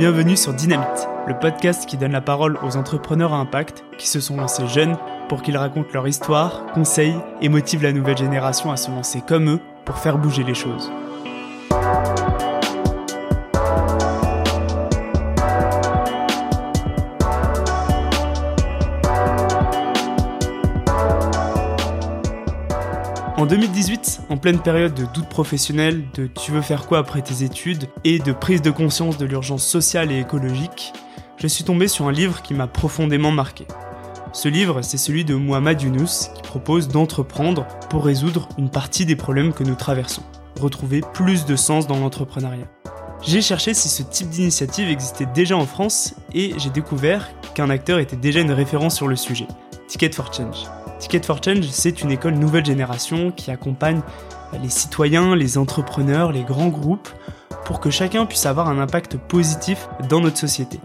Bienvenue 0.00 0.34
sur 0.34 0.54
Dynamite, 0.54 1.08
le 1.28 1.38
podcast 1.38 1.84
qui 1.84 1.98
donne 1.98 2.12
la 2.12 2.22
parole 2.22 2.56
aux 2.62 2.78
entrepreneurs 2.78 3.34
à 3.34 3.36
impact 3.36 3.84
qui 3.98 4.08
se 4.08 4.18
sont 4.18 4.38
lancés 4.38 4.66
jeunes 4.66 4.96
pour 5.28 5.42
qu'ils 5.42 5.58
racontent 5.58 5.90
leur 5.92 6.08
histoire, 6.08 6.64
conseillent 6.72 7.20
et 7.42 7.50
motivent 7.50 7.82
la 7.82 7.92
nouvelle 7.92 8.16
génération 8.16 8.72
à 8.72 8.78
se 8.78 8.90
lancer 8.90 9.20
comme 9.20 9.50
eux 9.50 9.60
pour 9.84 9.98
faire 9.98 10.16
bouger 10.16 10.42
les 10.42 10.54
choses. 10.54 10.90
En 23.36 23.44
2018, 23.44 24.09
en 24.30 24.36
pleine 24.36 24.60
période 24.60 24.94
de 24.94 25.06
doute 25.12 25.28
professionnel, 25.28 26.04
de 26.14 26.26
tu 26.28 26.52
veux 26.52 26.62
faire 26.62 26.86
quoi 26.86 26.98
après 26.98 27.20
tes 27.20 27.42
études? 27.42 27.88
et 28.04 28.20
de 28.20 28.32
prise 28.32 28.62
de 28.62 28.70
conscience 28.70 29.18
de 29.18 29.26
l'urgence 29.26 29.66
sociale 29.66 30.12
et 30.12 30.20
écologique, 30.20 30.92
je 31.36 31.48
suis 31.48 31.64
tombé 31.64 31.88
sur 31.88 32.06
un 32.06 32.12
livre 32.12 32.40
qui 32.40 32.54
m'a 32.54 32.68
profondément 32.68 33.32
marqué. 33.32 33.66
Ce 34.32 34.48
livre, 34.48 34.82
c'est 34.82 34.98
celui 34.98 35.24
de 35.24 35.34
Muhammad 35.34 35.82
Younous 35.82 36.30
qui 36.34 36.42
propose 36.42 36.86
d'entreprendre 36.86 37.66
pour 37.88 38.04
résoudre 38.04 38.48
une 38.56 38.70
partie 38.70 39.04
des 39.04 39.16
problèmes 39.16 39.52
que 39.52 39.64
nous 39.64 39.74
traversons, 39.74 40.22
retrouver 40.60 41.00
plus 41.12 41.44
de 41.44 41.56
sens 41.56 41.88
dans 41.88 41.98
l'entrepreneuriat. 41.98 42.68
J'ai 43.22 43.42
cherché 43.42 43.74
si 43.74 43.88
ce 43.88 44.04
type 44.04 44.30
d'initiative 44.30 44.88
existait 44.88 45.26
déjà 45.26 45.56
en 45.56 45.66
France 45.66 46.14
et 46.32 46.54
j'ai 46.56 46.70
découvert 46.70 47.28
qu'un 47.54 47.68
acteur 47.68 47.98
était 47.98 48.16
déjà 48.16 48.40
une 48.40 48.52
référence 48.52 48.94
sur 48.94 49.08
le 49.08 49.16
sujet, 49.16 49.48
Ticket 49.88 50.12
for 50.12 50.32
Change. 50.32 50.79
Ticket 51.00 51.22
for 51.22 51.40
Change, 51.42 51.66
c'est 51.70 52.02
une 52.02 52.10
école 52.10 52.34
nouvelle 52.34 52.64
génération 52.64 53.30
qui 53.30 53.50
accompagne 53.50 54.02
les 54.62 54.68
citoyens, 54.68 55.34
les 55.34 55.56
entrepreneurs, 55.56 56.30
les 56.30 56.42
grands 56.42 56.68
groupes 56.68 57.08
pour 57.64 57.80
que 57.80 57.88
chacun 57.88 58.26
puisse 58.26 58.44
avoir 58.44 58.68
un 58.68 58.78
impact 58.78 59.16
positif 59.16 59.88
dans 60.10 60.20
notre 60.20 60.36
société. 60.36 60.78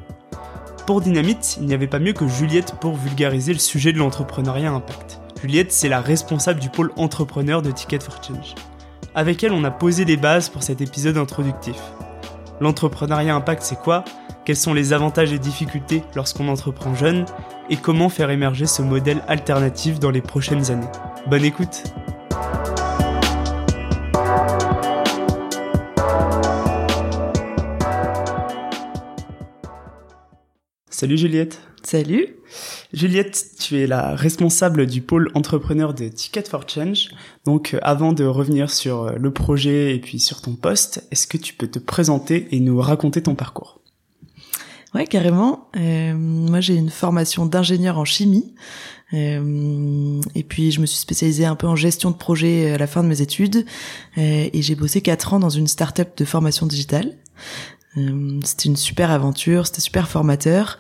Pour 0.87 1.01
Dynamite, 1.01 1.57
il 1.59 1.67
n'y 1.67 1.73
avait 1.73 1.87
pas 1.87 1.99
mieux 1.99 2.13
que 2.13 2.27
Juliette 2.29 2.75
pour 2.79 2.95
vulgariser 2.95 3.51
le 3.51 3.59
sujet 3.59 3.91
de 3.91 3.97
l'entrepreneuriat 3.97 4.71
impact. 4.71 5.19
Juliette, 5.41 5.73
c'est 5.73 5.89
la 5.89 5.99
responsable 5.99 6.61
du 6.61 6.69
pôle 6.69 6.93
entrepreneur 6.95 7.61
de 7.61 7.71
Ticket 7.71 7.99
for 7.99 8.23
Change. 8.23 8.55
Avec 9.15 9.43
elle, 9.43 9.51
on 9.51 9.65
a 9.65 9.71
posé 9.71 10.05
les 10.05 10.17
bases 10.17 10.47
pour 10.47 10.63
cet 10.63 10.79
épisode 10.79 11.17
introductif. 11.17 11.77
L'entrepreneuriat 12.61 13.35
impact, 13.35 13.63
c'est 13.63 13.79
quoi? 13.79 14.05
Quels 14.45 14.55
sont 14.55 14.73
les 14.73 14.93
avantages 14.93 15.33
et 15.33 15.39
difficultés 15.39 16.03
lorsqu'on 16.15 16.47
entreprend 16.47 16.95
jeune? 16.95 17.25
Et 17.69 17.77
comment 17.77 18.09
faire 18.09 18.29
émerger 18.29 18.65
ce 18.65 18.81
modèle 18.81 19.23
alternatif 19.27 19.99
dans 19.99 20.11
les 20.11 20.21
prochaines 20.21 20.71
années. 20.71 20.87
Bonne 21.27 21.45
écoute 21.45 21.83
Salut 30.89 31.17
Juliette. 31.17 31.59
Salut. 31.83 32.37
Juliette, 32.93 33.45
tu 33.59 33.79
es 33.79 33.85
la 33.85 34.15
responsable 34.15 34.87
du 34.87 35.01
pôle 35.01 35.29
entrepreneur 35.33 35.93
de 35.93 36.07
Ticket 36.07 36.43
for 36.43 36.67
Change. 36.67 37.09
Donc 37.45 37.73
euh, 37.73 37.79
avant 37.83 38.13
de 38.13 38.23
revenir 38.23 38.71
sur 38.71 39.03
euh, 39.03 39.15
le 39.19 39.31
projet 39.31 39.93
et 39.93 39.99
puis 39.99 40.19
sur 40.19 40.41
ton 40.41 40.55
poste, 40.55 41.05
est-ce 41.11 41.27
que 41.27 41.37
tu 41.37 41.53
peux 41.53 41.67
te 41.67 41.77
présenter 41.77 42.47
et 42.51 42.59
nous 42.59 42.79
raconter 42.79 43.21
ton 43.21 43.35
parcours? 43.35 43.81
Ouais, 44.95 45.05
carrément. 45.05 45.67
Euh, 45.75 46.13
moi, 46.15 46.61
j'ai 46.61 46.75
une 46.75 46.89
formation 46.89 47.45
d'ingénieur 47.45 47.99
en 47.99 48.05
chimie. 48.05 48.55
Euh, 49.13 50.21
et 50.35 50.43
puis, 50.43 50.71
je 50.71 50.79
me 50.79 50.85
suis 50.85 50.97
spécialisée 50.97 51.45
un 51.45 51.57
peu 51.57 51.67
en 51.67 51.75
gestion 51.75 52.11
de 52.11 52.15
projet 52.15 52.71
à 52.71 52.77
la 52.77 52.87
fin 52.87 53.03
de 53.03 53.09
mes 53.09 53.21
études. 53.21 53.65
Euh, 54.17 54.49
et 54.53 54.61
j'ai 54.61 54.75
bossé 54.75 55.01
quatre 55.01 55.33
ans 55.33 55.39
dans 55.39 55.49
une 55.49 55.67
start-up 55.67 56.17
de 56.17 56.23
formation 56.23 56.65
digitale. 56.65 57.17
Euh, 57.97 58.39
c'était 58.45 58.69
une 58.69 58.77
super 58.77 59.11
aventure, 59.11 59.67
c'était 59.67 59.81
super 59.81 60.07
formateur. 60.07 60.77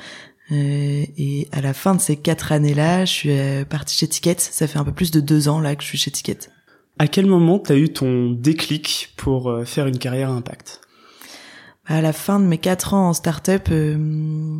Euh, 0.49 1.03
et 1.17 1.49
à 1.51 1.59
la 1.59 1.73
fin 1.73 1.93
de 1.93 1.99
ces 1.99 2.15
quatre 2.15 2.53
années-là, 2.53 3.03
je 3.03 3.11
suis 3.11 3.65
partie 3.69 3.97
chez 3.97 4.07
Ticket. 4.07 4.37
Ça 4.39 4.65
fait 4.67 4.79
un 4.79 4.85
peu 4.85 4.93
plus 4.93 5.11
de 5.11 5.19
deux 5.19 5.49
ans 5.49 5.59
là 5.59 5.75
que 5.75 5.83
je 5.83 5.89
suis 5.89 5.97
chez 5.97 6.11
Ticket. 6.11 6.39
À 6.99 7.09
quel 7.09 7.25
moment 7.25 7.59
t'as 7.59 7.75
eu 7.75 7.89
ton 7.89 8.31
déclic 8.31 9.13
pour 9.17 9.53
faire 9.65 9.87
une 9.87 9.97
carrière 9.97 10.29
à 10.29 10.33
impact? 10.33 10.79
À 11.87 12.01
la 12.01 12.13
fin 12.13 12.39
de 12.39 12.45
mes 12.45 12.57
quatre 12.57 12.93
ans 12.93 13.09
en 13.09 13.13
start-up, 13.13 13.67
euh, 13.71 14.59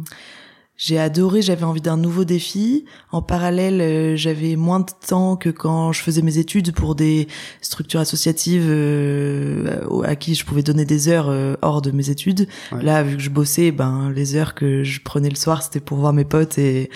j'ai 0.78 1.00
adoré, 1.00 1.42
j'avais 1.42 1.64
envie 1.64 1.82
d'un 1.82 1.98
nouveau 1.98 2.26
défi. 2.26 2.86
En 3.12 3.22
parallèle, 3.22 3.82
euh, 3.82 4.16
j'avais 4.16 4.56
moins 4.56 4.82
de 4.82 4.92
temps 5.08 5.36
que 5.36 5.50
quand 5.50 5.92
je 5.92 6.02
faisais 6.02 6.22
mes 6.22 6.38
études 6.38 6.74
pour 6.74 6.96
des 6.96 7.28
structures 7.62 8.00
associatives 8.00 8.66
euh, 8.68 10.02
à 10.04 10.16
qui 10.16 10.36
je 10.36 10.46
pouvais 10.46 10.64
donner 10.64 10.86
des 10.86 11.08
heures 11.08 11.34
hors 11.62 11.82
de 11.82 11.92
mes 11.92 12.10
études. 12.10 12.48
Là, 12.72 13.04
vu 13.04 13.18
que 13.18 13.22
je 13.22 13.30
bossais, 13.30 13.72
ben 13.72 14.12
les 14.14 14.36
heures 14.36 14.54
que 14.54 14.84
je 14.84 15.02
prenais 15.02 15.30
le 15.30 15.36
soir, 15.36 15.64
c'était 15.64 15.80
pour 15.80 15.98
voir 15.98 16.14
mes 16.14 16.26
potes 16.26 16.58
et 16.58 16.90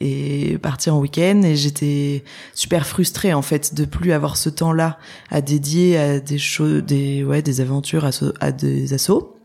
et 0.00 0.58
partir 0.58 0.94
en 0.94 1.00
week-end. 1.00 1.42
Et 1.44 1.56
j'étais 1.56 2.24
super 2.54 2.86
frustrée 2.86 3.34
en 3.34 3.42
fait 3.42 3.74
de 3.74 3.84
plus 3.84 4.12
avoir 4.12 4.36
ce 4.36 4.48
temps-là 4.48 4.98
à 5.30 5.40
dédier 5.40 5.96
à 5.96 6.20
des 6.20 6.38
choses, 6.38 6.82
des 6.82 7.24
ouais, 7.24 7.42
des 7.42 7.60
aventures, 7.60 8.04
à, 8.04 8.10
à 8.40 8.52
des 8.52 8.94
assos. 8.94 9.36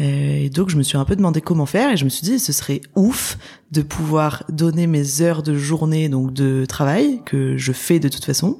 Euh, 0.00 0.44
et 0.44 0.50
donc 0.50 0.70
je 0.70 0.76
me 0.76 0.82
suis 0.82 0.98
un 0.98 1.04
peu 1.04 1.14
demandé 1.14 1.40
comment 1.40 1.66
faire 1.66 1.92
et 1.92 1.96
je 1.96 2.04
me 2.04 2.08
suis 2.08 2.24
dit 2.24 2.40
ce 2.40 2.52
serait 2.52 2.80
ouf 2.96 3.38
de 3.70 3.80
pouvoir 3.80 4.42
donner 4.48 4.88
mes 4.88 5.22
heures 5.22 5.44
de 5.44 5.54
journée 5.54 6.08
donc 6.08 6.32
de 6.32 6.64
travail 6.64 7.22
que 7.24 7.56
je 7.56 7.70
fais 7.70 8.00
de 8.00 8.08
toute 8.08 8.24
façon 8.24 8.58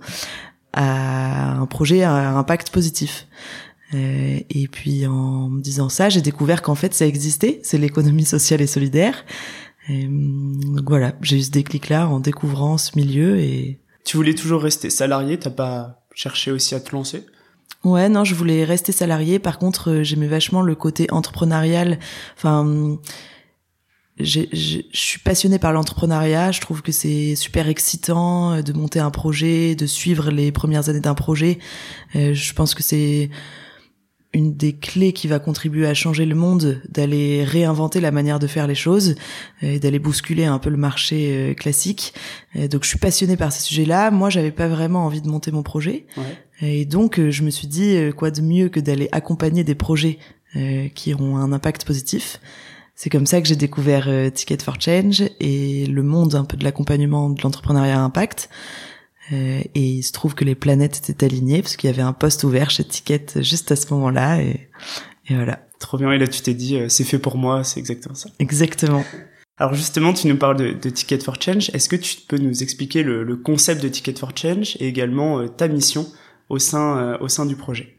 à 0.72 1.56
un 1.56 1.66
projet 1.66 2.02
à 2.02 2.36
impact 2.36 2.70
positif. 2.70 3.26
Euh, 3.94 4.40
et 4.50 4.68
puis 4.68 5.06
en 5.06 5.48
me 5.48 5.60
disant 5.60 5.88
ça, 5.88 6.08
j'ai 6.08 6.20
découvert 6.20 6.62
qu'en 6.62 6.74
fait 6.74 6.94
ça 6.94 7.06
existait, 7.06 7.60
c'est 7.62 7.78
l'économie 7.78 8.24
sociale 8.24 8.60
et 8.60 8.66
solidaire. 8.66 9.24
Euh, 9.90 10.06
donc 10.08 10.88
voilà, 10.88 11.14
j'ai 11.20 11.38
eu 11.38 11.42
ce 11.42 11.50
déclic 11.50 11.88
là 11.88 12.08
en 12.08 12.18
découvrant 12.20 12.78
ce 12.78 12.96
milieu 12.96 13.38
et 13.38 13.80
tu 14.04 14.16
voulais 14.16 14.34
toujours 14.34 14.62
rester 14.62 14.90
salarié, 14.90 15.38
t'as 15.38 15.50
pas 15.50 16.04
cherché 16.14 16.50
aussi 16.50 16.74
à 16.74 16.80
te 16.80 16.94
lancer? 16.94 17.24
Ouais, 17.84 18.08
non, 18.08 18.24
je 18.24 18.34
voulais 18.34 18.64
rester 18.64 18.92
salarié. 18.92 19.38
Par 19.38 19.58
contre, 19.58 19.90
euh, 19.90 20.02
j'aimais 20.02 20.26
vachement 20.26 20.62
le 20.62 20.74
côté 20.74 21.06
entrepreneurial. 21.10 21.98
Enfin, 22.36 22.98
je 24.18 24.40
suis 24.92 25.18
passionnée 25.20 25.58
par 25.58 25.72
l'entrepreneuriat. 25.72 26.50
Je 26.50 26.62
trouve 26.62 26.80
que 26.80 26.92
c'est 26.92 27.34
super 27.34 27.68
excitant 27.68 28.52
euh, 28.52 28.62
de 28.62 28.72
monter 28.72 29.00
un 29.00 29.10
projet, 29.10 29.74
de 29.74 29.86
suivre 29.86 30.30
les 30.30 30.50
premières 30.50 30.88
années 30.88 31.00
d'un 31.00 31.14
projet. 31.14 31.58
Euh, 32.16 32.32
je 32.32 32.52
pense 32.54 32.74
que 32.74 32.82
c'est 32.82 33.28
une 34.32 34.56
des 34.56 34.72
clés 34.72 35.12
qui 35.12 35.28
va 35.28 35.38
contribuer 35.38 35.86
à 35.86 35.94
changer 35.94 36.24
le 36.24 36.34
monde, 36.34 36.80
d'aller 36.88 37.44
réinventer 37.44 38.00
la 38.00 38.10
manière 38.10 38.40
de 38.40 38.48
faire 38.48 38.66
les 38.66 38.74
choses 38.74 39.14
et 39.62 39.78
d'aller 39.78 40.00
bousculer 40.00 40.44
un 40.44 40.58
peu 40.58 40.70
le 40.70 40.76
marché 40.76 41.54
classique. 41.56 42.14
donc 42.56 42.82
je 42.82 42.88
suis 42.88 42.98
passionnée 42.98 43.36
par 43.36 43.52
ces 43.52 43.62
sujets-là. 43.62 44.10
Moi, 44.10 44.30
j'avais 44.30 44.50
pas 44.50 44.66
vraiment 44.66 45.06
envie 45.06 45.20
de 45.20 45.28
monter 45.28 45.52
mon 45.52 45.62
projet. 45.62 46.06
Ouais. 46.16 46.43
Et 46.60 46.84
donc, 46.84 47.18
euh, 47.18 47.30
je 47.30 47.42
me 47.42 47.50
suis 47.50 47.66
dit, 47.66 47.96
euh, 47.96 48.12
quoi 48.12 48.30
de 48.30 48.40
mieux 48.40 48.68
que 48.68 48.80
d'aller 48.80 49.08
accompagner 49.12 49.64
des 49.64 49.74
projets 49.74 50.18
euh, 50.56 50.88
qui 50.88 51.14
ont 51.14 51.36
un 51.36 51.52
impact 51.52 51.84
positif. 51.84 52.40
C'est 52.94 53.10
comme 53.10 53.26
ça 53.26 53.40
que 53.40 53.48
j'ai 53.48 53.56
découvert 53.56 54.08
Ticket 54.32 54.58
for 54.62 54.80
Change 54.80 55.24
et 55.40 55.84
le 55.86 56.02
monde 56.04 56.36
un 56.36 56.44
peu 56.44 56.56
de 56.56 56.62
l'accompagnement 56.62 57.28
de 57.28 57.42
l'entrepreneuriat 57.42 57.98
à 57.98 58.04
impact. 58.04 58.48
et 59.32 59.68
il 59.74 60.04
se 60.04 60.12
trouve 60.12 60.36
que 60.36 60.44
les 60.44 60.54
planètes 60.54 61.10
étaient 61.10 61.26
alignées 61.26 61.60
parce 61.60 61.74
qu'il 61.74 61.90
y 61.90 61.92
avait 61.92 62.02
un 62.02 62.12
poste 62.12 62.44
ouvert 62.44 62.70
chez 62.70 62.84
Ticket 62.84 63.42
juste 63.42 63.72
à 63.72 63.76
ce 63.76 63.92
moment-là. 63.94 64.40
Et, 64.40 64.68
et 65.26 65.34
voilà. 65.34 65.66
Trop 65.80 65.98
bien. 65.98 66.12
Et 66.12 66.18
là, 66.18 66.28
tu 66.28 66.40
t'es 66.40 66.54
dit, 66.54 66.78
c'est 66.86 67.02
fait 67.02 67.18
pour 67.18 67.36
moi. 67.36 67.64
C'est 67.64 67.80
exactement 67.80 68.14
ça. 68.14 68.30
Exactement. 68.38 69.04
Alors 69.56 69.74
justement, 69.74 70.12
tu 70.12 70.28
nous 70.28 70.36
parles 70.36 70.56
de, 70.58 70.70
de 70.70 70.88
Ticket 70.88 71.18
for 71.18 71.34
Change. 71.42 71.70
Est-ce 71.74 71.88
que 71.88 71.96
tu 71.96 72.18
peux 72.28 72.38
nous 72.38 72.62
expliquer 72.62 73.02
le, 73.02 73.24
le, 73.24 73.36
concept 73.36 73.82
de 73.82 73.88
Ticket 73.88 74.14
for 74.14 74.30
Change 74.36 74.76
et 74.78 74.86
également 74.86 75.48
ta 75.48 75.66
mission 75.66 76.06
au 76.48 76.58
sein, 76.58 76.98
euh, 76.98 77.18
au 77.20 77.28
sein 77.28 77.46
du 77.46 77.56
projet 77.56 77.98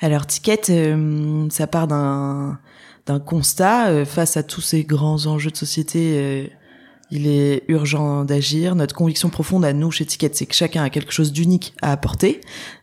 Alors 0.00 0.26
Ticket, 0.26 0.62
euh, 0.70 1.46
ça 1.50 1.66
part 1.66 1.86
d'un 1.86 2.58
d'un 3.06 3.18
constat 3.18 3.88
euh, 3.88 4.04
face 4.04 4.36
à 4.36 4.42
tous 4.42 4.60
ces 4.60 4.84
grands 4.84 5.26
enjeux 5.26 5.50
de 5.50 5.56
société. 5.56 6.52
il 7.10 7.26
est 7.26 7.64
urgent 7.66 8.24
d'agir. 8.24 8.76
Notre 8.76 8.94
conviction 8.94 9.30
profonde 9.30 9.64
à 9.64 9.72
nous 9.72 9.90
chez 9.90 10.04
Ticket, 10.04 10.30
c'est 10.34 10.46
que 10.46 10.54
chacun 10.54 10.84
a 10.84 10.90
quelque 10.90 11.10
chose 11.10 11.32
d'unique 11.32 11.74
à 11.82 11.90
apporter 11.90 12.40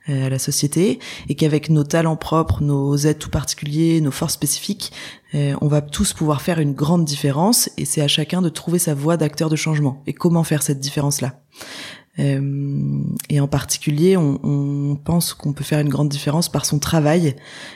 à 0.08 0.30
la 0.30 0.40
société 0.40 1.00
et 1.30 1.36
qu'avec 1.36 1.70
nos 1.70 1.86
talents 1.86 2.18
propres, 2.18 2.62
nos 2.62 2.98
tout 3.14 3.30
particuliers, 3.30 4.02
nos 4.02 4.12
forces 4.12 4.34
spécifiques, 4.34 4.92
on 5.34 5.68
va 5.68 5.82
tous 5.82 6.12
pouvoir 6.12 6.42
faire 6.42 6.60
une 6.60 6.74
grande 6.74 7.06
différence 7.06 7.70
et 7.78 7.86
c'est 7.86 8.02
à 8.02 8.10
chacun 8.10 8.42
de 8.42 8.50
trouver 8.50 8.80
sa 8.80 8.94
voie 8.94 9.16
d'acteur 9.16 9.50
de 9.50 9.56
changement. 9.56 10.04
Et 10.08 10.14
comment 10.14 10.44
faire 10.44 10.62
cette 10.62 10.82
différence-là? 10.82 11.40
Et 12.18 13.40
en 13.40 13.48
particulier, 13.48 14.18
on, 14.18 14.40
on 14.44 14.96
pense 14.96 15.34
qu'on 15.34 15.54
peut 15.54 15.64
faire 15.64 15.80
une 15.80 15.90
grande 15.90 16.10
différence 16.10 16.50
par 16.50 16.66
son 16.66 16.80
travail, 16.80 17.36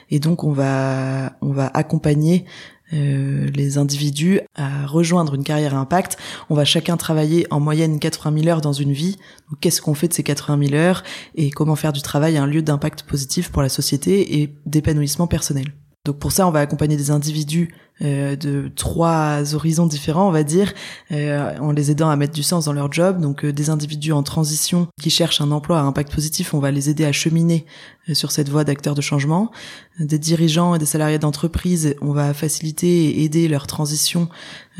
et 0.09 0.19
donc 0.19 0.43
on 0.43 0.51
va 0.51 1.33
on 1.41 1.51
va 1.53 1.67
accompagner 1.67 2.45
euh, 2.93 3.47
les 3.55 3.77
individus 3.77 4.41
à 4.55 4.85
rejoindre 4.85 5.35
une 5.35 5.43
carrière 5.43 5.75
à 5.75 5.77
impact. 5.77 6.17
On 6.49 6.55
va 6.55 6.65
chacun 6.65 6.97
travailler 6.97 7.47
en 7.49 7.61
moyenne 7.61 7.99
80 7.99 8.39
000 8.39 8.49
heures 8.49 8.61
dans 8.61 8.73
une 8.73 8.91
vie. 8.91 9.17
Qu'est-ce 9.61 9.81
qu'on 9.81 9.93
fait 9.93 10.09
de 10.09 10.13
ces 10.13 10.23
80 10.23 10.67
000 10.67 10.73
heures 10.75 11.03
et 11.35 11.51
comment 11.51 11.77
faire 11.77 11.93
du 11.93 12.01
travail 12.01 12.37
un 12.37 12.47
lieu 12.47 12.61
d'impact 12.61 13.03
positif 13.03 13.49
pour 13.49 13.61
la 13.61 13.69
société 13.69 14.41
et 14.41 14.53
d'épanouissement 14.65 15.27
personnel? 15.27 15.67
Donc 16.05 16.17
pour 16.17 16.31
ça, 16.31 16.47
on 16.47 16.51
va 16.51 16.61
accompagner 16.61 16.97
des 16.97 17.11
individus 17.11 17.75
euh, 18.01 18.35
de 18.35 18.71
trois 18.75 19.53
horizons 19.53 19.85
différents, 19.85 20.27
on 20.27 20.31
va 20.31 20.41
dire, 20.41 20.73
euh, 21.11 21.55
en 21.59 21.71
les 21.71 21.91
aidant 21.91 22.09
à 22.09 22.15
mettre 22.15 22.33
du 22.33 22.41
sens 22.41 22.65
dans 22.65 22.73
leur 22.73 22.91
job. 22.91 23.21
Donc 23.21 23.45
euh, 23.45 23.53
des 23.53 23.69
individus 23.69 24.11
en 24.11 24.23
transition 24.23 24.87
qui 24.99 25.11
cherchent 25.11 25.41
un 25.41 25.51
emploi 25.51 25.79
à 25.79 25.83
impact 25.83 26.11
positif, 26.11 26.55
on 26.55 26.59
va 26.59 26.71
les 26.71 26.89
aider 26.89 27.05
à 27.05 27.11
cheminer 27.11 27.67
sur 28.13 28.31
cette 28.31 28.49
voie 28.49 28.63
d'acteurs 28.63 28.95
de 28.95 29.01
changement. 29.01 29.51
Des 29.99 30.17
dirigeants 30.17 30.73
et 30.73 30.79
des 30.79 30.87
salariés 30.87 31.19
d'entreprise, 31.19 31.95
on 32.01 32.13
va 32.13 32.33
faciliter 32.33 33.09
et 33.09 33.23
aider 33.23 33.47
leur 33.47 33.67
transition, 33.67 34.27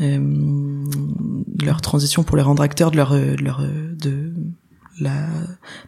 leur 0.00 1.80
transition 1.80 2.24
pour 2.24 2.36
les 2.36 2.42
rendre 2.42 2.64
acteurs 2.64 2.90
de 2.90 2.96
leur, 2.96 3.14
leur 3.14 3.62
de 3.62 4.32
la 5.02 5.26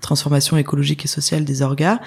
transformation 0.01 0.57
écologique 0.57 1.05
et 1.05 1.09
sociale 1.09 1.45
des 1.45 1.63
orgas, 1.63 2.01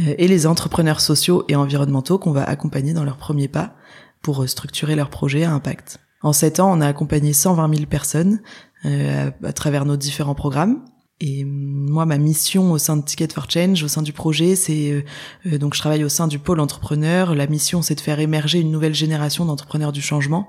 euh, 0.00 0.14
et 0.16 0.28
les 0.28 0.46
entrepreneurs 0.46 1.00
sociaux 1.00 1.44
et 1.48 1.56
environnementaux 1.56 2.18
qu'on 2.18 2.32
va 2.32 2.44
accompagner 2.44 2.94
dans 2.94 3.04
leurs 3.04 3.16
premiers 3.16 3.48
pas 3.48 3.74
pour 4.22 4.42
euh, 4.42 4.46
structurer 4.46 4.94
leurs 4.94 5.10
projets 5.10 5.44
à 5.44 5.52
impact. 5.52 5.98
En 6.22 6.32
sept 6.32 6.60
ans, 6.60 6.72
on 6.72 6.80
a 6.80 6.86
accompagné 6.86 7.32
120 7.32 7.74
000 7.74 7.86
personnes 7.86 8.40
euh, 8.84 9.30
à, 9.42 9.52
travers 9.52 9.84
nos 9.84 9.96
différents 9.96 10.36
programmes. 10.36 10.84
Et 11.20 11.44
moi, 11.44 12.06
ma 12.06 12.18
mission 12.18 12.72
au 12.72 12.78
sein 12.78 12.96
de 12.96 13.02
Ticket 13.02 13.28
for 13.32 13.48
Change, 13.48 13.82
au 13.84 13.88
sein 13.88 14.02
du 14.02 14.12
projet, 14.12 14.56
c'est 14.56 15.04
donc 15.44 15.74
je 15.74 15.78
travaille 15.78 16.02
au 16.02 16.08
sein 16.08 16.26
du 16.26 16.40
pôle 16.40 16.58
entrepreneur. 16.58 17.36
La 17.36 17.46
mission, 17.46 17.80
c'est 17.80 17.94
de 17.94 18.00
faire 18.00 18.18
émerger 18.18 18.58
une 18.58 18.72
nouvelle 18.72 18.94
génération 18.94 19.44
d'entrepreneurs 19.44 19.92
du 19.92 20.02
changement 20.02 20.48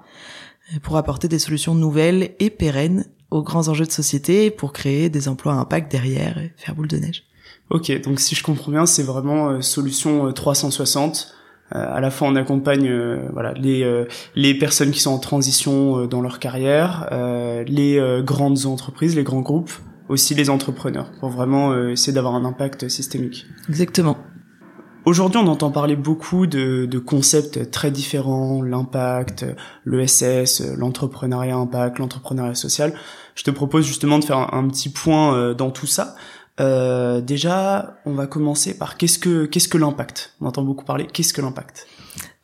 pour 0.82 0.98
apporter 0.98 1.28
des 1.28 1.38
solutions 1.38 1.76
nouvelles 1.76 2.34
et 2.40 2.50
pérennes 2.50 3.06
aux 3.34 3.42
grands 3.42 3.68
enjeux 3.68 3.86
de 3.86 3.92
société 3.92 4.52
pour 4.52 4.74
créer 4.74 5.10
des 5.10 5.28
emplois 5.28 5.54
à 5.54 5.56
impact 5.56 5.92
derrière 5.92 6.38
et 6.38 6.54
faire 6.56 6.76
boule 6.76 6.88
de 6.88 6.98
neige. 6.98 7.24
Ok, 7.72 7.92
donc 8.02 8.20
si 8.20 8.36
je 8.36 8.44
comprends 8.44 8.72
bien, 8.72 8.86
c'est 8.86 9.04
vraiment 9.04 9.50
euh, 9.50 9.62
solution 9.62 10.32
360. 10.32 11.34
Euh, 11.74 11.78
euh, 11.78 11.96
à 11.96 12.00
la 12.00 12.12
fois, 12.12 12.28
on 12.28 12.36
accompagne 12.36 12.92
voilà 13.32 13.54
les 13.54 14.06
les 14.36 14.54
personnes 14.54 14.92
qui 14.92 15.00
sont 15.00 15.12
en 15.12 15.18
transition 15.18 16.06
dans 16.06 16.22
leur 16.22 16.38
carrière, 16.38 17.10
les 17.66 18.22
grandes 18.24 18.68
entreprises, 18.68 19.16
les 19.16 19.24
grands 19.24 19.42
groupes, 19.42 19.72
aussi 20.08 20.36
les 20.36 20.52
entrepreneurs, 20.52 21.10
pour 21.20 21.30
vraiment 21.30 21.88
essayer 21.88 22.14
d'avoir 22.14 22.36
un 22.36 22.46
impact 22.46 22.90
systémique. 22.90 23.48
Exactement. 23.70 24.18
Aujourd'hui, 25.06 25.38
on 25.38 25.48
entend 25.48 25.70
parler 25.70 25.98
beaucoup 25.98 26.48
de, 26.48 26.86
de 26.86 27.00
concepts 27.00 27.72
très 27.72 27.92
différents, 27.92 28.62
l'impact, 28.62 29.46
l'ESS, 29.86 30.62
l'entrepreneuriat 30.78 31.56
impact, 31.56 32.00
l'entrepreneuriat 32.00 32.56
social. 32.56 32.94
Je 33.36 33.44
te 33.44 33.52
propose 33.52 33.86
justement 33.86 34.18
de 34.18 34.24
faire 34.24 34.54
un, 34.54 34.68
petit 34.70 34.90
point 34.90 35.36
euh, 35.36 35.54
dans 35.54 35.72
tout 35.72 35.88
ça. 35.88 36.16
Euh, 36.62 37.20
déjà, 37.20 37.98
on 38.06 38.14
va 38.14 38.28
commencer 38.28 38.78
par 38.78 38.96
qu'est-ce 38.96 39.20
que 39.20 39.46
qu'est-ce 39.46 39.68
que 39.68 39.78
l'impact? 39.78 40.36
On 40.40 40.46
entend 40.46 40.64
beaucoup 40.64 40.86
parler. 40.86 41.08
Qu'est-ce 41.12 41.34
que 41.34 41.42
l'impact? 41.42 41.88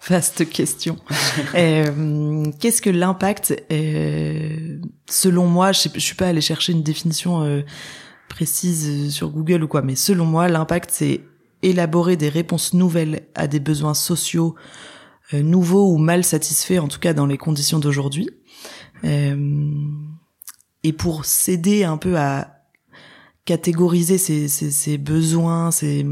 Vaste 0.07 0.49
question. 0.49 0.97
euh, 1.55 2.43
Qu'est-ce 2.59 2.81
que 2.81 2.89
l'impact? 2.89 3.63
Euh, 3.71 4.79
Selon 5.09 5.47
moi, 5.47 5.71
je, 5.71 5.89
je 5.93 5.99
suis 5.99 6.15
pas 6.15 6.27
allée 6.27 6.41
chercher 6.41 6.73
une 6.73 6.83
définition 6.83 7.43
euh, 7.43 7.61
précise 8.29 9.13
sur 9.13 9.29
Google 9.29 9.63
ou 9.63 9.67
quoi, 9.67 9.81
mais 9.81 9.95
selon 9.95 10.25
moi, 10.25 10.47
l'impact 10.47 10.89
c'est 10.91 11.21
élaborer 11.61 12.17
des 12.17 12.29
réponses 12.29 12.73
nouvelles 12.73 13.27
à 13.35 13.47
des 13.47 13.59
besoins 13.59 13.93
sociaux 13.93 14.55
euh, 15.33 15.41
nouveaux 15.43 15.93
ou 15.93 15.97
mal 15.97 16.23
satisfaits, 16.23 16.79
en 16.79 16.87
tout 16.87 16.99
cas 16.99 17.13
dans 17.13 17.25
les 17.25 17.37
conditions 17.37 17.79
d'aujourd'hui. 17.79 18.29
Euh, 19.03 19.71
et 20.83 20.93
pour 20.93 21.25
s'aider 21.25 21.83
un 21.83 21.97
peu 21.97 22.17
à 22.17 22.63
catégoriser 23.45 24.17
ces, 24.17 24.47
ces, 24.47 24.71
ces 24.71 24.97
besoins, 24.97 25.71
ces, 25.71 26.05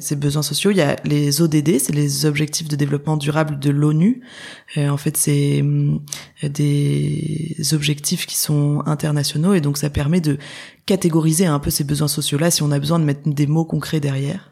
ces 0.00 0.16
besoins 0.16 0.42
sociaux. 0.42 0.70
Il 0.70 0.76
y 0.76 0.82
a 0.82 0.96
les 1.04 1.40
ODD, 1.40 1.78
c'est 1.78 1.92
les 1.92 2.26
objectifs 2.26 2.68
de 2.68 2.76
développement 2.76 3.16
durable 3.16 3.58
de 3.58 3.70
l'ONU. 3.70 4.22
Euh, 4.76 4.88
en 4.88 4.96
fait, 4.96 5.16
c'est 5.16 5.64
des 6.42 7.56
objectifs 7.72 8.26
qui 8.26 8.36
sont 8.36 8.82
internationaux 8.86 9.54
et 9.54 9.60
donc 9.60 9.78
ça 9.78 9.90
permet 9.90 10.20
de 10.20 10.38
catégoriser 10.86 11.46
un 11.46 11.58
peu 11.58 11.70
ces 11.70 11.84
besoins 11.84 12.08
sociaux-là 12.08 12.50
si 12.50 12.62
on 12.62 12.70
a 12.70 12.78
besoin 12.78 12.98
de 12.98 13.04
mettre 13.04 13.28
des 13.28 13.46
mots 13.46 13.64
concrets 13.64 14.00
derrière. 14.00 14.50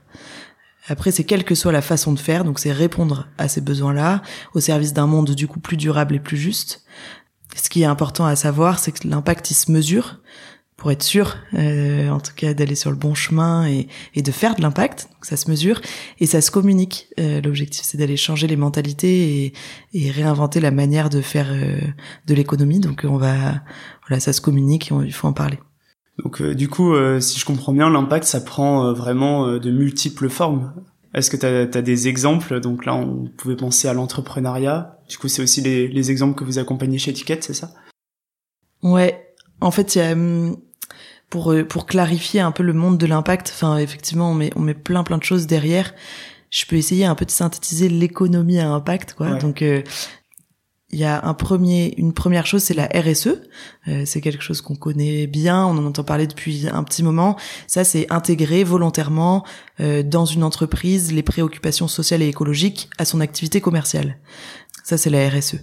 Après, 0.88 1.12
c'est 1.12 1.24
quelle 1.24 1.44
que 1.44 1.54
soit 1.54 1.72
la 1.72 1.82
façon 1.82 2.12
de 2.12 2.18
faire, 2.18 2.44
donc 2.44 2.58
c'est 2.58 2.72
répondre 2.72 3.28
à 3.38 3.48
ces 3.48 3.60
besoins-là 3.60 4.22
au 4.54 4.60
service 4.60 4.92
d'un 4.92 5.06
monde 5.06 5.30
du 5.30 5.46
coup 5.46 5.60
plus 5.60 5.76
durable 5.76 6.16
et 6.16 6.20
plus 6.20 6.36
juste. 6.36 6.84
Ce 7.54 7.68
qui 7.68 7.82
est 7.82 7.86
important 7.86 8.26
à 8.26 8.36
savoir, 8.36 8.78
c'est 8.78 8.92
que 8.92 9.06
l'impact 9.06 9.50
il 9.50 9.54
se 9.54 9.70
mesure 9.70 10.20
pour 10.80 10.90
être 10.90 11.02
sûr, 11.02 11.36
euh, 11.54 12.08
en 12.08 12.20
tout 12.20 12.32
cas, 12.34 12.54
d'aller 12.54 12.74
sur 12.74 12.90
le 12.90 12.96
bon 12.96 13.14
chemin 13.14 13.68
et, 13.68 13.86
et 14.14 14.22
de 14.22 14.32
faire 14.32 14.54
de 14.54 14.62
l'impact. 14.62 15.10
Donc 15.12 15.26
ça 15.26 15.36
se 15.36 15.50
mesure 15.50 15.78
et 16.18 16.26
ça 16.26 16.40
se 16.40 16.50
communique. 16.50 17.08
Euh, 17.20 17.42
L'objectif, 17.42 17.84
c'est 17.84 17.98
d'aller 17.98 18.16
changer 18.16 18.46
les 18.46 18.56
mentalités 18.56 19.44
et, 19.44 19.52
et, 19.92 20.10
réinventer 20.10 20.58
la 20.58 20.70
manière 20.70 21.10
de 21.10 21.20
faire 21.20 21.48
euh, 21.50 21.78
de 22.26 22.34
l'économie. 22.34 22.80
Donc 22.80 23.04
on 23.06 23.18
va, 23.18 23.60
voilà, 24.08 24.20
ça 24.20 24.32
se 24.32 24.40
communique 24.40 24.90
et 24.90 24.94
il 25.04 25.12
faut 25.12 25.28
en 25.28 25.34
parler. 25.34 25.58
Donc 26.24 26.40
euh, 26.40 26.54
du 26.54 26.68
coup, 26.68 26.94
euh, 26.94 27.20
si 27.20 27.38
je 27.38 27.44
comprends 27.44 27.74
bien, 27.74 27.90
l'impact, 27.90 28.24
ça 28.24 28.40
prend 28.40 28.86
euh, 28.86 28.92
vraiment 28.94 29.58
de 29.58 29.70
multiples 29.70 30.30
formes. 30.30 30.72
Est-ce 31.12 31.30
que 31.30 31.36
tu 31.36 31.44
as, 31.44 31.82
des 31.82 32.08
exemples? 32.08 32.58
Donc 32.58 32.86
là, 32.86 32.94
on 32.94 33.26
pouvait 33.36 33.56
penser 33.56 33.86
à 33.86 33.92
l'entrepreneuriat. 33.92 34.98
Du 35.10 35.18
coup, 35.18 35.28
c'est 35.28 35.42
aussi 35.42 35.60
les, 35.60 35.88
les, 35.88 36.10
exemples 36.10 36.38
que 36.38 36.44
vous 36.44 36.58
accompagnez 36.58 36.96
chez 36.96 37.10
Etiquette, 37.10 37.44
c'est 37.44 37.52
ça? 37.52 37.70
Ouais. 38.82 39.26
En 39.60 39.70
fait, 39.70 39.94
il 39.94 39.98
y 39.98 40.02
a 40.02 40.12
hum, 40.12 40.56
pour 41.30 41.54
pour 41.68 41.86
clarifier 41.86 42.40
un 42.40 42.52
peu 42.52 42.62
le 42.62 42.72
monde 42.72 42.98
de 42.98 43.06
l'impact. 43.06 43.52
Enfin, 43.54 43.78
effectivement, 43.78 44.30
on 44.30 44.34
met 44.34 44.50
on 44.56 44.60
met 44.60 44.74
plein 44.74 45.04
plein 45.04 45.18
de 45.18 45.24
choses 45.24 45.46
derrière. 45.46 45.94
Je 46.50 46.66
peux 46.66 46.76
essayer 46.76 47.04
un 47.04 47.14
peu 47.14 47.24
de 47.24 47.30
synthétiser 47.30 47.88
l'économie 47.88 48.58
à 48.58 48.68
impact, 48.68 49.14
quoi. 49.14 49.36
Donc, 49.36 49.62
il 50.92 50.98
y 50.98 51.04
a 51.04 51.24
un 51.24 51.34
premier, 51.34 51.94
une 51.98 52.12
première 52.12 52.46
chose, 52.46 52.62
c'est 52.62 52.74
la 52.74 52.86
RSE. 52.86 53.28
Euh, 53.88 54.02
c'est 54.04 54.20
quelque 54.20 54.42
chose 54.42 54.60
qu'on 54.60 54.74
connaît 54.74 55.26
bien, 55.26 55.64
on 55.64 55.78
en 55.78 55.86
entend 55.86 56.02
parler 56.02 56.26
depuis 56.26 56.66
un 56.70 56.82
petit 56.82 57.02
moment. 57.02 57.36
Ça, 57.66 57.84
c'est 57.84 58.10
intégrer 58.10 58.64
volontairement 58.64 59.44
euh, 59.78 60.02
dans 60.02 60.24
une 60.24 60.42
entreprise 60.42 61.12
les 61.12 61.22
préoccupations 61.22 61.86
sociales 61.86 62.22
et 62.22 62.28
écologiques 62.28 62.90
à 62.98 63.04
son 63.04 63.20
activité 63.20 63.60
commerciale. 63.60 64.18
Ça, 64.90 64.98
c'est 64.98 65.08
la 65.08 65.28
RSE. 65.28 65.54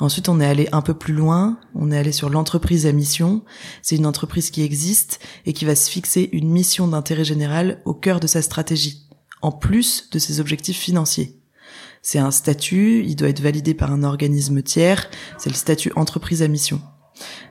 Ensuite, 0.00 0.28
on 0.28 0.38
est 0.38 0.44
allé 0.44 0.68
un 0.70 0.82
peu 0.82 0.92
plus 0.92 1.14
loin. 1.14 1.58
On 1.74 1.90
est 1.90 1.96
allé 1.96 2.12
sur 2.12 2.28
l'entreprise 2.28 2.84
à 2.84 2.92
mission. 2.92 3.42
C'est 3.80 3.96
une 3.96 4.04
entreprise 4.04 4.50
qui 4.50 4.60
existe 4.60 5.18
et 5.46 5.54
qui 5.54 5.64
va 5.64 5.74
se 5.74 5.88
fixer 5.88 6.28
une 6.34 6.50
mission 6.50 6.86
d'intérêt 6.86 7.24
général 7.24 7.80
au 7.86 7.94
cœur 7.94 8.20
de 8.20 8.26
sa 8.26 8.42
stratégie, 8.42 9.08
en 9.40 9.50
plus 9.50 10.10
de 10.10 10.18
ses 10.18 10.40
objectifs 10.40 10.76
financiers. 10.76 11.40
C'est 12.02 12.18
un 12.18 12.30
statut, 12.30 13.02
il 13.06 13.16
doit 13.16 13.30
être 13.30 13.40
validé 13.40 13.72
par 13.72 13.92
un 13.92 14.02
organisme 14.02 14.60
tiers, 14.60 15.08
c'est 15.38 15.48
le 15.48 15.56
statut 15.56 15.92
entreprise 15.96 16.42
à 16.42 16.48
mission. 16.48 16.82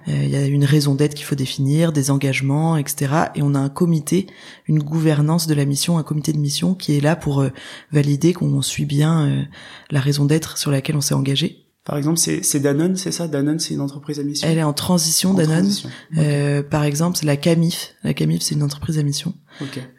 Euh, 0.07 0.23
il 0.23 0.29
y 0.29 0.35
a 0.35 0.45
une 0.45 0.65
raison 0.65 0.95
d'être 0.95 1.13
qu'il 1.13 1.25
faut 1.25 1.35
définir, 1.35 1.91
des 1.91 2.11
engagements, 2.11 2.77
etc. 2.77 3.13
Et 3.35 3.41
on 3.41 3.55
a 3.55 3.59
un 3.59 3.69
comité, 3.69 4.27
une 4.67 4.79
gouvernance 4.79 5.47
de 5.47 5.53
la 5.53 5.65
mission, 5.65 5.97
un 5.97 6.03
comité 6.03 6.33
de 6.33 6.37
mission 6.37 6.75
qui 6.75 6.97
est 6.97 7.01
là 7.01 7.15
pour 7.15 7.41
euh, 7.41 7.49
valider 7.91 8.33
qu'on 8.33 8.61
suit 8.61 8.85
bien 8.85 9.27
euh, 9.27 9.43
la 9.91 9.99
raison 9.99 10.25
d'être 10.25 10.57
sur 10.57 10.71
laquelle 10.71 10.95
on 10.95 11.01
s'est 11.01 11.15
engagé. 11.15 11.65
Par 11.85 11.97
exemple, 11.97 12.17
c'est 12.17 12.59
Danone, 12.59 12.95
c'est 12.95 13.11
ça? 13.11 13.27
Danone, 13.27 13.59
c'est 13.59 13.75
une 13.75 13.81
entreprise 13.81 14.19
à 14.19 14.23
mission? 14.23 14.47
Elle 14.47 14.57
est 14.57 14.63
en 14.63 14.73
transition, 14.73 15.35
Danone. 15.35 15.69
Euh, 16.17 16.63
par 16.63 16.83
exemple, 16.83 17.15
c'est 17.15 17.27
la 17.27 17.37
Camif. 17.37 17.93
La 18.03 18.15
Camif, 18.15 18.41
c'est 18.41 18.55
une 18.55 18.63
entreprise 18.63 18.97
à 18.97 19.03
mission. 19.03 19.35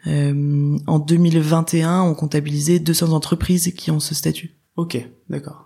Euh, 0.05 0.77
en 0.85 0.99
2021, 0.99 2.01
on 2.01 2.13
comptabilisait 2.13 2.79
200 2.79 3.13
entreprises 3.13 3.73
qui 3.73 3.89
ont 3.89 4.01
ce 4.01 4.13
statut. 4.13 4.57
Ok, 4.75 4.97
d'accord. 5.29 5.65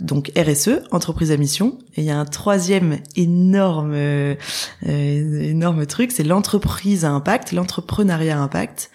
Donc 0.00 0.32
RSE, 0.36 0.80
entreprise 0.90 1.30
à 1.30 1.36
mission. 1.36 1.78
Et 1.96 2.00
il 2.00 2.04
y 2.04 2.10
a 2.10 2.18
un 2.18 2.24
troisième 2.24 2.98
énorme, 3.14 3.92
euh, 3.94 4.34
énorme 4.82 5.86
truc, 5.86 6.12
c'est 6.12 6.24
l'entreprise 6.24 7.04
à 7.04 7.10
impact, 7.10 7.52
l'entrepreneuriat 7.52 8.38
à 8.38 8.40
impact. 8.40 8.90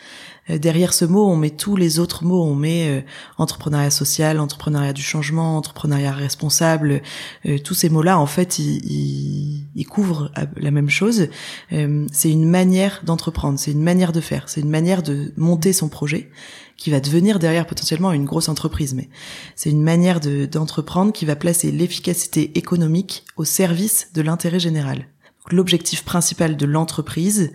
Euh, 0.49 0.57
derrière 0.57 0.93
ce 0.93 1.05
mot, 1.05 1.27
on 1.27 1.35
met 1.35 1.49
tous 1.49 1.75
les 1.75 1.99
autres 1.99 2.23
mots. 2.23 2.43
On 2.43 2.55
met 2.55 2.89
euh, 2.89 3.01
entrepreneuriat 3.37 3.89
social, 3.89 4.39
entrepreneuriat 4.39 4.93
du 4.93 5.01
changement, 5.01 5.57
entrepreneuriat 5.57 6.13
responsable. 6.13 7.01
Euh, 7.45 7.57
tous 7.59 7.73
ces 7.73 7.89
mots-là, 7.89 8.19
en 8.19 8.25
fait, 8.25 8.59
ils, 8.59 9.65
ils, 9.75 9.85
couvrent 9.85 10.31
la 10.57 10.71
même 10.71 10.89
chose. 10.89 11.27
c'est 11.69 12.29
une 12.29 12.47
manière 12.47 13.01
d'entreprendre, 13.03 13.57
c'est 13.57 13.71
une 13.71 13.81
manière 13.81 14.11
de 14.11 14.19
faire, 14.19 14.49
c'est 14.49 14.61
une 14.61 14.69
manière 14.69 15.01
de 15.01 15.33
monter 15.37 15.71
son 15.71 15.87
projet 15.87 16.29
qui 16.77 16.91
va 16.91 16.99
devenir 16.99 17.39
derrière 17.39 17.65
potentiellement 17.65 18.13
une 18.13 18.25
grosse 18.25 18.49
entreprise. 18.49 18.93
Mais 18.93 19.09
c'est 19.55 19.71
une 19.71 19.83
manière 19.83 20.19
d'entreprendre 20.19 21.11
qui 21.11 21.25
va 21.25 21.35
placer 21.35 21.71
l'efficacité 21.71 22.57
économique 22.57 23.25
au 23.35 23.43
service 23.43 24.09
de 24.13 24.21
l'intérêt 24.21 24.59
général. 24.59 25.07
L'objectif 25.49 26.03
principal 26.03 26.55
de 26.57 26.65
l'entreprise, 26.65 27.51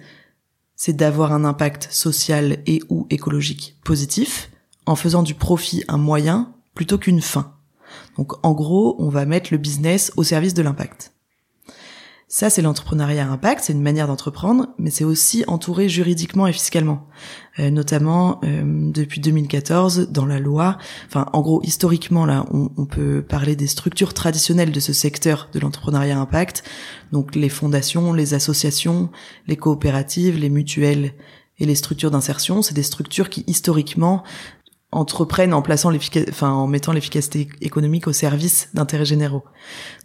c'est 0.76 0.96
d'avoir 0.96 1.32
un 1.32 1.44
impact 1.44 1.88
social 1.90 2.58
et 2.66 2.82
ou 2.88 3.06
écologique 3.10 3.78
positif 3.84 4.50
en 4.86 4.96
faisant 4.96 5.22
du 5.22 5.34
profit 5.34 5.84
un 5.88 5.98
moyen 5.98 6.52
plutôt 6.74 6.98
qu'une 6.98 7.20
fin. 7.20 7.54
Donc 8.16 8.32
en 8.44 8.52
gros, 8.52 8.96
on 8.98 9.08
va 9.08 9.26
mettre 9.26 9.50
le 9.52 9.58
business 9.58 10.10
au 10.16 10.24
service 10.24 10.54
de 10.54 10.62
l'impact. 10.62 11.11
Ça, 12.34 12.48
c'est 12.48 12.62
l'entrepreneuriat 12.62 13.30
impact, 13.30 13.64
c'est 13.64 13.74
une 13.74 13.82
manière 13.82 14.06
d'entreprendre, 14.06 14.68
mais 14.78 14.88
c'est 14.88 15.04
aussi 15.04 15.44
entouré 15.48 15.90
juridiquement 15.90 16.46
et 16.46 16.52
fiscalement. 16.54 17.06
Euh, 17.58 17.68
notamment 17.68 18.40
euh, 18.42 18.90
depuis 18.90 19.20
2014 19.20 20.08
dans 20.08 20.24
la 20.24 20.38
loi. 20.38 20.78
Enfin, 21.08 21.26
en 21.34 21.42
gros, 21.42 21.60
historiquement 21.62 22.24
là, 22.24 22.46
on, 22.50 22.70
on, 22.78 22.86
peut 22.86 23.20
parler 23.20 23.54
des 23.54 23.66
structures 23.66 24.14
traditionnelles 24.14 24.72
de 24.72 24.80
ce 24.80 24.94
secteur 24.94 25.50
de 25.52 25.60
l'entrepreneuriat 25.60 26.18
impact, 26.18 26.64
donc 27.12 27.34
les 27.34 27.50
fondations, 27.50 28.14
les 28.14 28.32
associations, 28.32 29.10
les 29.46 29.56
coopératives, 29.56 30.38
les 30.38 30.48
mutuelles 30.48 31.12
et 31.58 31.66
les 31.66 31.74
structures 31.74 32.10
d'insertion. 32.10 32.62
C'est 32.62 32.72
des 32.72 32.82
structures 32.82 33.28
qui 33.28 33.44
historiquement 33.46 34.22
entreprennent 34.90 35.52
en 35.52 35.60
plaçant 35.60 35.92
enfin 36.30 36.50
en 36.50 36.66
mettant 36.66 36.92
l'efficacité 36.92 37.50
économique 37.60 38.06
au 38.06 38.12
service 38.12 38.70
d'intérêts 38.72 39.04
généraux. 39.04 39.44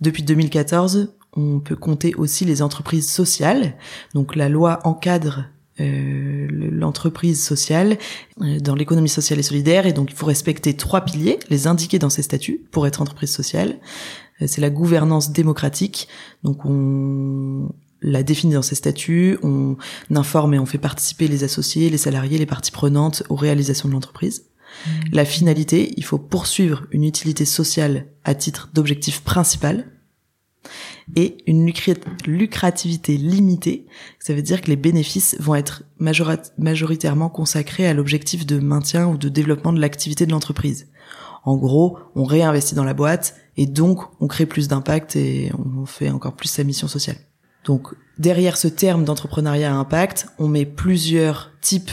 Depuis 0.01 0.23
2014, 0.23 1.13
on 1.37 1.59
peut 1.59 1.75
compter 1.75 2.15
aussi 2.15 2.43
les 2.43 2.61
entreprises 2.61 3.09
sociales. 3.09 3.75
Donc 4.13 4.35
la 4.35 4.49
loi 4.49 4.79
encadre 4.83 5.45
euh, 5.79 6.47
l'entreprise 6.49 7.41
sociale 7.43 7.99
euh, 8.41 8.59
dans 8.59 8.73
l'économie 8.73 9.09
sociale 9.09 9.37
et 9.37 9.43
solidaire 9.43 9.85
et 9.85 9.93
donc 9.93 10.09
il 10.09 10.15
faut 10.15 10.25
respecter 10.25 10.75
trois 10.75 11.01
piliers, 11.01 11.37
les 11.51 11.67
indiquer 11.67 11.99
dans 11.99 12.09
ses 12.09 12.23
statuts 12.23 12.65
pour 12.71 12.87
être 12.87 12.99
entreprise 12.99 13.31
sociale. 13.31 13.77
Euh, 14.41 14.45
c'est 14.47 14.61
la 14.61 14.71
gouvernance 14.71 15.31
démocratique. 15.31 16.07
Donc 16.43 16.65
on 16.65 17.69
la 18.01 18.23
définit 18.23 18.55
dans 18.55 18.63
ses 18.63 18.75
statuts, 18.75 19.37
on 19.43 19.77
informe 20.09 20.55
et 20.55 20.59
on 20.59 20.65
fait 20.65 20.79
participer 20.79 21.27
les 21.27 21.43
associés, 21.43 21.91
les 21.91 21.97
salariés, 21.97 22.39
les 22.39 22.45
parties 22.47 22.71
prenantes 22.71 23.21
aux 23.29 23.35
réalisations 23.35 23.87
de 23.87 23.93
l'entreprise. 23.93 24.45
Mmh. 24.85 24.89
La 25.13 25.25
finalité, 25.25 25.93
il 25.95 26.03
faut 26.03 26.19
poursuivre 26.19 26.85
une 26.91 27.03
utilité 27.03 27.45
sociale 27.45 28.07
à 28.23 28.33
titre 28.33 28.69
d'objectif 28.73 29.21
principal 29.21 29.85
et 31.15 31.37
une 31.47 31.71
lucrativité 32.25 33.17
limitée. 33.17 33.85
Ça 34.19 34.33
veut 34.33 34.41
dire 34.41 34.61
que 34.61 34.67
les 34.67 34.75
bénéfices 34.75 35.37
vont 35.39 35.55
être 35.55 35.83
majoritairement 35.99 37.29
consacrés 37.29 37.87
à 37.87 37.93
l'objectif 37.93 38.45
de 38.45 38.59
maintien 38.59 39.07
ou 39.07 39.17
de 39.17 39.29
développement 39.29 39.73
de 39.73 39.79
l'activité 39.79 40.25
de 40.25 40.31
l'entreprise. 40.31 40.87
En 41.43 41.55
gros, 41.55 41.97
on 42.15 42.25
réinvestit 42.25 42.75
dans 42.75 42.83
la 42.83 42.93
boîte 42.93 43.35
et 43.55 43.67
donc 43.67 44.01
on 44.19 44.27
crée 44.27 44.45
plus 44.45 44.67
d'impact 44.67 45.15
et 45.15 45.51
on 45.57 45.85
fait 45.85 46.09
encore 46.09 46.35
plus 46.35 46.49
sa 46.49 46.63
mission 46.63 46.87
sociale. 46.87 47.17
Donc 47.63 47.93
derrière 48.17 48.57
ce 48.57 48.67
terme 48.67 49.05
d'entrepreneuriat 49.05 49.73
à 49.73 49.75
impact, 49.75 50.27
on 50.39 50.47
met 50.47 50.65
plusieurs 50.65 51.51
types 51.61 51.91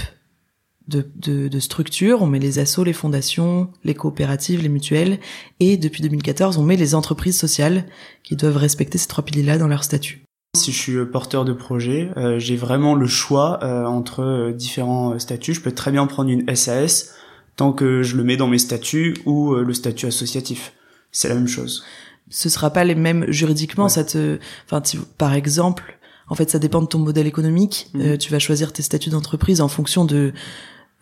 de, 0.88 1.06
de, 1.16 1.48
de 1.48 1.60
structures. 1.60 2.22
On 2.22 2.26
met 2.26 2.38
les 2.38 2.58
assos, 2.58 2.84
les 2.84 2.92
fondations, 2.92 3.70
les 3.84 3.94
coopératives, 3.94 4.62
les 4.62 4.68
mutuelles. 4.68 5.18
Et 5.60 5.76
depuis 5.76 6.02
2014, 6.02 6.58
on 6.58 6.62
met 6.62 6.76
les 6.76 6.94
entreprises 6.94 7.38
sociales 7.38 7.84
qui 8.22 8.36
doivent 8.36 8.56
respecter 8.56 8.98
ces 8.98 9.08
trois 9.08 9.24
piliers-là 9.24 9.58
dans 9.58 9.68
leur 9.68 9.84
statut. 9.84 10.24
Si 10.56 10.70
je 10.70 10.78
suis 10.78 11.04
porteur 11.06 11.44
de 11.44 11.52
projet, 11.52 12.10
euh, 12.16 12.38
j'ai 12.38 12.54
vraiment 12.54 12.94
le 12.94 13.08
choix 13.08 13.58
euh, 13.64 13.84
entre 13.86 14.20
euh, 14.20 14.52
différents 14.52 15.18
statuts. 15.18 15.54
Je 15.54 15.60
peux 15.60 15.72
très 15.72 15.90
bien 15.90 16.06
prendre 16.06 16.30
une 16.30 16.54
SAS 16.54 17.14
tant 17.56 17.72
que 17.72 18.02
je 18.02 18.16
le 18.16 18.22
mets 18.22 18.36
dans 18.36 18.46
mes 18.46 18.58
statuts 18.58 19.16
ou 19.26 19.54
le 19.54 19.74
statut 19.74 20.06
associatif. 20.06 20.72
C'est 21.12 21.28
la 21.28 21.36
même 21.36 21.46
chose. 21.46 21.84
Ce 22.28 22.48
sera 22.48 22.70
pas 22.70 22.82
les 22.82 22.96
mêmes 22.96 23.26
juridiquement. 23.28 23.88
Ça 23.88 24.02
te, 24.02 24.38
enfin, 24.64 24.82
par 25.18 25.34
exemple, 25.34 25.98
en 26.28 26.34
fait, 26.34 26.50
ça 26.50 26.58
dépend 26.58 26.82
de 26.82 26.88
ton 26.88 26.98
modèle 26.98 27.28
économique. 27.28 27.90
Mmh. 27.94 28.18
tu 28.18 28.32
vas 28.32 28.40
choisir 28.40 28.72
tes 28.72 28.82
statuts 28.82 29.10
d'entreprise 29.10 29.60
en 29.60 29.68
fonction 29.68 30.04
de 30.04 30.32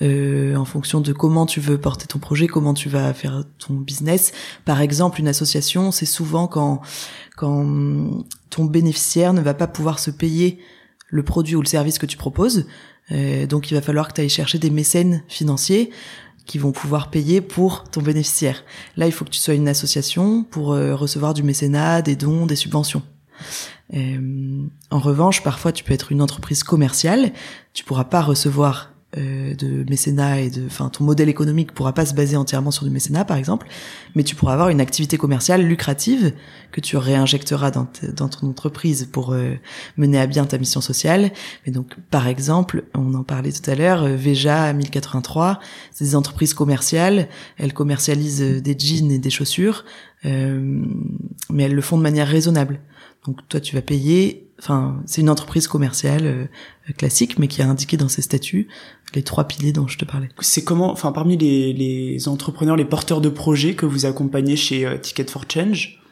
euh, 0.02 0.56
en 0.56 0.64
fonction 0.64 1.00
de 1.00 1.12
comment 1.12 1.46
tu 1.46 1.60
veux 1.60 1.78
porter 1.78 2.06
ton 2.06 2.18
projet, 2.18 2.46
comment 2.46 2.74
tu 2.74 2.88
vas 2.88 3.14
faire 3.14 3.44
ton 3.58 3.74
business. 3.74 4.32
Par 4.64 4.80
exemple, 4.80 5.20
une 5.20 5.28
association, 5.28 5.92
c'est 5.92 6.06
souvent 6.06 6.46
quand 6.46 6.82
quand 7.36 8.24
ton 8.50 8.64
bénéficiaire 8.64 9.32
ne 9.32 9.40
va 9.40 9.54
pas 9.54 9.66
pouvoir 9.66 9.98
se 9.98 10.10
payer 10.10 10.58
le 11.08 11.22
produit 11.22 11.56
ou 11.56 11.62
le 11.62 11.66
service 11.66 11.98
que 11.98 12.06
tu 12.06 12.16
proposes. 12.16 12.66
Euh, 13.10 13.46
donc 13.46 13.70
il 13.70 13.74
va 13.74 13.80
falloir 13.80 14.08
que 14.08 14.14
tu 14.14 14.20
ailles 14.20 14.28
chercher 14.28 14.58
des 14.58 14.70
mécènes 14.70 15.22
financiers 15.28 15.90
qui 16.46 16.58
vont 16.58 16.72
pouvoir 16.72 17.10
payer 17.10 17.40
pour 17.40 17.84
ton 17.84 18.02
bénéficiaire. 18.02 18.64
Là, 18.96 19.06
il 19.06 19.12
faut 19.12 19.24
que 19.24 19.30
tu 19.30 19.38
sois 19.38 19.54
une 19.54 19.68
association 19.68 20.44
pour 20.44 20.72
euh, 20.72 20.94
recevoir 20.94 21.34
du 21.34 21.42
mécénat, 21.42 22.02
des 22.02 22.16
dons, 22.16 22.46
des 22.46 22.56
subventions. 22.56 23.02
Euh, 23.94 24.66
en 24.90 24.98
revanche, 24.98 25.42
parfois, 25.42 25.72
tu 25.72 25.84
peux 25.84 25.92
être 25.92 26.10
une 26.10 26.22
entreprise 26.22 26.64
commerciale. 26.64 27.32
Tu 27.74 27.84
pourras 27.84 28.04
pas 28.04 28.22
recevoir 28.22 28.91
euh, 29.18 29.54
de 29.54 29.84
mécénat 29.90 30.40
et 30.40 30.48
de, 30.48 30.64
enfin, 30.64 30.88
ton 30.88 31.04
modèle 31.04 31.28
économique 31.28 31.72
pourra 31.72 31.92
pas 31.92 32.06
se 32.06 32.14
baser 32.14 32.34
entièrement 32.34 32.70
sur 32.70 32.86
du 32.86 32.90
mécénat, 32.90 33.26
par 33.26 33.36
exemple, 33.36 33.66
mais 34.14 34.22
tu 34.22 34.34
pourras 34.34 34.54
avoir 34.54 34.70
une 34.70 34.80
activité 34.80 35.18
commerciale 35.18 35.66
lucrative 35.66 36.32
que 36.70 36.80
tu 36.80 36.96
réinjecteras 36.96 37.70
dans, 37.70 37.86
dans 38.16 38.30
ton 38.30 38.48
entreprise 38.48 39.06
pour 39.12 39.34
euh, 39.34 39.52
mener 39.98 40.18
à 40.18 40.26
bien 40.26 40.46
ta 40.46 40.56
mission 40.56 40.80
sociale. 40.80 41.30
Et 41.66 41.70
donc, 41.70 41.94
par 42.10 42.26
exemple, 42.26 42.84
on 42.94 43.12
en 43.12 43.22
parlait 43.22 43.52
tout 43.52 43.70
à 43.70 43.74
l'heure, 43.74 44.04
euh, 44.04 44.16
Veja 44.16 44.72
1083, 44.72 45.60
c'est 45.90 46.04
des 46.06 46.16
entreprises 46.16 46.54
commerciales, 46.54 47.28
elles 47.58 47.74
commercialisent 47.74 48.62
des 48.62 48.78
jeans 48.78 49.10
et 49.10 49.18
des 49.18 49.28
chaussures, 49.28 49.84
mais 50.24 51.64
elles 51.64 51.74
le 51.74 51.82
font 51.82 51.98
de 51.98 52.02
manière 52.02 52.28
raisonnable. 52.28 52.80
Donc, 53.26 53.46
toi, 53.48 53.60
tu 53.60 53.74
vas 53.74 53.82
payer 53.82 54.48
enfin 54.58 55.02
c'est 55.06 55.22
une 55.22 55.30
entreprise 55.30 55.66
commerciale 55.66 56.48
classique 56.96 57.36
mais 57.36 57.48
qui 57.48 57.62
a 57.62 57.68
indiqué 57.68 57.96
dans 57.96 58.08
ses 58.08 58.22
statuts 58.22 58.68
les 59.14 59.22
trois 59.22 59.44
piliers 59.44 59.72
dont 59.72 59.88
je 59.88 59.98
te 59.98 60.04
parlais. 60.04 60.28
C'est 60.40 60.64
comment, 60.64 60.90
enfin 60.90 61.12
parmi 61.12 61.36
les, 61.36 61.72
les, 61.72 62.28
entrepreneurs, 62.28 62.76
les 62.76 62.84
porteurs 62.84 63.20
de 63.20 63.28
projets 63.28 63.74
que 63.74 63.86
vous 63.86 64.06
accompagnez 64.06 64.56
chez 64.56 64.86
euh, 64.86 64.98
Ticket 64.98 65.26
for 65.26 65.44
Change, 65.48 66.02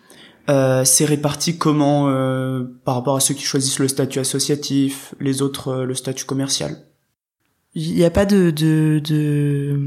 euh, 0.49 0.85
c'est 0.85 1.05
réparti 1.05 1.59
comment 1.59 2.09
euh, 2.09 2.65
par 2.85 2.95
rapport 2.95 3.17
à 3.17 3.21
ceux 3.21 3.35
qui 3.35 3.45
choisissent 3.45 3.79
le 3.79 3.89
statut 3.89 4.19
associatif, 4.19 5.15
les 5.21 5.43
autres 5.43 5.69
euh, 5.69 5.85
le 5.85 5.95
statut 5.95 6.25
commercial? 6.25 6.77
Il 7.75 7.95
n'y 7.95 8.05
a 8.05 8.11
pas 8.11 8.27
de, 8.27 8.51
de, 8.51 9.01
de 9.05 9.79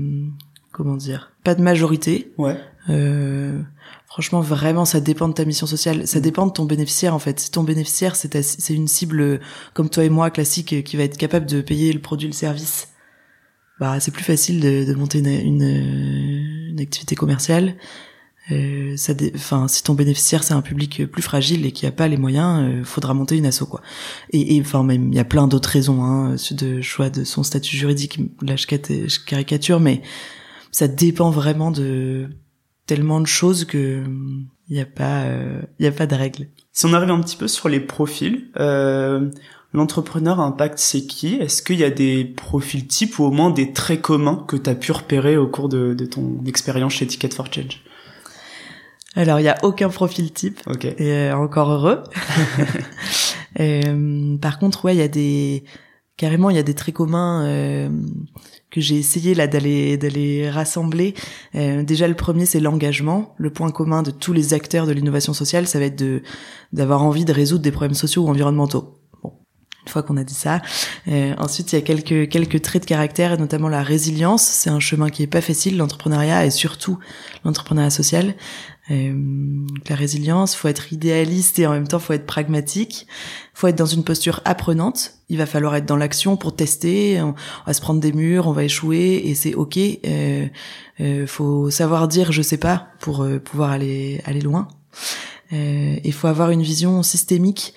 comment 0.72 0.96
dire, 0.96 1.34
pas 1.44 1.56
de 1.56 1.62
majorité. 1.62 2.32
Ouais. 2.38 2.58
Euh, 2.90 3.62
franchement, 4.08 4.40
vraiment, 4.40 4.86
ça 4.86 5.02
dépend 5.02 5.28
de 5.28 5.34
ta 5.34 5.44
mission 5.44 5.68
sociale. 5.68 6.08
Ça 6.08 6.20
mm. 6.20 6.22
dépend 6.22 6.48
de 6.48 6.52
ton 6.54 6.66
bénéficiaire, 6.66 7.14
en 7.14 7.20
fait. 7.20 7.40
Si 7.42 7.52
ton 7.52 7.64
bénéficiaire, 7.64 8.16
c'est, 8.16 8.42
c'est 8.42 8.74
une 8.74 8.88
cible 8.88 9.42
comme 9.74 9.90
toi 9.90 10.06
et 10.06 10.10
moi, 10.10 10.30
classique, 10.30 10.84
qui 10.84 10.96
va 10.96 11.04
être 11.04 11.18
capable 11.18 11.46
de 11.46 11.60
payer 11.60 11.92
le 11.92 12.00
produit, 12.00 12.28
le 12.28 12.34
service, 12.34 12.90
bah 13.80 14.00
c'est 14.00 14.12
plus 14.12 14.24
facile 14.24 14.60
de, 14.60 14.86
de 14.86 14.94
monter 14.94 15.20
une, 15.20 15.28
une, 15.28 16.70
une, 16.72 16.80
activité 16.80 17.16
commerciale. 17.16 17.76
Euh, 18.52 18.98
ça, 18.98 19.14
enfin, 19.36 19.68
si 19.70 19.84
ton 19.84 19.94
bénéficiaire 19.94 20.44
c'est 20.44 20.54
un 20.54 20.62
public 20.62 21.06
plus 21.06 21.22
fragile 21.22 21.66
et 21.66 21.72
qui 21.72 21.86
a 21.86 21.92
pas 21.92 22.08
les 22.08 22.18
moyens, 22.18 22.62
euh, 22.62 22.84
faudra 22.84 23.14
monter 23.14 23.38
une 23.38 23.46
asso 23.46 23.64
quoi. 23.70 23.82
Et, 24.32 24.60
enfin 24.60 24.84
même 24.84 25.10
il 25.10 25.16
y 25.16 25.20
a 25.20 25.26
plein 25.26 25.48
d'autres 25.48 25.70
raisons 25.70 26.04
hein, 26.04 26.36
de 26.52 26.82
choix 26.82 27.10
de 27.10 27.24
son 27.24 27.44
statut 27.44 27.78
juridique. 27.78 28.20
Là 28.42 28.56
je, 28.56 28.68
caricature, 29.26 29.80
mais 29.80 30.02
ça 30.72 30.88
dépend 30.88 31.32
vraiment 31.32 31.72
de 31.72 32.30
tellement 32.86 33.22
de 33.22 33.28
choses 33.28 33.64
que 33.64 34.04
il 34.68 34.78
y 34.78 34.82
a 34.82 34.86
pas 34.86 35.26
il 35.80 35.86
y 35.86 35.88
a 35.88 35.92
pas 35.92 36.06
de 36.06 36.16
règle. 36.16 36.48
Si 36.74 36.86
on 36.88 36.94
arrive 36.94 37.12
un 37.12 37.22
petit 37.22 37.38
peu 37.38 37.48
sur 37.48 37.70
les 37.70 37.80
profils, 37.80 38.50
euh, 38.58 39.30
L'entrepreneur 39.74 40.40
impact, 40.40 40.78
c'est 40.78 41.06
qui? 41.06 41.36
Est-ce 41.36 41.64
qu'il 41.64 41.80
y 41.80 41.84
a 41.84 41.90
des 41.90 42.26
profils 42.26 42.86
types 42.86 43.18
ou 43.18 43.24
au 43.24 43.32
moins 43.32 43.50
des 43.50 43.74
traits 43.74 44.02
communs 44.02 44.46
que 44.48 44.56
tu 44.56 44.70
as 44.70 44.76
pu 44.76 44.92
repérer 44.92 45.36
au 45.36 45.48
cours 45.48 45.68
de, 45.68 45.96
ton 46.06 46.44
expérience 46.46 46.94
chez 46.94 47.08
Ticket 47.08 47.32
for 47.32 47.52
Change? 47.52 47.82
Alors, 49.16 49.40
il 49.40 49.44
y 49.44 49.50
a 49.50 49.58
aucun 49.64 49.90
profil 49.90 50.32
type. 50.32 50.60
Ok. 50.68 50.86
Et 50.86 50.96
euh, 51.00 51.36
encore 51.36 51.72
heureux. 51.72 52.04
euh, 53.60 54.38
par 54.38 54.60
contre, 54.60 54.86
ouais, 54.86 54.96
il 54.96 55.00
y 55.00 55.04
a 55.04 55.08
des 55.08 55.64
carrément, 56.18 56.50
il 56.50 56.56
y 56.56 56.60
a 56.60 56.64
des 56.64 56.74
traits 56.74 56.96
communs 56.96 57.46
euh, 57.46 57.90
que 58.70 58.82
j'ai 58.82 58.98
essayé 58.98 59.34
là 59.36 59.48
d'aller 59.48 59.98
d'aller 59.98 60.50
rassembler. 60.50 61.14
Euh, 61.56 61.84
déjà, 61.84 62.08
le 62.08 62.16
premier, 62.16 62.46
c'est 62.46 62.60
l'engagement. 62.60 63.34
Le 63.38 63.52
point 63.52 63.72
commun 63.72 64.04
de 64.04 64.12
tous 64.12 64.34
les 64.34 64.54
acteurs 64.54 64.88
de 64.88 64.92
l'innovation 64.92 65.34
sociale, 65.34 65.68
ça 65.68 65.80
va 65.80 65.86
être 65.86 65.98
de 65.98 66.22
d'avoir 66.72 67.04
envie 67.04 67.26
de 67.26 67.34
résoudre 67.34 67.64
des 67.64 67.72
problèmes 67.72 67.94
sociaux 67.94 68.24
ou 68.24 68.30
environnementaux. 68.30 69.00
Une 69.86 69.92
fois 69.92 70.04
qu'on 70.04 70.18
a 70.18 70.24
dit 70.24 70.34
ça, 70.34 70.62
euh, 71.08 71.34
ensuite 71.38 71.74
il 71.74 71.76
y 71.76 71.78
a 71.78 71.82
quelques 71.82 72.30
quelques 72.30 72.62
traits 72.62 72.84
de 72.84 72.88
caractère 72.88 73.34
et 73.34 73.38
notamment 73.38 73.68
la 73.68 73.84
résilience. 73.84 74.44
C'est 74.44 74.70
un 74.70 74.80
chemin 74.80 75.10
qui 75.10 75.24
est 75.24 75.28
pas 75.28 75.42
facile, 75.42 75.78
l'entrepreneuriat 75.78 76.46
et 76.46 76.52
surtout 76.52 77.00
l'entrepreneuriat 77.44 77.90
social. 77.90 78.34
Euh, 78.92 79.14
la 79.90 79.96
résilience, 79.96 80.56
faut 80.56 80.68
être 80.68 80.92
idéaliste 80.92 81.58
et 81.60 81.68
en 81.68 81.72
même 81.72 81.88
temps 81.88 82.00
faut 82.00 82.14
être 82.14 82.26
pragmatique. 82.26 83.08
Faut 83.54 83.68
être 83.68 83.78
dans 83.78 83.86
une 83.86 84.04
posture 84.04 84.42
apprenante. 84.46 85.14
Il 85.30 85.38
va 85.38 85.46
falloir 85.46 85.76
être 85.76 85.86
dans 85.86 85.96
l'action 85.96 86.38
pour 86.38 86.56
tester. 86.56 87.22
On, 87.22 87.34
va 87.66 87.74
se 87.74 87.82
prendre 87.82 88.00
des 88.00 88.12
murs, 88.12 88.48
on 88.48 88.52
va 88.52 88.64
échouer 88.64 89.22
et 89.26 89.36
c'est 89.36 89.54
ok. 89.54 89.78
Euh, 89.78 90.48
euh, 91.00 91.28
faut 91.28 91.70
savoir 91.70 92.08
dire 92.08 92.32
je 92.32 92.42
sais 92.42 92.58
pas 92.58 92.88
pour 93.00 93.24
euh, 93.24 93.40
pouvoir 93.40 93.72
aller 93.72 94.22
aller 94.26 94.42
loin. 94.42 94.68
Euh, 95.52 95.98
il 96.04 96.14
faut 96.14 96.28
avoir 96.28 96.50
une 96.50 96.64
vision 96.64 97.04
systémique 97.04 97.74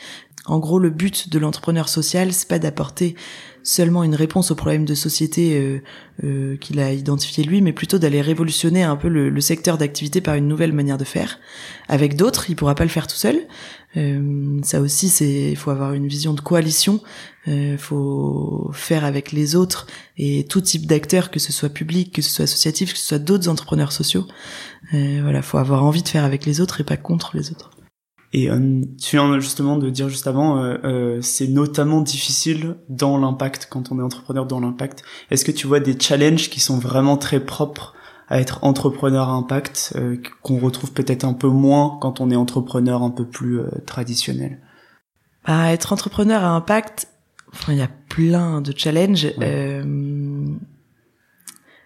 en 0.47 0.59
gros, 0.59 0.79
le 0.79 0.91
but 0.91 1.29
de 1.29 1.39
l'entrepreneur 1.39 1.89
social, 1.89 2.33
c'est 2.33 2.49
pas 2.49 2.59
d'apporter 2.59 3.15
seulement 3.63 4.05
une 4.05 4.15
réponse 4.15 4.53
aux 4.53 4.55
problèmes 4.55 4.85
de 4.85 4.95
société 4.95 5.59
euh, 5.59 5.83
euh, 6.23 6.57
qu'il 6.57 6.79
a 6.79 6.93
identifié 6.93 7.43
lui, 7.43 7.61
mais 7.61 7.73
plutôt 7.73 7.99
d'aller 7.99 8.21
révolutionner 8.21 8.85
un 8.85 8.95
peu 8.95 9.09
le, 9.09 9.41
secteur 9.41 9.77
d'activité 9.77 10.21
par 10.21 10.37
une 10.37 10.47
nouvelle 10.47 10.73
manière 10.73 10.99
de 10.99 11.05
faire. 11.05 11.41
Avec 11.89 12.17
d'autres, 12.17 12.49
il 12.49 12.55
pourra 12.55 12.77
pas 12.77 12.85
le 12.85 12.91
faire 12.91 13.09
tout 13.09 13.17
seul. 13.17 13.41
Euh, 13.97 14.61
ça 14.63 14.81
aussi, 14.81 15.09
c'est 15.09 15.51
il 15.51 15.57
faut 15.57 15.71
avoir 15.71 15.95
une 15.95 16.07
vision 16.07 16.35
de 16.35 16.41
coalition. 16.41 17.01
Il 17.47 17.53
euh, 17.53 17.79
faut 17.79 18.71
faire 18.73 19.05
avec 19.05 19.33
les 19.33 19.57
autres 19.57 19.87
et 20.19 20.45
tout 20.49 20.61
type 20.61 20.87
d'acteurs, 20.87 21.31
que 21.31 21.39
ce 21.39 21.53
soit 21.53 21.69
public, 21.69 22.13
que 22.13 22.23
ce 22.23 22.31
soit 22.31 22.45
associatif, 22.45 22.93
que 22.93 22.99
ce 22.99 23.07
soit 23.07 23.19
d'autres 23.19 23.49
entrepreneurs 23.49 23.93
sociaux. 23.93 24.27
Euh, 24.95 25.21
voilà, 25.23 25.43
faut 25.43 25.59
avoir 25.59 25.85
envie 25.85 26.03
de 26.03 26.09
faire 26.09 26.25
avec 26.25 26.45
les 26.45 26.61
autres 26.61 26.81
et 26.81 26.85
pas 26.85 26.97
contre 26.97 27.37
les 27.37 27.51
autres. 27.51 27.76
Et 28.33 28.51
euh, 28.51 28.83
tu 29.01 29.17
viens 29.17 29.39
justement 29.39 29.77
de 29.79 29.89
dire 29.89 30.09
juste 30.09 30.27
avant, 30.27 30.63
euh, 30.63 30.77
euh, 30.85 31.21
c'est 31.23 31.47
notamment 31.47 32.01
difficile 32.01 32.77
dans 32.89 33.19
l'impact 33.19 33.69
quand 33.71 33.93
on 33.93 33.99
est 33.99 34.03
entrepreneur 34.03 34.47
dans 34.47 34.61
l'impact. 34.61 35.05
Est-ce 35.31 35.45
que 35.45 35.53
tu 35.53 35.67
vois 35.67 35.81
des 35.81 35.99
challenges 35.99 36.51
qui 36.51 36.61
sont 36.61 36.79
vraiment 36.79 37.17
très 37.17 37.41
propres 37.41 37.95
à 38.29 38.41
être 38.41 38.65
entrepreneur 38.65 39.29
à 39.29 39.33
impact, 39.33 39.93
euh, 39.97 40.17
qu'on 40.43 40.59
retrouve 40.59 40.93
peut-être 40.93 41.25
un 41.25 41.33
peu 41.33 41.49
moins 41.49 41.99
quand 42.01 42.21
on 42.21 42.31
est 42.31 42.37
entrepreneur 42.37 43.03
un 43.03 43.11
peu 43.11 43.25
plus 43.25 43.61
euh, 43.61 43.69
traditionnel? 43.87 44.61
Bah, 45.47 45.73
Être 45.73 45.93
entrepreneur 45.93 46.43
à 46.43 46.51
impact, 46.51 47.09
enfin, 47.53 47.73
il 47.73 47.79
y 47.79 47.83
a 47.83 47.91
plein 48.09 48.61
de 48.61 48.73
challenges. 48.77 49.33
Euh, 49.41 50.45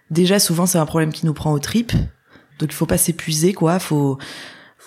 déjà, 0.09 0.39
souvent, 0.39 0.65
c'est 0.65 0.79
un 0.79 0.85
problème 0.85 1.11
qui 1.11 1.25
nous 1.25 1.33
prend 1.33 1.53
aux 1.53 1.59
tripes. 1.59 1.93
Donc, 2.59 2.71
il 2.71 2.75
faut 2.75 2.87
pas 2.87 2.97
s'épuiser, 2.97 3.53
quoi. 3.53 3.77
Faut 3.79 4.17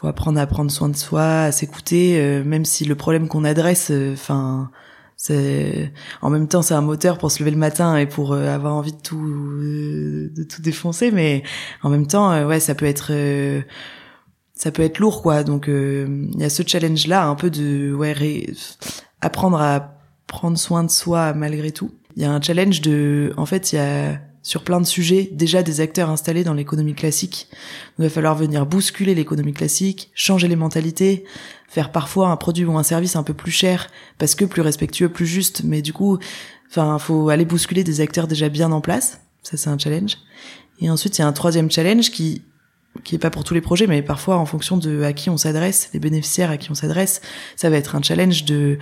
apprendre 0.06 0.40
à 0.40 0.46
prendre 0.46 0.70
soin 0.70 0.88
de 0.88 0.96
soi, 0.96 1.42
à 1.42 1.52
s'écouter, 1.52 2.42
même 2.44 2.64
si 2.64 2.84
le 2.84 2.94
problème 2.94 3.28
qu'on 3.28 3.44
adresse, 3.44 3.92
enfin, 4.12 4.70
c'est 5.16 5.92
en 6.23 6.30
même 6.30 6.49
temps 6.49 6.62
c'est 6.62 6.75
un 6.75 6.80
moteur 6.80 7.18
pour 7.18 7.30
se 7.30 7.38
lever 7.38 7.52
le 7.52 7.56
matin 7.56 7.96
et 7.96 8.06
pour 8.06 8.32
euh, 8.32 8.49
avoir 8.49 8.75
envie 8.75 8.92
de 8.92 9.00
tout 9.00 9.25
euh, 9.25 10.30
de 10.34 10.42
tout 10.42 10.61
défoncer 10.61 11.11
mais 11.11 11.42
en 11.82 11.88
même 11.88 12.06
temps 12.06 12.32
euh, 12.32 12.46
ouais 12.46 12.61
ça 12.61 12.75
peut 12.75 12.84
être 12.84 13.12
ça 14.54 14.70
peut 14.70 14.82
être 14.82 14.99
lourd 14.99 15.23
quoi. 15.23 15.44
Donc 15.44 15.66
il 15.68 16.38
y 16.38 16.44
a 16.44 16.50
ce 16.50 16.62
challenge 16.66 17.06
là 17.06 17.26
un 17.26 17.34
peu 17.34 17.50
de 17.50 17.92
ouais 17.92 18.46
apprendre 19.20 19.61
à 19.61 19.99
prendre 20.26 20.58
soin 20.58 20.84
de 20.84 20.90
soi 20.90 21.32
malgré 21.34 21.70
tout. 21.70 21.90
Il 22.16 22.23
y 22.23 22.26
a 22.26 22.32
un 22.32 22.40
challenge 22.40 22.80
de 22.80 23.32
en 23.37 23.46
fait 23.46 23.73
il 23.73 23.76
y 23.76 23.78
a 23.78 24.20
sur 24.44 24.62
plein 24.62 24.78
de 24.78 24.86
sujets, 24.86 25.30
déjà 25.32 25.62
des 25.62 25.80
acteurs 25.80 26.10
installés 26.10 26.44
dans 26.44 26.52
l'économie 26.52 26.94
classique. 26.94 27.48
il 27.98 28.02
va 28.02 28.10
falloir 28.10 28.36
venir 28.36 28.66
bousculer 28.66 29.14
l'économie 29.14 29.54
classique, 29.54 30.10
changer 30.14 30.48
les 30.48 30.54
mentalités, 30.54 31.24
faire 31.66 31.90
parfois 31.90 32.28
un 32.28 32.36
produit 32.36 32.66
ou 32.66 32.76
un 32.76 32.82
service 32.82 33.16
un 33.16 33.22
peu 33.22 33.32
plus 33.32 33.50
cher 33.50 33.88
parce 34.18 34.34
que 34.34 34.44
plus 34.44 34.60
respectueux, 34.60 35.08
plus 35.08 35.26
juste. 35.26 35.62
Mais 35.64 35.80
du 35.80 35.94
coup, 35.94 36.18
enfin, 36.68 36.98
faut 36.98 37.30
aller 37.30 37.46
bousculer 37.46 37.84
des 37.84 38.02
acteurs 38.02 38.28
déjà 38.28 38.50
bien 38.50 38.70
en 38.70 38.82
place. 38.82 39.18
Ça, 39.42 39.56
c'est 39.56 39.70
un 39.70 39.78
challenge. 39.78 40.18
Et 40.78 40.90
ensuite, 40.90 41.16
il 41.16 41.22
y 41.22 41.24
a 41.24 41.26
un 41.26 41.32
troisième 41.32 41.70
challenge 41.70 42.10
qui 42.10 42.42
qui 43.02 43.16
est 43.16 43.18
pas 43.18 43.30
pour 43.30 43.44
tous 43.44 43.54
les 43.54 43.60
projets, 43.60 43.86
mais 43.86 44.02
parfois 44.02 44.36
en 44.36 44.46
fonction 44.46 44.76
de 44.76 45.02
à 45.02 45.12
qui 45.12 45.30
on 45.30 45.36
s'adresse, 45.36 45.90
les 45.92 46.00
bénéficiaires 46.00 46.50
à 46.50 46.56
qui 46.56 46.70
on 46.70 46.74
s'adresse, 46.74 47.20
ça 47.56 47.68
va 47.70 47.76
être 47.76 47.96
un 47.96 48.02
challenge 48.02 48.44
de 48.44 48.78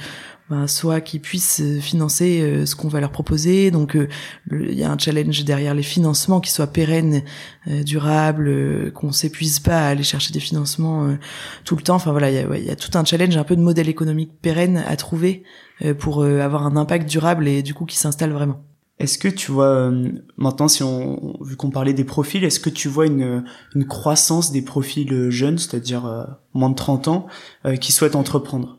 ben, 0.50 0.66
soit 0.66 1.00
qu'ils 1.00 1.20
puissent 1.20 1.62
euh, 1.62 1.80
financer 1.80 2.42
euh, 2.42 2.66
ce 2.66 2.76
qu'on 2.76 2.88
va 2.88 3.00
leur 3.00 3.10
proposer. 3.10 3.70
Donc 3.70 3.96
euh, 3.96 4.08
il 4.50 4.74
y 4.74 4.84
a 4.84 4.90
un 4.90 4.98
challenge 4.98 5.44
derrière 5.44 5.72
les 5.72 5.82
financements 5.82 6.40
qui 6.40 6.50
soient 6.50 6.66
pérennes, 6.66 7.22
durables, 7.66 8.92
qu'on 8.92 9.12
s'épuise 9.12 9.60
pas 9.60 9.86
à 9.86 9.88
aller 9.88 10.02
chercher 10.02 10.32
des 10.32 10.40
financements 10.40 11.16
tout 11.64 11.76
le 11.76 11.82
temps. 11.82 11.94
Enfin 11.94 12.10
voilà, 12.10 12.30
il 12.30 12.34
y 12.34 12.38
a, 12.38 12.58
y 12.58 12.70
a, 12.70 12.76
tout 12.76 12.90
un 12.98 13.04
challenge, 13.04 13.36
un 13.36 13.44
peu 13.44 13.56
de 13.56 13.62
modèle 13.62 13.88
économique 13.88 14.32
pérenne 14.42 14.84
à 14.86 14.96
trouver 14.96 15.44
pour 15.98 16.24
avoir 16.24 16.66
un 16.66 16.76
impact 16.76 17.08
durable 17.08 17.46
et 17.46 17.62
du 17.62 17.72
coup 17.72 17.86
qui 17.86 17.96
s'installe 17.96 18.32
vraiment. 18.32 18.64
Est-ce 19.02 19.18
que 19.18 19.28
tu 19.28 19.50
vois 19.50 19.90
maintenant, 20.36 20.68
si 20.68 20.82
on 20.82 21.36
vu 21.42 21.56
qu'on 21.56 21.70
parlait 21.70 21.92
des 21.92 22.04
profils, 22.04 22.42
est-ce 22.44 22.60
que 22.60 22.70
tu 22.70 22.88
vois 22.88 23.06
une, 23.06 23.44
une 23.74 23.86
croissance 23.86 24.52
des 24.52 24.62
profils 24.62 25.30
jeunes, 25.30 25.58
c'est-à-dire 25.58 26.28
moins 26.54 26.70
de 26.70 26.74
30 26.74 27.08
ans, 27.08 27.26
qui 27.80 27.92
souhaitent 27.92 28.16
entreprendre? 28.16 28.78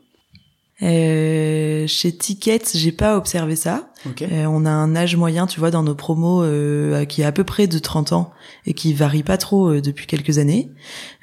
Euh, 0.82 1.86
chez 1.86 2.12
Ticket, 2.12 2.62
j'ai 2.74 2.92
pas 2.92 3.16
observé 3.16 3.54
ça. 3.54 3.90
Euh, 4.22 4.44
on 4.46 4.66
a 4.66 4.70
un 4.70 4.96
âge 4.96 5.16
moyen, 5.16 5.46
tu 5.46 5.60
vois, 5.60 5.70
dans 5.70 5.82
nos 5.82 5.94
promos 5.94 6.42
euh, 6.42 7.04
qui 7.04 7.22
est 7.22 7.24
à 7.24 7.32
peu 7.32 7.44
près 7.44 7.66
de 7.66 7.78
30 7.78 8.12
ans 8.12 8.32
et 8.66 8.74
qui 8.74 8.92
varie 8.92 9.22
pas 9.22 9.38
trop 9.38 9.70
euh, 9.70 9.80
depuis 9.80 10.06
quelques 10.06 10.38
années. 10.38 10.70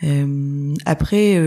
Euh, 0.04 0.74
après, 0.86 1.38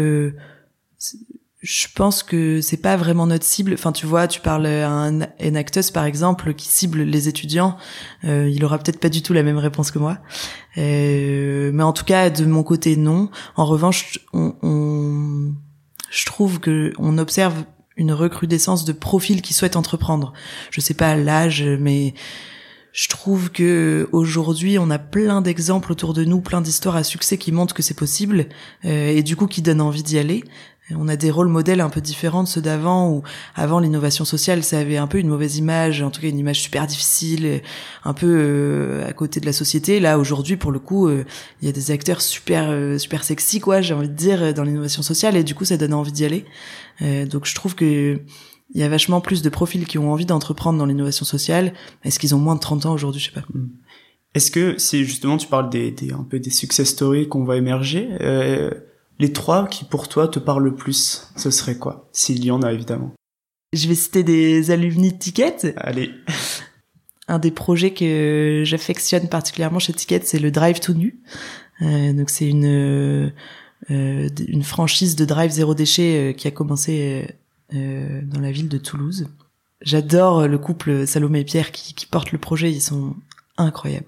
je 1.64 1.86
pense 1.94 2.22
que 2.22 2.60
c'est 2.60 2.76
pas 2.76 2.94
vraiment 2.96 3.26
notre 3.26 3.44
cible. 3.44 3.72
Enfin, 3.72 3.90
tu 3.90 4.04
vois, 4.04 4.28
tu 4.28 4.40
parles 4.40 4.66
à 4.66 4.90
un, 4.90 5.22
un 5.22 5.62
par 5.94 6.04
exemple 6.04 6.52
qui 6.52 6.68
cible 6.68 7.00
les 7.02 7.26
étudiants, 7.26 7.78
il 8.22 8.62
aura 8.64 8.78
peut-être 8.78 9.00
pas 9.00 9.08
du 9.08 9.22
tout 9.22 9.32
la 9.32 9.42
même 9.42 9.56
réponse 9.56 9.90
que 9.90 9.98
moi. 9.98 10.18
mais 10.76 11.82
en 11.82 11.94
tout 11.94 12.04
cas, 12.04 12.28
de 12.28 12.44
mon 12.44 12.62
côté, 12.62 12.96
non. 12.96 13.30
En 13.56 13.64
revanche, 13.64 14.18
on, 14.34 14.54
on 14.62 15.54
je 16.10 16.26
trouve 16.26 16.60
que 16.60 16.92
on 16.98 17.16
observe 17.16 17.64
une 17.96 18.12
recrudescence 18.12 18.84
de 18.84 18.92
profils 18.92 19.40
qui 19.40 19.54
souhaitent 19.54 19.76
entreprendre. 19.76 20.34
Je 20.70 20.80
sais 20.82 20.94
pas 20.94 21.16
l'âge, 21.16 21.64
mais 21.80 22.14
je 22.92 23.08
trouve 23.08 23.50
que 23.50 24.08
aujourd'hui 24.12 24.78
on 24.78 24.88
a 24.90 25.00
plein 25.00 25.42
d'exemples 25.42 25.90
autour 25.90 26.14
de 26.14 26.24
nous, 26.24 26.40
plein 26.40 26.60
d'histoires 26.60 26.94
à 26.94 27.02
succès 27.02 27.38
qui 27.38 27.50
montrent 27.50 27.74
que 27.74 27.82
c'est 27.82 27.96
possible 27.98 28.46
euh, 28.84 29.08
et 29.08 29.24
du 29.24 29.34
coup 29.34 29.48
qui 29.48 29.62
donnent 29.62 29.80
envie 29.80 30.04
d'y 30.04 30.18
aller. 30.18 30.44
On 30.90 31.08
a 31.08 31.16
des 31.16 31.30
rôles 31.30 31.48
modèles 31.48 31.80
un 31.80 31.88
peu 31.88 32.02
différents 32.02 32.42
de 32.42 32.48
ceux 32.48 32.60
d'avant 32.60 33.10
où 33.10 33.22
avant 33.54 33.78
l'innovation 33.78 34.26
sociale 34.26 34.62
ça 34.62 34.78
avait 34.78 34.98
un 34.98 35.06
peu 35.06 35.18
une 35.18 35.28
mauvaise 35.28 35.56
image, 35.56 36.02
en 36.02 36.10
tout 36.10 36.20
cas 36.20 36.28
une 36.28 36.38
image 36.38 36.60
super 36.60 36.86
difficile, 36.86 37.62
un 38.04 38.12
peu 38.12 38.26
euh, 38.28 39.08
à 39.08 39.14
côté 39.14 39.40
de 39.40 39.46
la 39.46 39.54
société. 39.54 39.98
Là 39.98 40.18
aujourd'hui 40.18 40.56
pour 40.56 40.72
le 40.72 40.78
coup 40.78 41.08
euh, 41.08 41.24
il 41.62 41.66
y 41.66 41.68
a 41.70 41.72
des 41.72 41.90
acteurs 41.90 42.20
super 42.20 43.00
super 43.00 43.24
sexy 43.24 43.60
quoi, 43.60 43.80
j'ai 43.80 43.94
envie 43.94 44.10
de 44.10 44.14
dire 44.14 44.52
dans 44.52 44.62
l'innovation 44.62 45.02
sociale 45.02 45.36
et 45.36 45.44
du 45.44 45.54
coup 45.54 45.64
ça 45.64 45.78
donne 45.78 45.94
envie 45.94 46.12
d'y 46.12 46.26
aller. 46.26 46.44
donc 47.00 47.46
je 47.46 47.54
trouve 47.54 47.74
que 47.74 48.20
il 48.74 48.80
y 48.80 48.84
a 48.84 48.88
vachement 48.88 49.20
plus 49.20 49.40
de 49.40 49.48
profils 49.48 49.86
qui 49.86 49.98
ont 49.98 50.12
envie 50.12 50.26
d'entreprendre 50.26 50.78
dans 50.78 50.86
l'innovation 50.86 51.24
sociale. 51.24 51.74
Est-ce 52.02 52.18
qu'ils 52.18 52.34
ont 52.34 52.38
moins 52.38 52.56
de 52.56 52.60
30 52.60 52.86
ans 52.86 52.92
aujourd'hui? 52.92 53.20
Je 53.20 53.26
sais 53.26 53.40
pas. 53.40 53.46
Hmm. 53.54 53.68
Est-ce 54.34 54.50
que 54.50 54.76
c'est 54.78 55.04
justement, 55.04 55.36
tu 55.36 55.46
parles 55.46 55.70
des, 55.70 55.92
des, 55.92 56.12
un 56.12 56.24
peu 56.24 56.40
des 56.40 56.50
success 56.50 56.88
stories 56.88 57.28
qu'on 57.28 57.44
va 57.44 57.56
émerger. 57.56 58.08
Euh, 59.20 59.22
les 59.22 59.32
trois 59.32 59.66
qui 59.66 59.84
pour 59.84 60.08
toi 60.08 60.28
te 60.28 60.38
parlent 60.38 60.64
le 60.64 60.74
plus, 60.74 61.28
ce 61.36 61.50
serait 61.50 61.76
quoi? 61.76 62.08
S'il 62.12 62.44
y 62.44 62.50
en 62.50 62.62
a 62.62 62.72
évidemment. 62.72 63.12
Je 63.72 63.88
vais 63.88 63.94
citer 63.94 64.22
des 64.22 64.70
alumni 64.70 65.12
de 65.12 65.18
Ticket. 65.18 65.74
Allez. 65.76 66.10
Un 67.28 67.38
des 67.38 67.50
projets 67.50 67.92
que 67.92 68.62
j'affectionne 68.66 69.28
particulièrement 69.28 69.78
chez 69.78 69.94
Ticket, 69.94 70.20
c'est 70.24 70.38
le 70.38 70.50
Drive 70.50 70.80
tout 70.80 70.92
nu. 70.92 71.22
Euh, 71.82 72.12
donc 72.12 72.28
c'est 72.28 72.46
une 72.48 73.32
euh, 73.90 74.28
une 74.48 74.62
franchise 74.62 75.14
de 75.14 75.24
drive 75.24 75.50
zéro 75.50 75.74
déchet 75.74 76.30
euh, 76.30 76.32
qui 76.32 76.48
a 76.48 76.50
commencé 76.50 77.28
euh, 77.74 78.22
dans 78.22 78.40
la 78.40 78.50
ville 78.50 78.68
de 78.68 78.78
Toulouse. 78.78 79.28
J'adore 79.82 80.48
le 80.48 80.58
couple 80.58 81.06
Salomé 81.06 81.40
et 81.40 81.44
Pierre 81.44 81.70
qui, 81.70 81.92
qui 81.92 82.06
portent 82.06 82.32
le 82.32 82.38
projet, 82.38 82.72
ils 82.72 82.80
sont 82.80 83.14
incroyables. 83.58 84.06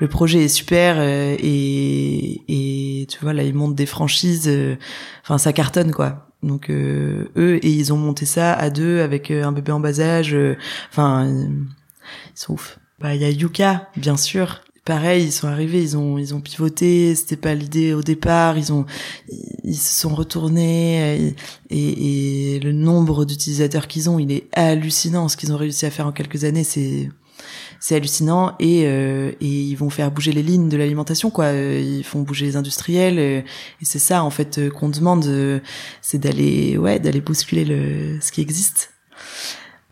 Le 0.00 0.08
projet 0.08 0.44
est 0.44 0.48
super 0.48 0.96
euh, 0.98 1.36
et, 1.38 2.42
et 2.48 3.06
tu 3.06 3.18
vois 3.20 3.32
là 3.32 3.42
ils 3.42 3.54
montent 3.54 3.74
des 3.74 3.86
franchises, 3.86 4.48
euh, 4.48 4.76
enfin 5.22 5.38
ça 5.38 5.52
cartonne 5.52 5.92
quoi. 5.92 6.28
Donc 6.42 6.70
eux 6.70 7.30
et 7.36 7.70
ils 7.70 7.92
ont 7.92 7.96
monté 7.98 8.26
ça 8.26 8.52
à 8.52 8.70
deux 8.70 9.00
avec 9.00 9.30
un 9.30 9.52
bébé 9.52 9.72
en 9.72 9.80
bas 9.80 10.00
âge. 10.00 10.36
Enfin 10.90 11.26
ils 11.28 11.66
sont 12.34 12.54
ouf. 12.54 12.78
Bah 13.00 13.14
il 13.14 13.22
y 13.22 13.24
a 13.24 13.30
Yuka 13.30 13.88
bien 13.96 14.16
sûr 14.16 14.60
pareil, 14.84 15.26
ils 15.26 15.32
sont 15.32 15.46
arrivés, 15.46 15.80
ils 15.80 15.96
ont 15.96 16.18
ils 16.18 16.34
ont 16.34 16.40
pivoté, 16.40 17.14
c'était 17.14 17.36
pas 17.36 17.54
l'idée 17.54 17.94
au 17.94 18.02
départ, 18.02 18.58
ils 18.58 18.72
ont 18.72 18.84
ils 19.62 19.76
se 19.76 20.00
sont 20.00 20.14
retournés 20.14 21.34
et, 21.70 22.56
et 22.56 22.60
le 22.60 22.72
nombre 22.72 23.24
d'utilisateurs 23.24 23.86
qu'ils 23.86 24.10
ont, 24.10 24.18
il 24.18 24.32
est 24.32 24.48
hallucinant. 24.52 25.28
Ce 25.28 25.36
qu'ils 25.36 25.52
ont 25.52 25.56
réussi 25.56 25.86
à 25.86 25.90
faire 25.90 26.06
en 26.06 26.12
quelques 26.12 26.44
années, 26.44 26.64
c'est 26.64 27.08
c'est 27.82 27.96
hallucinant 27.96 28.54
et 28.60 28.86
euh, 28.86 29.32
et 29.40 29.46
ils 29.46 29.74
vont 29.74 29.90
faire 29.90 30.12
bouger 30.12 30.32
les 30.32 30.42
lignes 30.42 30.68
de 30.68 30.76
l'alimentation 30.76 31.30
quoi. 31.30 31.50
Ils 31.50 32.04
font 32.04 32.22
bouger 32.22 32.46
les 32.46 32.56
industriels 32.56 33.18
et 33.18 33.44
c'est 33.82 33.98
ça 33.98 34.22
en 34.22 34.30
fait 34.30 34.70
qu'on 34.70 34.88
demande, 34.88 35.60
c'est 36.00 36.18
d'aller 36.18 36.78
ouais 36.78 37.00
d'aller 37.00 37.20
bousculer 37.20 37.64
le 37.64 38.20
ce 38.20 38.30
qui 38.30 38.40
existe. 38.40 38.92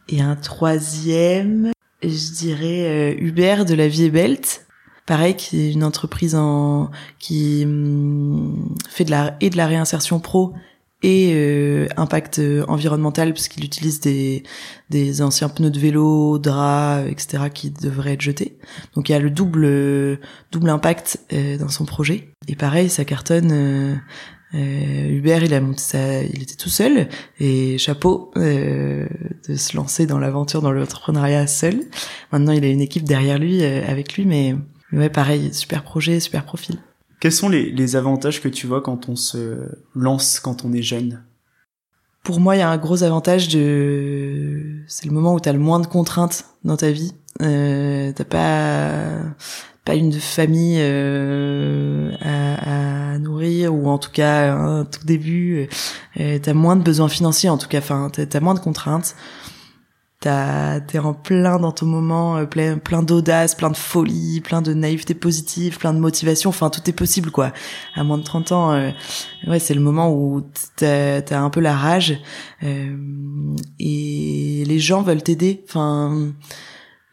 Et 0.08 0.20
un 0.20 0.36
troisième, 0.36 1.72
je 2.02 2.32
dirais 2.32 3.14
euh, 3.14 3.14
Uber 3.18 3.64
de 3.66 3.74
la 3.74 3.88
Vie 3.88 4.10
Belt 4.10 4.66
pareil 5.06 5.34
qui 5.34 5.60
est 5.60 5.72
une 5.72 5.84
entreprise 5.84 6.34
en 6.36 6.90
qui 7.18 7.62
hum, 7.64 8.76
fait 8.88 9.04
de 9.04 9.10
la 9.10 9.36
et 9.40 9.50
de 9.50 9.56
la 9.56 9.66
réinsertion 9.66 10.20
pro 10.20 10.54
et 11.02 11.32
euh, 11.34 11.86
impact 11.96 12.38
euh, 12.38 12.64
environnemental 12.68 13.32
puisqu'il 13.32 13.64
utilise 13.64 14.00
des 14.00 14.42
des 14.90 15.22
anciens 15.22 15.48
pneus 15.48 15.70
de 15.70 15.78
vélo, 15.78 16.38
draps, 16.38 17.08
etc. 17.10 17.44
qui 17.52 17.70
devraient 17.70 18.14
être 18.14 18.20
jetés. 18.20 18.58
Donc 18.94 19.08
il 19.08 19.12
y 19.12 19.14
a 19.14 19.18
le 19.18 19.30
double 19.30 20.20
double 20.52 20.70
impact 20.70 21.20
euh, 21.32 21.56
dans 21.58 21.68
son 21.68 21.84
projet. 21.84 22.34
Et 22.48 22.56
pareil, 22.56 22.90
ça 22.90 23.04
cartonne. 23.04 23.52
Euh, 23.52 25.08
Hubert, 25.08 25.44
il 25.44 25.54
a 25.54 25.60
monté 25.60 25.78
ça, 25.78 26.24
il 26.24 26.42
était 26.42 26.56
tout 26.56 26.68
seul 26.68 27.08
et 27.38 27.78
chapeau 27.78 28.32
de 28.34 29.06
se 29.56 29.76
lancer 29.76 30.06
dans 30.06 30.18
l'aventure 30.18 30.60
dans 30.60 30.72
l'entrepreneuriat 30.72 31.46
seul. 31.46 31.82
Maintenant, 32.32 32.50
il 32.50 32.64
a 32.64 32.68
une 32.68 32.80
équipe 32.80 33.04
derrière 33.04 33.38
lui, 33.38 33.62
avec 33.62 34.14
lui, 34.14 34.26
mais 34.26 34.56
ouais, 34.92 35.08
pareil, 35.08 35.54
super 35.54 35.84
projet, 35.84 36.18
super 36.18 36.44
profil. 36.44 36.80
Quels 37.20 37.32
sont 37.32 37.48
les, 37.48 37.70
les 37.70 37.96
avantages 37.96 38.40
que 38.42 38.48
tu 38.48 38.66
vois 38.66 38.80
quand 38.80 39.08
on 39.08 39.16
se 39.16 39.68
lance 39.94 40.40
quand 40.40 40.64
on 40.64 40.72
est 40.72 40.82
jeune? 40.82 41.22
Pour 42.22 42.40
moi, 42.40 42.56
il 42.56 42.58
y 42.58 42.62
a 42.62 42.68
un 42.68 42.76
gros 42.76 43.02
avantage 43.02 43.48
de, 43.48 44.82
c'est 44.86 45.06
le 45.06 45.12
moment 45.12 45.34
où 45.34 45.40
t'as 45.40 45.52
le 45.52 45.58
moins 45.58 45.80
de 45.80 45.86
contraintes 45.86 46.44
dans 46.64 46.76
ta 46.76 46.90
vie. 46.90 47.14
Euh, 47.40 48.12
t'as 48.14 48.24
pas 48.24 49.22
pas 49.84 49.94
une 49.94 50.12
famille 50.12 50.76
euh, 50.78 52.12
à, 52.20 53.14
à, 53.14 53.18
nourrir 53.18 53.74
ou 53.74 53.88
en 53.88 53.96
tout 53.96 54.10
cas 54.10 54.52
un 54.52 54.84
tout 54.84 55.04
début. 55.06 55.68
Euh, 56.18 56.38
t'as 56.42 56.52
moins 56.52 56.76
de 56.76 56.82
besoins 56.82 57.08
financiers 57.08 57.48
en 57.48 57.56
tout 57.56 57.68
cas. 57.68 57.78
Enfin, 57.78 58.10
t'as 58.12 58.24
as 58.36 58.40
moins 58.40 58.54
de 58.54 58.60
contraintes 58.60 59.16
t'es 60.20 60.98
en 60.98 61.14
plein 61.14 61.58
dans 61.58 61.72
ton 61.72 61.86
moment, 61.86 62.36
euh, 62.36 62.44
plein, 62.44 62.76
plein 62.76 63.02
d'audace, 63.02 63.54
plein 63.54 63.70
de 63.70 63.76
folie, 63.76 64.42
plein 64.42 64.60
de 64.60 64.74
naïveté 64.74 65.14
positive, 65.14 65.78
plein 65.78 65.94
de 65.94 65.98
motivation. 65.98 66.50
Enfin, 66.50 66.68
tout 66.68 66.88
est 66.88 66.92
possible, 66.92 67.30
quoi. 67.30 67.52
À 67.94 68.04
moins 68.04 68.18
de 68.18 68.22
30 68.22 68.52
ans, 68.52 68.72
euh, 68.72 68.90
ouais, 69.46 69.58
c'est 69.58 69.72
le 69.72 69.80
moment 69.80 70.12
où 70.12 70.42
t'as 70.76 71.20
as 71.20 71.40
un 71.40 71.48
peu 71.48 71.60
la 71.60 71.74
rage 71.74 72.20
euh, 72.62 72.96
et 73.78 74.64
les 74.66 74.78
gens 74.78 75.00
veulent 75.02 75.22
t'aider. 75.22 75.64
Enfin, 75.66 76.32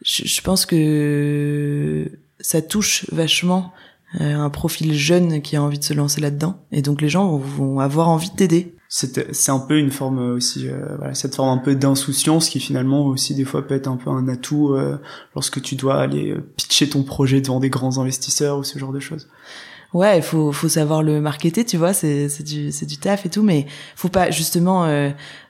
je, 0.04 0.26
je, 0.26 0.42
pense 0.42 0.66
que 0.66 2.10
ça 2.40 2.60
touche 2.60 3.06
vachement 3.10 3.72
un 4.20 4.48
profil 4.48 4.94
jeune 4.94 5.42
qui 5.42 5.56
a 5.56 5.62
envie 5.62 5.78
de 5.78 5.84
se 5.84 5.92
lancer 5.92 6.20
là-dedans, 6.22 6.62
et 6.72 6.80
donc 6.80 7.02
les 7.02 7.10
gens 7.10 7.36
vont 7.36 7.78
avoir 7.78 8.08
envie 8.08 8.30
de 8.30 8.36
t'aider 8.36 8.77
c'est 8.90 9.50
un 9.50 9.58
peu 9.58 9.78
une 9.78 9.90
forme 9.90 10.18
aussi 10.18 10.68
euh, 10.68 10.96
voilà, 10.96 11.14
cette 11.14 11.34
forme 11.34 11.50
un 11.50 11.60
peu 11.60 11.74
d'insouciance 11.74 12.48
qui 12.48 12.58
finalement 12.58 13.04
aussi 13.04 13.34
des 13.34 13.44
fois 13.44 13.66
peut 13.66 13.74
être 13.74 13.86
un 13.86 13.96
peu 13.96 14.08
un 14.08 14.28
atout 14.28 14.70
euh, 14.72 14.98
lorsque 15.34 15.60
tu 15.60 15.76
dois 15.76 16.00
aller 16.00 16.30
euh, 16.30 16.40
pitcher 16.56 16.88
ton 16.88 17.02
projet 17.02 17.42
devant 17.42 17.60
des 17.60 17.68
grands 17.68 17.98
investisseurs 17.98 18.56
ou 18.56 18.64
ce 18.64 18.78
genre 18.78 18.92
de 18.92 19.00
choses. 19.00 19.28
Ouais 19.92 20.18
il 20.18 20.22
faut 20.22 20.52
faut 20.52 20.68
savoir 20.68 21.02
le 21.02 21.20
marketer 21.20 21.66
tu 21.66 21.76
vois 21.76 21.92
c'est 21.92 22.30
c'est 22.30 22.42
du 22.42 22.72
c'est 22.72 22.86
du 22.86 22.96
taf 22.96 23.26
et 23.26 23.30
tout 23.30 23.42
mais 23.42 23.66
faut 23.94 24.08
pas 24.08 24.30
justement 24.30 24.86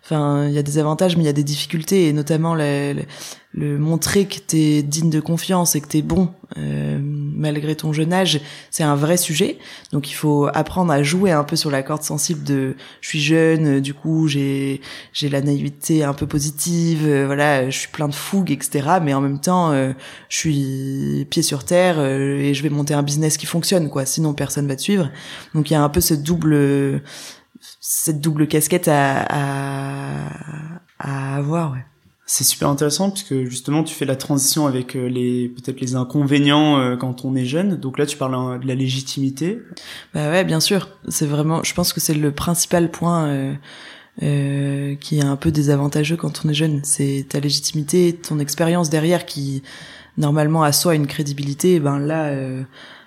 enfin 0.08 0.46
il 0.46 0.54
y 0.54 0.58
a 0.58 0.62
des 0.62 0.78
avantages 0.78 1.16
mais 1.16 1.22
il 1.24 1.26
y 1.26 1.30
a 1.30 1.34
des 1.34 1.44
difficultés 1.44 2.08
et 2.08 2.12
notamment 2.12 2.54
le, 2.54 2.94
le 3.52 3.78
montrer 3.78 4.26
que 4.26 4.38
t'es 4.38 4.82
digne 4.82 5.10
de 5.10 5.20
confiance 5.20 5.74
et 5.74 5.80
que 5.80 5.88
t'es 5.88 6.02
bon 6.02 6.30
euh, 6.56 6.98
malgré 7.02 7.76
ton 7.76 7.92
jeune 7.92 8.12
âge, 8.12 8.40
c'est 8.70 8.82
un 8.82 8.96
vrai 8.96 9.16
sujet. 9.16 9.58
Donc 9.92 10.10
il 10.10 10.14
faut 10.14 10.48
apprendre 10.52 10.90
à 10.92 11.02
jouer 11.02 11.30
un 11.30 11.44
peu 11.44 11.56
sur 11.56 11.70
la 11.70 11.82
corde 11.82 12.02
sensible 12.02 12.42
de 12.42 12.74
je 13.00 13.08
suis 13.08 13.20
jeune, 13.20 13.80
du 13.80 13.92
coup 13.94 14.28
j'ai 14.28 14.80
j'ai 15.12 15.28
la 15.28 15.40
naïveté 15.42 16.04
un 16.04 16.14
peu 16.14 16.26
positive, 16.26 17.06
euh, 17.06 17.26
voilà, 17.26 17.68
je 17.68 17.78
suis 17.78 17.88
plein 17.88 18.08
de 18.08 18.14
fougue, 18.14 18.50
etc. 18.50 18.98
Mais 19.02 19.12
en 19.12 19.20
même 19.20 19.40
temps, 19.40 19.72
euh, 19.72 19.92
je 20.28 20.36
suis 20.36 21.26
pied 21.30 21.42
sur 21.42 21.64
terre 21.64 22.00
et 22.00 22.54
je 22.54 22.62
vais 22.62 22.70
monter 22.70 22.94
un 22.94 23.02
business 23.02 23.36
qui 23.36 23.46
fonctionne, 23.46 23.88
quoi. 23.90 24.06
Sinon 24.06 24.32
personne 24.34 24.66
va 24.66 24.76
te 24.76 24.82
suivre. 24.82 25.10
Donc 25.54 25.70
il 25.70 25.74
y 25.74 25.76
a 25.76 25.82
un 25.82 25.88
peu 25.88 26.00
ce 26.00 26.14
double 26.14 27.02
cette 27.80 28.20
double 28.20 28.48
casquette 28.48 28.88
à, 28.88 29.24
à, 29.28 30.80
à 30.98 31.36
avoir, 31.36 31.72
ouais 31.72 31.84
c'est 32.30 32.44
super 32.44 32.68
intéressant 32.68 33.10
puisque 33.10 33.44
justement 33.44 33.82
tu 33.82 33.94
fais 33.94 34.04
la 34.04 34.14
transition 34.14 34.66
avec 34.66 34.94
euh, 34.94 35.08
les 35.08 35.48
peut-être 35.48 35.80
les 35.80 35.94
inconvénients 35.94 36.78
euh, 36.78 36.94
quand 36.94 37.24
on 37.24 37.34
est 37.34 37.46
jeune. 37.46 37.76
Donc 37.76 37.98
là 37.98 38.04
tu 38.04 38.18
parles 38.18 38.60
de 38.60 38.68
la 38.68 38.74
légitimité. 38.74 39.62
Bah 40.12 40.28
ouais, 40.28 40.44
bien 40.44 40.60
sûr. 40.60 40.90
C'est 41.08 41.24
vraiment, 41.24 41.64
je 41.64 41.72
pense 41.72 41.94
que 41.94 42.00
c'est 42.00 42.12
le 42.12 42.30
principal 42.30 42.90
point 42.90 43.28
euh, 43.28 43.54
euh, 44.22 44.94
qui 44.96 45.18
est 45.18 45.24
un 45.24 45.36
peu 45.36 45.50
désavantageux 45.50 46.16
quand 46.16 46.42
on 46.44 46.50
est 46.50 46.54
jeune. 46.54 46.80
C'est 46.84 47.24
ta 47.30 47.40
légitimité, 47.40 48.14
ton 48.14 48.38
expérience 48.40 48.90
derrière 48.90 49.24
qui 49.24 49.62
normalement 50.18 50.62
a 50.62 50.72
soi 50.72 50.96
une 50.96 51.06
crédibilité. 51.06 51.76
Et 51.76 51.80
ben 51.80 51.98
là 51.98 52.30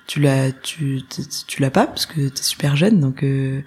tu 0.08 0.20
l'as 0.20 0.52
tu 0.52 1.04
tu 1.46 1.62
l'as 1.62 1.70
pas 1.70 1.86
parce 1.86 2.08
que 2.08 2.28
t'es 2.28 2.42
super 2.42 2.76
jeune 2.76 3.00
donc. 3.00 3.22
Euh, 3.22 3.62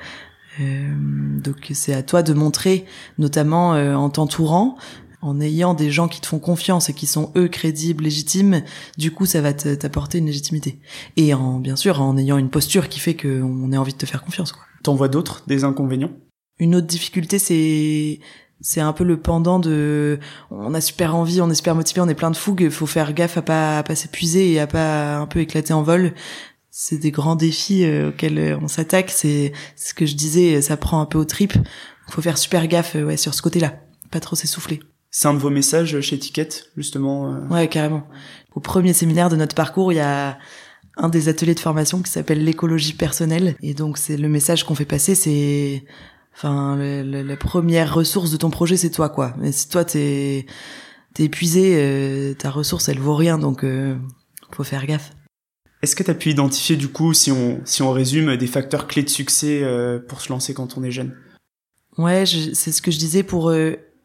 donc 0.59 1.71
c'est 1.73 1.95
à 1.95 2.03
toi 2.03 2.23
de 2.23 2.33
montrer, 2.33 2.85
notamment 3.19 3.71
en 3.71 4.11
t'entourant, 4.11 4.77
en 5.23 5.41
ayant 5.41 5.73
des 5.73 5.91
gens 5.91 6.07
qui 6.07 6.21
te 6.21 6.27
font 6.27 6.39
confiance 6.39 6.91
et 6.91 6.93
qui 6.93 7.07
sont 7.07 7.33
eux 7.35 7.49
crédibles, 7.49 8.05
légitimes, 8.05 8.63
du 8.99 9.11
coup 9.11 9.25
ça 9.25 9.41
va 9.41 9.53
t'apporter 9.53 10.19
une 10.19 10.27
légitimité. 10.27 10.81
Et 11.17 11.33
en 11.33 11.59
bien 11.59 11.77
sûr 11.77 12.03
en 12.03 12.17
ayant 12.19 12.37
une 12.37 12.51
posture 12.51 12.89
qui 12.89 13.01
fait 13.01 13.17
qu'on 13.17 13.73
ait 13.73 13.77
envie 13.79 13.95
de 13.95 13.99
te 13.99 14.07
faire 14.07 14.23
confiance. 14.23 14.53
Quoi. 14.53 14.63
T'en 14.83 14.95
vois 14.95 15.09
d'autres, 15.09 15.43
des 15.47 15.65
inconvénients? 15.65 16.13
Une 16.59 16.75
autre 16.75 16.87
difficulté 16.87 17.39
c'est 17.39 18.21
c'est 18.61 18.81
un 18.81 18.93
peu 18.93 19.03
le 19.03 19.19
pendant 19.19 19.59
de 19.59 20.21
on 20.51 20.75
a 20.75 20.81
super 20.81 21.17
envie, 21.17 21.41
on 21.41 21.51
est 21.51 21.55
super 21.55 21.75
motivé, 21.75 22.01
on 22.01 22.09
est 22.09 22.15
plein 22.15 22.31
de 22.31 22.37
fougue, 22.37 22.69
faut 22.69 22.87
faire 22.87 23.13
gaffe 23.13 23.37
à 23.39 23.43
pas 23.43 23.79
à 23.79 23.83
pas 23.83 23.95
s'épuiser 23.95 24.53
et 24.53 24.61
à 24.61 24.67
pas 24.67 25.17
un 25.17 25.27
peu 25.27 25.41
éclater 25.41 25.73
en 25.73 25.83
vol. 25.83 26.13
C'est 26.77 26.99
des 26.99 27.13
grands 27.13 27.37
défis 27.37 27.85
euh, 27.85 28.09
auxquels 28.09 28.59
on 28.61 28.67
s'attaque, 28.67 29.11
c'est 29.11 29.53
ce 29.77 29.95
que 29.95 30.07
je 30.07 30.17
disais, 30.17 30.61
ça 30.61 30.77
prend 30.77 31.01
un 31.01 31.07
peu 31.07 31.19
au 31.19 31.25
trip. 31.25 31.53
Faut 32.09 32.21
faire 32.21 32.37
super 32.37 32.67
gaffe 32.67 32.97
ouais 32.97 33.17
sur 33.17 33.33
ce 33.33 33.43
côté-là, 33.43 33.75
pas 34.11 34.19
trop 34.19 34.35
s'essouffler. 34.35 34.81
C'est 35.17 35.29
un 35.29 35.35
de 35.35 35.39
vos 35.39 35.51
messages 35.51 36.01
chez 36.01 36.17
Etiquette, 36.17 36.73
justement. 36.77 37.33
Euh. 37.33 37.47
Ouais, 37.47 37.69
carrément. 37.69 38.03
Au 38.57 38.59
premier 38.59 38.93
séminaire 38.93 39.29
de 39.29 39.37
notre 39.37 39.55
parcours, 39.55 39.93
il 39.93 39.97
y 39.97 40.01
a 40.01 40.37
un 40.97 41.09
des 41.09 41.29
ateliers 41.29 41.55
de 41.55 41.61
formation 41.61 42.03
qui 42.03 42.11
s'appelle 42.11 42.43
l'écologie 42.43 42.95
personnelle. 42.95 43.55
Et 43.63 43.75
donc, 43.75 43.97
c'est 43.97 44.17
le 44.17 44.29
message 44.29 44.65
qu'on 44.65 44.75
fait 44.75 44.85
passer, 44.85 45.15
c'est, 45.15 45.85
enfin, 46.35 46.77
la 46.77 47.37
première 47.37 47.95
ressource 47.95 48.33
de 48.33 48.37
ton 48.37 48.51
projet, 48.51 48.77
c'est 48.77 48.91
toi, 48.91 49.09
quoi. 49.09 49.37
Mais 49.39 49.53
si 49.53 49.69
toi, 49.69 49.85
t'es, 49.85 50.47
t'es 51.15 51.23
épuisé, 51.23 51.75
euh, 51.77 52.35
ta 52.35 52.51
ressource, 52.51 52.89
elle 52.89 52.99
vaut 52.99 53.15
rien, 53.15 53.39
donc, 53.39 53.63
euh, 53.63 53.97
faut 54.51 54.65
faire 54.65 54.85
gaffe. 54.85 55.13
Est-ce 55.85 55.95
que 55.97 56.03
tu 56.03 56.11
as 56.11 56.15
pu 56.15 56.31
identifier, 56.31 56.77
du 56.77 56.89
coup, 56.89 57.13
si 57.13 57.31
on, 57.31 57.61
si 57.65 57.83
on 57.83 57.93
résume, 57.93 58.37
des 58.37 58.47
facteurs 58.47 58.87
clés 58.87 59.03
de 59.03 59.11
succès 59.11 59.63
pour 60.09 60.21
se 60.21 60.31
lancer 60.31 60.55
quand 60.55 60.79
on 60.79 60.83
est 60.83 60.91
jeune? 60.91 61.15
Ouais, 61.99 62.25
c'est 62.27 62.73
ce 62.73 62.83
que 62.83 62.91
je 62.91 62.99
disais 62.99 63.23
pour 63.23 63.53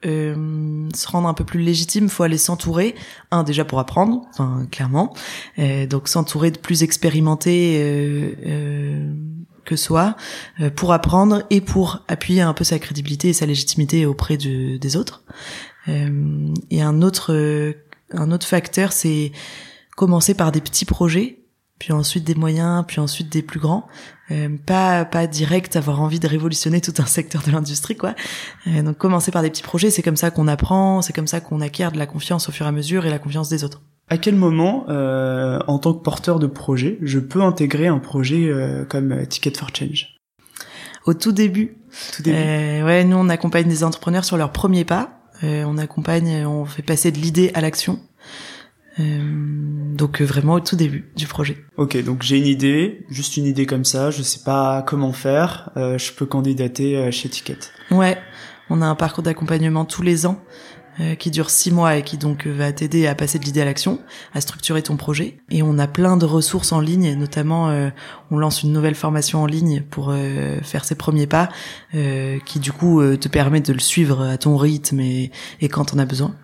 euh, 0.05 0.87
se 0.95 1.07
rendre 1.07 1.27
un 1.27 1.33
peu 1.33 1.43
plus 1.43 1.59
légitime, 1.59 2.09
faut 2.09 2.23
aller 2.23 2.37
s'entourer. 2.37 2.95
Un 3.31 3.43
déjà 3.43 3.65
pour 3.65 3.79
apprendre, 3.79 4.21
enfin, 4.29 4.65
clairement. 4.71 5.13
Euh, 5.57 5.85
donc 5.87 6.07
s'entourer 6.07 6.51
de 6.51 6.57
plus 6.57 6.83
expérimentés 6.83 7.77
euh, 7.81 8.33
euh 8.45 9.13
que 9.65 9.75
soi 9.75 10.15
euh, 10.61 10.71
pour 10.71 10.93
apprendre 10.93 11.43
et 11.51 11.61
pour 11.61 12.03
appuyer 12.07 12.41
un 12.41 12.55
peu 12.55 12.63
sa 12.63 12.79
crédibilité 12.79 13.29
et 13.29 13.33
sa 13.33 13.45
légitimité 13.45 14.07
auprès 14.07 14.35
de, 14.35 14.77
des 14.77 14.95
autres. 14.95 15.23
et 15.85 16.81
un 16.81 17.01
autre 17.03 17.75
un 18.11 18.31
autre 18.31 18.47
facteur, 18.47 18.91
c'est 18.91 19.31
commencer 19.95 20.33
par 20.33 20.51
des 20.51 20.61
petits 20.61 20.85
projets 20.85 21.38
puis 21.79 21.93
ensuite 21.93 22.25
des 22.25 22.35
moyens, 22.35 22.83
puis 22.85 22.99
ensuite 22.99 23.31
des 23.31 23.41
plus 23.41 23.59
grands. 23.59 23.87
Euh, 24.31 24.49
pas 24.63 25.05
pas 25.05 25.25
direct 25.25 25.75
avoir 25.75 26.01
envie 26.01 26.19
de 26.19 26.27
révolutionner 26.27 26.81
tout 26.81 26.93
un 26.99 27.05
secteur 27.07 27.41
de 27.41 27.51
l'industrie 27.51 27.95
quoi. 27.95 28.13
Euh, 28.67 28.83
donc 28.83 28.97
commencer 28.97 29.31
par 29.31 29.41
des 29.41 29.49
petits 29.49 29.63
projets, 29.63 29.89
c'est 29.89 30.03
comme 30.03 30.17
ça 30.17 30.29
qu'on 30.29 30.47
apprend, 30.47 31.01
c'est 31.01 31.13
comme 31.13 31.25
ça 31.25 31.39
qu'on 31.39 31.61
acquiert 31.61 31.91
de 31.91 31.97
la 31.97 32.05
confiance 32.05 32.49
au 32.49 32.51
fur 32.51 32.65
et 32.65 32.69
à 32.69 32.71
mesure 32.71 33.05
et 33.05 33.09
la 33.09 33.17
confiance 33.17 33.49
des 33.49 33.63
autres. 33.63 33.81
À 34.09 34.17
quel 34.17 34.35
moment, 34.35 34.85
euh, 34.89 35.59
en 35.67 35.79
tant 35.79 35.93
que 35.93 36.01
porteur 36.01 36.39
de 36.39 36.47
projet, 36.47 36.97
je 37.01 37.19
peux 37.19 37.41
intégrer 37.41 37.87
un 37.87 37.99
projet 37.99 38.51
comme 38.89 39.25
Ticket 39.27 39.53
for 39.55 39.69
Change? 39.73 40.15
Au 41.05 41.13
tout 41.13 41.31
début. 41.31 41.77
Tout 42.15 42.23
début. 42.23 42.37
ouais, 42.37 43.03
nous 43.03 43.17
on 43.17 43.29
accompagne 43.29 43.67
des 43.67 43.83
entrepreneurs 43.83 44.25
sur 44.25 44.35
leurs 44.35 44.51
premiers 44.51 44.83
pas. 44.83 45.21
on 45.43 45.77
accompagne, 45.77 46.45
on 46.45 46.65
fait 46.65 46.81
passer 46.81 47.11
de 47.11 47.19
l'idée 47.19 47.51
à 47.53 47.61
l'action. 47.61 47.99
Euh, 48.99 49.93
donc 49.95 50.21
euh, 50.21 50.25
vraiment 50.25 50.53
au 50.53 50.59
tout 50.59 50.75
début 50.75 51.09
du 51.15 51.27
projet. 51.27 51.57
Ok, 51.77 52.01
donc 52.03 52.23
j'ai 52.23 52.37
une 52.37 52.47
idée, 52.47 53.05
juste 53.09 53.37
une 53.37 53.45
idée 53.45 53.65
comme 53.65 53.85
ça, 53.85 54.11
je 54.11 54.21
sais 54.23 54.41
pas 54.43 54.81
comment 54.81 55.13
faire, 55.13 55.71
euh, 55.77 55.97
je 55.97 56.11
peux 56.11 56.25
candidater 56.25 57.11
chez 57.11 57.29
Ticket. 57.29 57.59
Ouais, 57.91 58.17
on 58.69 58.81
a 58.81 58.85
un 58.85 58.95
parcours 58.95 59.23
d'accompagnement 59.23 59.85
tous 59.85 60.01
les 60.01 60.25
ans 60.25 60.41
qui 61.17 61.31
dure 61.31 61.49
six 61.49 61.71
mois 61.71 61.95
et 61.95 62.03
qui 62.03 62.17
donc 62.17 62.45
va 62.45 62.73
t'aider 62.73 63.07
à 63.07 63.15
passer 63.15 63.39
de 63.39 63.45
l'idée 63.45 63.61
à 63.61 63.65
l'action, 63.65 64.01
à 64.33 64.41
structurer 64.41 64.81
ton 64.81 64.97
projet. 64.97 65.37
Et 65.49 65.63
on 65.63 65.79
a 65.79 65.87
plein 65.87 66.17
de 66.17 66.25
ressources 66.25 66.73
en 66.73 66.81
ligne, 66.81 67.13
notamment 67.13 67.73
on 68.31 68.37
lance 68.37 68.63
une 68.63 68.73
nouvelle 68.73 68.95
formation 68.95 69.41
en 69.41 69.45
ligne 69.45 69.81
pour 69.89 70.13
faire 70.61 70.83
ses 70.83 70.95
premiers 70.95 71.25
pas, 71.25 71.47
qui 71.93 72.59
du 72.59 72.73
coup 72.73 73.01
te 73.15 73.29
permet 73.29 73.61
de 73.61 73.71
le 73.71 73.79
suivre 73.79 74.23
à 74.27 74.37
ton 74.37 74.57
rythme 74.57 74.99
et, 74.99 75.31
et 75.61 75.69
quand 75.69 75.93
on 75.93 75.99
a 75.99 76.05
besoin. 76.05 76.35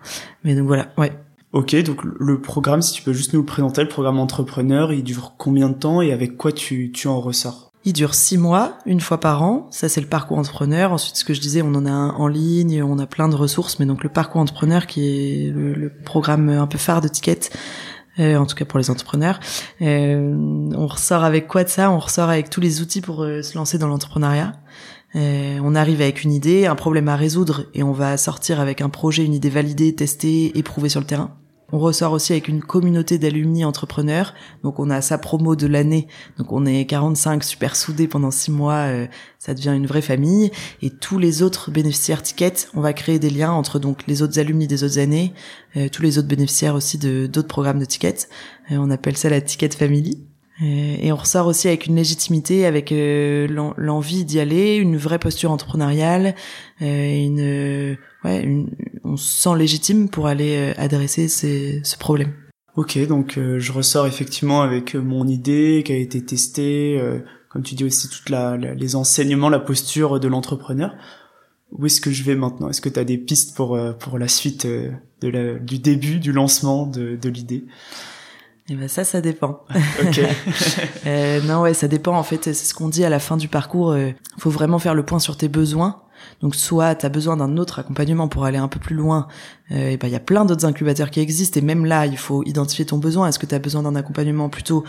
Mais 0.42 0.54
donc 0.54 0.66
voilà, 0.68 0.90
ouais, 0.96 1.12
Ok, 1.52 1.74
donc 1.82 2.00
le 2.04 2.40
programme, 2.40 2.82
si 2.82 2.92
tu 2.92 3.02
peux 3.02 3.12
juste 3.12 3.32
nous 3.32 3.44
présenter 3.44 3.82
le 3.82 3.88
programme 3.88 4.18
entrepreneur, 4.18 4.92
il 4.92 5.04
dure 5.04 5.34
combien 5.38 5.68
de 5.68 5.74
temps 5.74 6.02
et 6.02 6.12
avec 6.12 6.36
quoi 6.36 6.52
tu, 6.52 6.90
tu 6.92 7.08
en 7.08 7.20
ressors? 7.20 7.66
Il 7.86 7.92
dure 7.92 8.14
six 8.14 8.36
mois, 8.36 8.78
une 8.84 9.00
fois 9.00 9.20
par 9.20 9.44
an. 9.44 9.68
Ça, 9.70 9.88
c'est 9.88 10.00
le 10.00 10.08
parcours 10.08 10.38
entrepreneur. 10.38 10.90
Ensuite, 10.90 11.14
ce 11.14 11.24
que 11.24 11.34
je 11.34 11.40
disais, 11.40 11.62
on 11.62 11.72
en 11.76 11.86
a 11.86 11.90
un 11.90 12.10
en 12.10 12.26
ligne, 12.26 12.82
on 12.82 12.98
a 12.98 13.06
plein 13.06 13.28
de 13.28 13.36
ressources. 13.36 13.78
Mais 13.78 13.86
donc, 13.86 14.02
le 14.02 14.08
parcours 14.08 14.40
entrepreneur, 14.40 14.88
qui 14.88 15.06
est 15.06 15.52
le, 15.52 15.92
programme 16.04 16.48
un 16.48 16.66
peu 16.66 16.78
phare 16.78 17.00
de 17.00 17.06
Ticket, 17.06 17.38
euh, 18.18 18.36
en 18.38 18.46
tout 18.46 18.56
cas 18.56 18.64
pour 18.64 18.80
les 18.80 18.90
entrepreneurs. 18.90 19.38
Euh, 19.82 20.70
on 20.74 20.88
ressort 20.88 21.22
avec 21.22 21.46
quoi 21.46 21.62
de 21.62 21.68
ça? 21.68 21.92
On 21.92 22.00
ressort 22.00 22.28
avec 22.28 22.50
tous 22.50 22.60
les 22.60 22.80
outils 22.80 23.00
pour 23.00 23.22
euh, 23.22 23.42
se 23.42 23.56
lancer 23.56 23.78
dans 23.78 23.86
l'entrepreneuriat. 23.86 24.54
Euh, 25.16 25.58
on 25.62 25.74
arrive 25.74 26.00
avec 26.02 26.22
une 26.24 26.32
idée, 26.32 26.66
un 26.66 26.74
problème 26.74 27.08
à 27.08 27.16
résoudre, 27.16 27.66
et 27.74 27.82
on 27.82 27.92
va 27.92 28.16
sortir 28.16 28.60
avec 28.60 28.80
un 28.80 28.88
projet, 28.88 29.24
une 29.24 29.34
idée 29.34 29.50
validée, 29.50 29.94
testée, 29.94 30.56
éprouvée 30.58 30.88
sur 30.88 31.00
le 31.00 31.06
terrain. 31.06 31.36
On 31.72 31.80
ressort 31.80 32.12
aussi 32.12 32.32
avec 32.32 32.46
une 32.46 32.62
communauté 32.62 33.18
d'alumni 33.18 33.64
entrepreneurs. 33.64 34.34
Donc 34.62 34.78
on 34.78 34.88
a 34.88 35.00
sa 35.00 35.18
promo 35.18 35.56
de 35.56 35.66
l'année. 35.66 36.06
Donc 36.38 36.52
on 36.52 36.64
est 36.64 36.86
45 36.86 37.42
super 37.42 37.74
soudés 37.74 38.06
pendant 38.06 38.30
six 38.30 38.52
mois. 38.52 38.86
Euh, 38.86 39.06
ça 39.40 39.52
devient 39.52 39.74
une 39.74 39.86
vraie 39.86 40.02
famille. 40.02 40.52
Et 40.80 40.90
tous 40.90 41.18
les 41.18 41.42
autres 41.42 41.72
bénéficiaires 41.72 42.22
tickets, 42.22 42.68
on 42.74 42.80
va 42.80 42.92
créer 42.92 43.18
des 43.18 43.30
liens 43.30 43.50
entre 43.50 43.80
donc 43.80 44.06
les 44.06 44.22
autres 44.22 44.38
alumni 44.38 44.68
des 44.68 44.84
autres 44.84 44.98
années, 44.98 45.34
euh, 45.76 45.88
tous 45.88 46.02
les 46.02 46.18
autres 46.18 46.28
bénéficiaires 46.28 46.76
aussi 46.76 46.98
de 46.98 47.26
d'autres 47.26 47.48
programmes 47.48 47.80
de 47.80 47.84
tickets. 47.84 48.28
Euh, 48.70 48.76
on 48.78 48.90
appelle 48.90 49.16
ça 49.16 49.28
la 49.28 49.40
ticket 49.40 49.70
family. 49.70 50.24
Et 50.62 51.12
on 51.12 51.16
ressort 51.16 51.46
aussi 51.46 51.68
avec 51.68 51.86
une 51.86 51.96
légitimité, 51.96 52.64
avec 52.64 52.90
l'envie 52.90 54.24
d'y 54.24 54.40
aller, 54.40 54.76
une 54.76 54.96
vraie 54.96 55.18
posture 55.18 55.50
entrepreneuriale, 55.50 56.34
une 56.80 57.96
ouais, 58.24 58.66
on 59.04 59.16
se 59.16 59.42
sent 59.42 59.56
légitime 59.56 60.08
pour 60.08 60.26
aller 60.26 60.56
euh, 60.56 60.74
adresser 60.76 61.28
ce 61.28 61.96
problème. 61.98 62.32
Ok, 62.74 62.98
donc 63.06 63.38
euh, 63.38 63.58
je 63.58 63.72
ressors 63.72 64.06
effectivement 64.06 64.62
avec 64.62 64.94
euh, 64.94 65.00
mon 65.00 65.26
idée 65.26 65.82
qui 65.84 65.92
a 65.92 65.96
été 65.96 66.24
testée, 66.24 67.00
comme 67.48 67.62
tu 67.62 67.74
dis 67.74 67.84
aussi 67.84 68.08
toute 68.08 68.28
la, 68.28 68.56
les 68.56 68.96
enseignements, 68.96 69.48
la 69.48 69.60
posture 69.60 70.20
de 70.20 70.28
l'entrepreneur. 70.28 70.94
Où 71.72 71.86
est-ce 71.86 72.00
que 72.00 72.10
je 72.10 72.22
vais 72.22 72.36
maintenant? 72.36 72.70
Est-ce 72.70 72.80
que 72.80 72.88
tu 72.88 73.00
as 73.00 73.04
des 73.04 73.18
pistes 73.18 73.56
pour 73.56 73.78
pour 73.98 74.18
la 74.18 74.28
suite 74.28 74.68
la, 75.20 75.54
du 75.54 75.78
début, 75.78 76.20
du 76.20 76.32
lancement 76.32 76.86
de 76.86 77.28
l'idée? 77.28 77.64
Eh 78.68 78.74
ben 78.74 78.88
ça, 78.88 79.04
ça 79.04 79.20
dépend. 79.20 79.64
ok. 80.02 80.20
euh, 81.06 81.40
non, 81.42 81.60
ouais, 81.60 81.74
ça 81.74 81.88
dépend. 81.88 82.16
En 82.16 82.22
fait, 82.22 82.44
c'est 82.44 82.54
ce 82.54 82.74
qu'on 82.74 82.88
dit 82.88 83.04
à 83.04 83.08
la 83.08 83.18
fin 83.18 83.36
du 83.36 83.48
parcours. 83.48 83.96
Il 83.96 84.14
faut 84.38 84.50
vraiment 84.50 84.78
faire 84.78 84.94
le 84.94 85.04
point 85.04 85.18
sur 85.18 85.36
tes 85.36 85.48
besoins 85.48 86.00
donc 86.42 86.54
soit 86.54 86.94
tu 86.94 87.06
as 87.06 87.08
besoin 87.08 87.36
d'un 87.36 87.56
autre 87.56 87.78
accompagnement 87.78 88.28
pour 88.28 88.44
aller 88.44 88.58
un 88.58 88.68
peu 88.68 88.78
plus 88.78 88.94
loin, 88.94 89.28
euh, 89.70 89.90
et 89.90 89.96
ben 89.96 90.08
il 90.08 90.12
y 90.12 90.16
a 90.16 90.20
plein 90.20 90.44
d'autres 90.44 90.66
incubateurs 90.66 91.10
qui 91.10 91.20
existent 91.20 91.58
et 91.58 91.62
même 91.62 91.84
là, 91.84 92.06
il 92.06 92.18
faut 92.18 92.42
identifier 92.44 92.84
ton 92.84 92.98
besoin. 92.98 93.28
Est-ce 93.28 93.38
que 93.38 93.46
tu 93.46 93.54
as 93.54 93.58
besoin 93.58 93.82
d'un 93.82 93.94
accompagnement 93.96 94.48
plutôt 94.48 94.84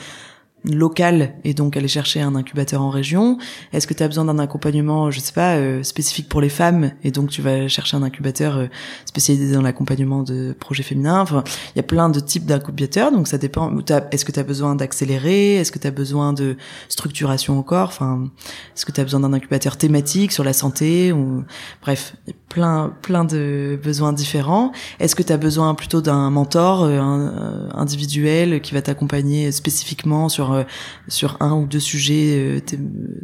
local 0.67 1.34
et 1.43 1.53
donc 1.53 1.77
aller 1.77 1.88
chercher 1.88 2.21
un 2.21 2.36
incubateur 2.36 2.82
en 2.82 2.89
région 2.89 3.38
Est-ce 3.73 3.88
que 3.88 3.93
tu 3.93 4.03
as 4.03 4.08
besoin 4.08 4.25
d'un 4.25 4.39
accompagnement, 4.39 5.12
je 5.12 5.19
sais 5.19 5.34
pas, 5.34 5.56
euh, 5.56 5.84
spécifique 5.84 6.30
pour 6.30 6.41
les 6.41 6.49
femmes 6.49 6.91
et 7.03 7.12
donc 7.12 7.30
tu 7.30 7.41
vas 7.41 7.67
chercher 7.67 7.97
un 7.97 8.03
incubateur 8.03 8.58
euh, 8.58 8.67
spécialisé 9.06 9.53
dans 9.53 9.62
l'accompagnement 9.62 10.23
de 10.23 10.56
projets 10.60 10.84
féminins? 10.84 11.21
Enfin, 11.21 11.43
il 11.75 11.77
y 11.77 11.80
a 11.80 11.84
plein 11.84 12.10
de 12.10 12.19
types 12.19 12.45
d'incubateurs, 12.45 13.12
donc 13.12 13.27
ça 13.27 13.38
dépend. 13.38 13.71
Est-ce 14.12 14.25
que 14.25 14.32
tu 14.32 14.39
as 14.39 14.43
besoin 14.43 14.75
d'accélérer? 14.75 15.56
Est-ce 15.56 15.71
que 15.71 15.80
tu 15.80 15.88
as 15.88 15.91
besoin 15.91 16.34
de 16.34 16.58
structuration 16.89 17.58
encore? 17.58 17.89
Enfin, 17.89 18.30
est-ce 18.75 18.86
que 18.86 18.91
tu 18.91 19.01
as 19.01 19.03
besoin 19.03 19.21
d'un 19.21 19.34
incubateur 19.34 19.77
thématique 19.77 20.32
sur 20.32 20.43
la 20.43 20.53
santé 20.53 21.13
bref, 21.82 22.15
plein 22.49 22.93
plein 23.01 23.25
de 23.25 23.80
besoins 23.82 24.13
différents. 24.13 24.71
Est-ce 24.99 25.15
que 25.15 25.23
tu 25.23 25.34
as 25.34 25.38
besoin 25.38 25.75
plutôt 25.75 26.01
d'un 26.01 26.30
mentor 26.30 26.84
euh, 26.84 27.69
individuel 27.73 28.62
qui 28.62 28.73
va 28.73 28.82
t'accompagner 28.82 29.51
spécifiquement 29.51 30.30
sur 30.30 30.57
euh, 30.58 30.63
sur 31.08 31.38
un 31.39 31.54
ou 31.54 31.65
deux 31.65 31.80
sujets 31.80 32.38
euh, 32.38 32.76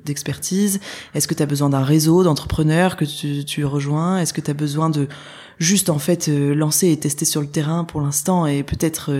d'expertise 0.05 0.79
Est-ce 1.13 1.27
que 1.27 1.33
tu 1.33 1.43
as 1.43 1.45
besoin 1.45 1.69
d'un 1.69 1.83
réseau 1.83 2.23
d'entrepreneurs 2.23 2.95
que 2.95 3.05
tu, 3.05 3.43
tu 3.45 3.65
rejoins? 3.65 4.19
Est-ce 4.19 4.33
que 4.33 4.41
tu 4.41 4.51
as 4.51 4.53
besoin 4.53 4.89
de 4.89 5.07
juste 5.59 5.89
en 5.89 5.99
fait 5.99 6.29
euh, 6.29 6.53
lancer 6.53 6.89
et 6.89 6.97
tester 6.97 7.25
sur 7.25 7.41
le 7.41 7.47
terrain 7.47 7.83
pour 7.83 8.01
l'instant 8.01 8.45
et 8.45 8.63
peut-être 8.63 9.11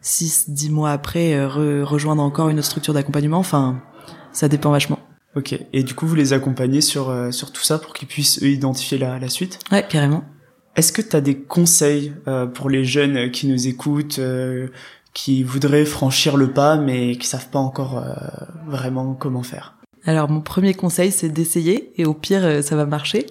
six, 0.00 0.50
dix 0.50 0.70
mois 0.70 0.90
après 0.90 1.44
rejoindre 1.44 2.22
encore 2.22 2.48
une 2.48 2.58
autre 2.58 2.66
structure 2.66 2.94
d'accompagnement? 2.94 3.38
Enfin, 3.38 3.82
ça 4.32 4.48
dépend 4.48 4.70
vachement. 4.70 4.98
Ok. 5.34 5.58
Et 5.72 5.82
du 5.82 5.94
coup, 5.94 6.06
vous 6.06 6.14
les 6.14 6.32
accompagnez 6.32 6.80
sur 6.80 7.12
sur 7.32 7.52
tout 7.52 7.62
ça 7.62 7.78
pour 7.78 7.94
qu'ils 7.94 8.08
puissent 8.08 8.42
eux 8.42 8.48
identifier 8.48 8.98
la, 8.98 9.18
la 9.18 9.28
suite? 9.28 9.58
Ouais, 9.70 9.86
carrément. 9.88 10.24
Est-ce 10.76 10.92
que 10.92 11.02
tu 11.02 11.16
as 11.16 11.20
des 11.20 11.38
conseils 11.38 12.12
pour 12.54 12.70
les 12.70 12.84
jeunes 12.84 13.30
qui 13.30 13.46
nous 13.46 13.66
écoutent, 13.68 14.20
qui 15.14 15.42
voudraient 15.42 15.84
franchir 15.84 16.36
le 16.36 16.52
pas 16.52 16.76
mais 16.76 17.16
qui 17.16 17.26
savent 17.26 17.48
pas 17.48 17.58
encore 17.58 17.98
euh, 17.98 18.14
vraiment 18.66 19.14
comment 19.14 19.42
faire 19.42 19.74
Alors 20.04 20.30
mon 20.30 20.40
premier 20.40 20.74
conseil 20.74 21.12
c'est 21.12 21.28
d'essayer 21.28 21.92
et 21.96 22.04
au 22.04 22.14
pire 22.14 22.44
euh, 22.44 22.62
ça 22.62 22.76
va 22.76 22.86
marcher. 22.86 23.26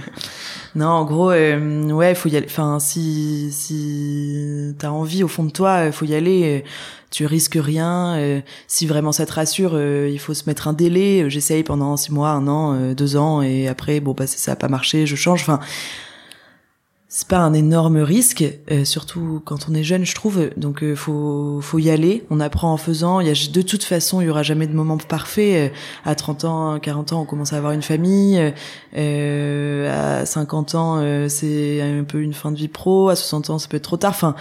non, 0.74 0.88
en 0.88 1.04
gros 1.04 1.30
euh, 1.30 1.90
ouais, 1.90 2.14
faut 2.14 2.28
y 2.28 2.36
aller 2.36 2.46
enfin 2.48 2.80
si 2.80 3.52
si 3.52 4.74
tu 4.78 4.86
as 4.86 4.92
envie 4.92 5.22
au 5.22 5.28
fond 5.28 5.44
de 5.44 5.52
toi, 5.52 5.92
faut 5.92 6.04
y 6.04 6.14
aller 6.14 6.64
tu 7.10 7.26
risques 7.26 7.58
rien. 7.60 8.42
si 8.66 8.86
vraiment 8.86 9.12
ça 9.12 9.24
te 9.24 9.32
rassure, 9.32 9.80
il 9.80 10.18
faut 10.18 10.34
se 10.34 10.44
mettre 10.48 10.66
un 10.66 10.72
délai. 10.72 11.30
J'essaye 11.30 11.62
pendant 11.62 11.96
six 11.96 12.10
mois, 12.10 12.30
un 12.30 12.48
an, 12.48 12.92
deux 12.92 13.14
ans, 13.14 13.40
et 13.40 13.68
après, 13.68 14.00
bon 14.00 14.14
bah 14.14 14.26
ça 14.26 14.50
a 14.50 14.56
pas 14.56 14.66
marché, 14.66 15.06
je 15.06 15.14
change. 15.14 15.42
Enfin, 15.42 15.60
c'est 17.16 17.28
pas 17.28 17.38
un 17.38 17.52
énorme 17.52 17.98
risque, 17.98 18.44
euh, 18.72 18.84
surtout 18.84 19.40
quand 19.44 19.68
on 19.70 19.74
est 19.74 19.84
jeune, 19.84 20.04
je 20.04 20.16
trouve. 20.16 20.50
Donc 20.56 20.82
euh, 20.82 20.96
faut 20.96 21.60
faut 21.62 21.78
y 21.78 21.88
aller. 21.88 22.24
On 22.28 22.40
apprend 22.40 22.72
en 22.72 22.76
faisant. 22.76 23.20
Il 23.20 23.28
y 23.28 23.30
a 23.30 23.52
de 23.52 23.62
toute 23.62 23.84
façon, 23.84 24.20
il 24.20 24.26
y 24.26 24.30
aura 24.30 24.42
jamais 24.42 24.66
de 24.66 24.72
moment 24.72 24.96
parfait. 24.96 25.68
Euh, 25.68 25.74
à 26.04 26.16
30 26.16 26.44
ans, 26.44 26.80
40 26.80 27.12
ans, 27.12 27.20
on 27.20 27.24
commence 27.24 27.52
à 27.52 27.56
avoir 27.58 27.70
une 27.70 27.82
famille. 27.82 28.36
à 28.96 30.26
50 30.26 30.74
ans, 30.74 31.28
c'est 31.28 31.80
un 31.82 32.02
peu 32.02 32.20
une 32.20 32.34
fin 32.34 32.50
de 32.50 32.56
vie 32.56 32.66
pro. 32.66 33.10
À 33.10 33.14
60 33.14 33.50
ans, 33.50 33.58
ça 33.60 33.68
peut 33.68 33.76
être 33.76 33.84
trop 33.84 33.96
tard. 33.96 34.10
Enfin, 34.10 34.34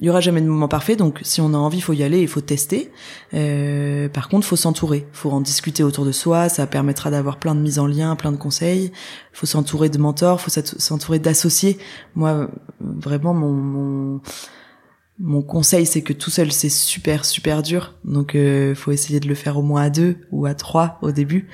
il 0.00 0.06
y 0.06 0.10
aura 0.10 0.20
jamais 0.20 0.40
de 0.40 0.46
moment 0.46 0.68
parfait, 0.68 0.96
donc 0.96 1.20
si 1.22 1.40
on 1.42 1.52
a 1.52 1.58
envie, 1.58 1.80
faut 1.80 1.92
y 1.92 2.02
aller, 2.02 2.20
il 2.20 2.28
faut 2.28 2.40
tester. 2.40 2.90
Euh, 3.34 4.08
par 4.08 4.28
contre, 4.30 4.46
faut 4.46 4.56
s'entourer, 4.56 5.06
faut 5.12 5.30
en 5.30 5.42
discuter 5.42 5.82
autour 5.82 6.06
de 6.06 6.12
soi, 6.12 6.48
ça 6.48 6.66
permettra 6.66 7.10
d'avoir 7.10 7.38
plein 7.38 7.54
de 7.54 7.60
mises 7.60 7.78
en 7.78 7.86
lien, 7.86 8.16
plein 8.16 8.32
de 8.32 8.38
conseils. 8.38 8.92
Faut 9.32 9.46
s'entourer 9.46 9.90
de 9.90 9.98
mentors, 9.98 10.40
faut 10.40 10.50
s'entourer 10.50 11.18
d'associés. 11.18 11.78
Moi, 12.14 12.48
vraiment, 12.80 13.34
mon, 13.34 13.52
mon 13.52 14.20
mon 15.22 15.42
conseil, 15.42 15.84
c'est 15.84 16.00
que 16.00 16.14
tout 16.14 16.30
seul, 16.30 16.50
c'est 16.50 16.70
super, 16.70 17.26
super 17.26 17.62
dur. 17.62 17.94
Donc, 18.04 18.34
euh, 18.34 18.74
faut 18.74 18.90
essayer 18.90 19.20
de 19.20 19.28
le 19.28 19.34
faire 19.34 19.58
au 19.58 19.62
moins 19.62 19.82
à 19.82 19.90
deux 19.90 20.16
ou 20.32 20.46
à 20.46 20.54
trois 20.54 20.98
au 21.02 21.12
début 21.12 21.46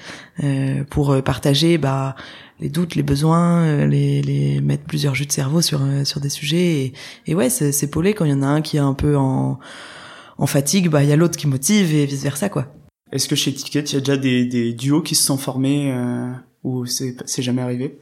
euh, 0.44 0.84
pour 0.84 1.10
euh, 1.10 1.20
partager 1.20 1.76
bah, 1.76 2.14
les 2.60 2.68
doutes, 2.68 2.94
les 2.94 3.02
besoins, 3.02 3.64
euh, 3.64 3.86
les, 3.86 4.22
les 4.22 4.60
mettre 4.60 4.84
plusieurs 4.84 5.16
jus 5.16 5.26
de 5.26 5.32
cerveau 5.32 5.62
sur 5.62 5.82
euh, 5.82 6.04
sur 6.04 6.20
des 6.20 6.28
sujets. 6.28 6.84
Et, 6.84 6.92
et 7.26 7.34
ouais, 7.34 7.50
c'est 7.50 7.72
s'épauler 7.72 8.14
quand 8.14 8.24
il 8.24 8.30
y 8.30 8.34
en 8.34 8.42
a 8.42 8.46
un 8.46 8.62
qui 8.62 8.76
est 8.76 8.80
un 8.80 8.94
peu 8.94 9.16
en, 9.16 9.58
en 10.38 10.46
fatigue, 10.46 10.88
bah 10.88 11.02
il 11.02 11.08
y 11.08 11.12
a 11.12 11.16
l'autre 11.16 11.36
qui 11.36 11.48
motive 11.48 11.92
et 11.92 12.06
vice 12.06 12.22
versa 12.22 12.48
quoi. 12.48 12.72
Est-ce 13.10 13.26
que 13.28 13.34
chez 13.34 13.52
Ticket, 13.52 13.80
il 13.80 13.94
y 13.94 13.96
a 13.96 14.00
déjà 14.00 14.16
des, 14.16 14.44
des 14.46 14.72
duos 14.74 15.02
qui 15.02 15.14
se 15.16 15.24
sont 15.24 15.38
formés 15.38 15.92
ou 16.62 16.86
c'est 16.86 17.16
c'est 17.26 17.42
jamais 17.42 17.62
arrivé? 17.62 17.98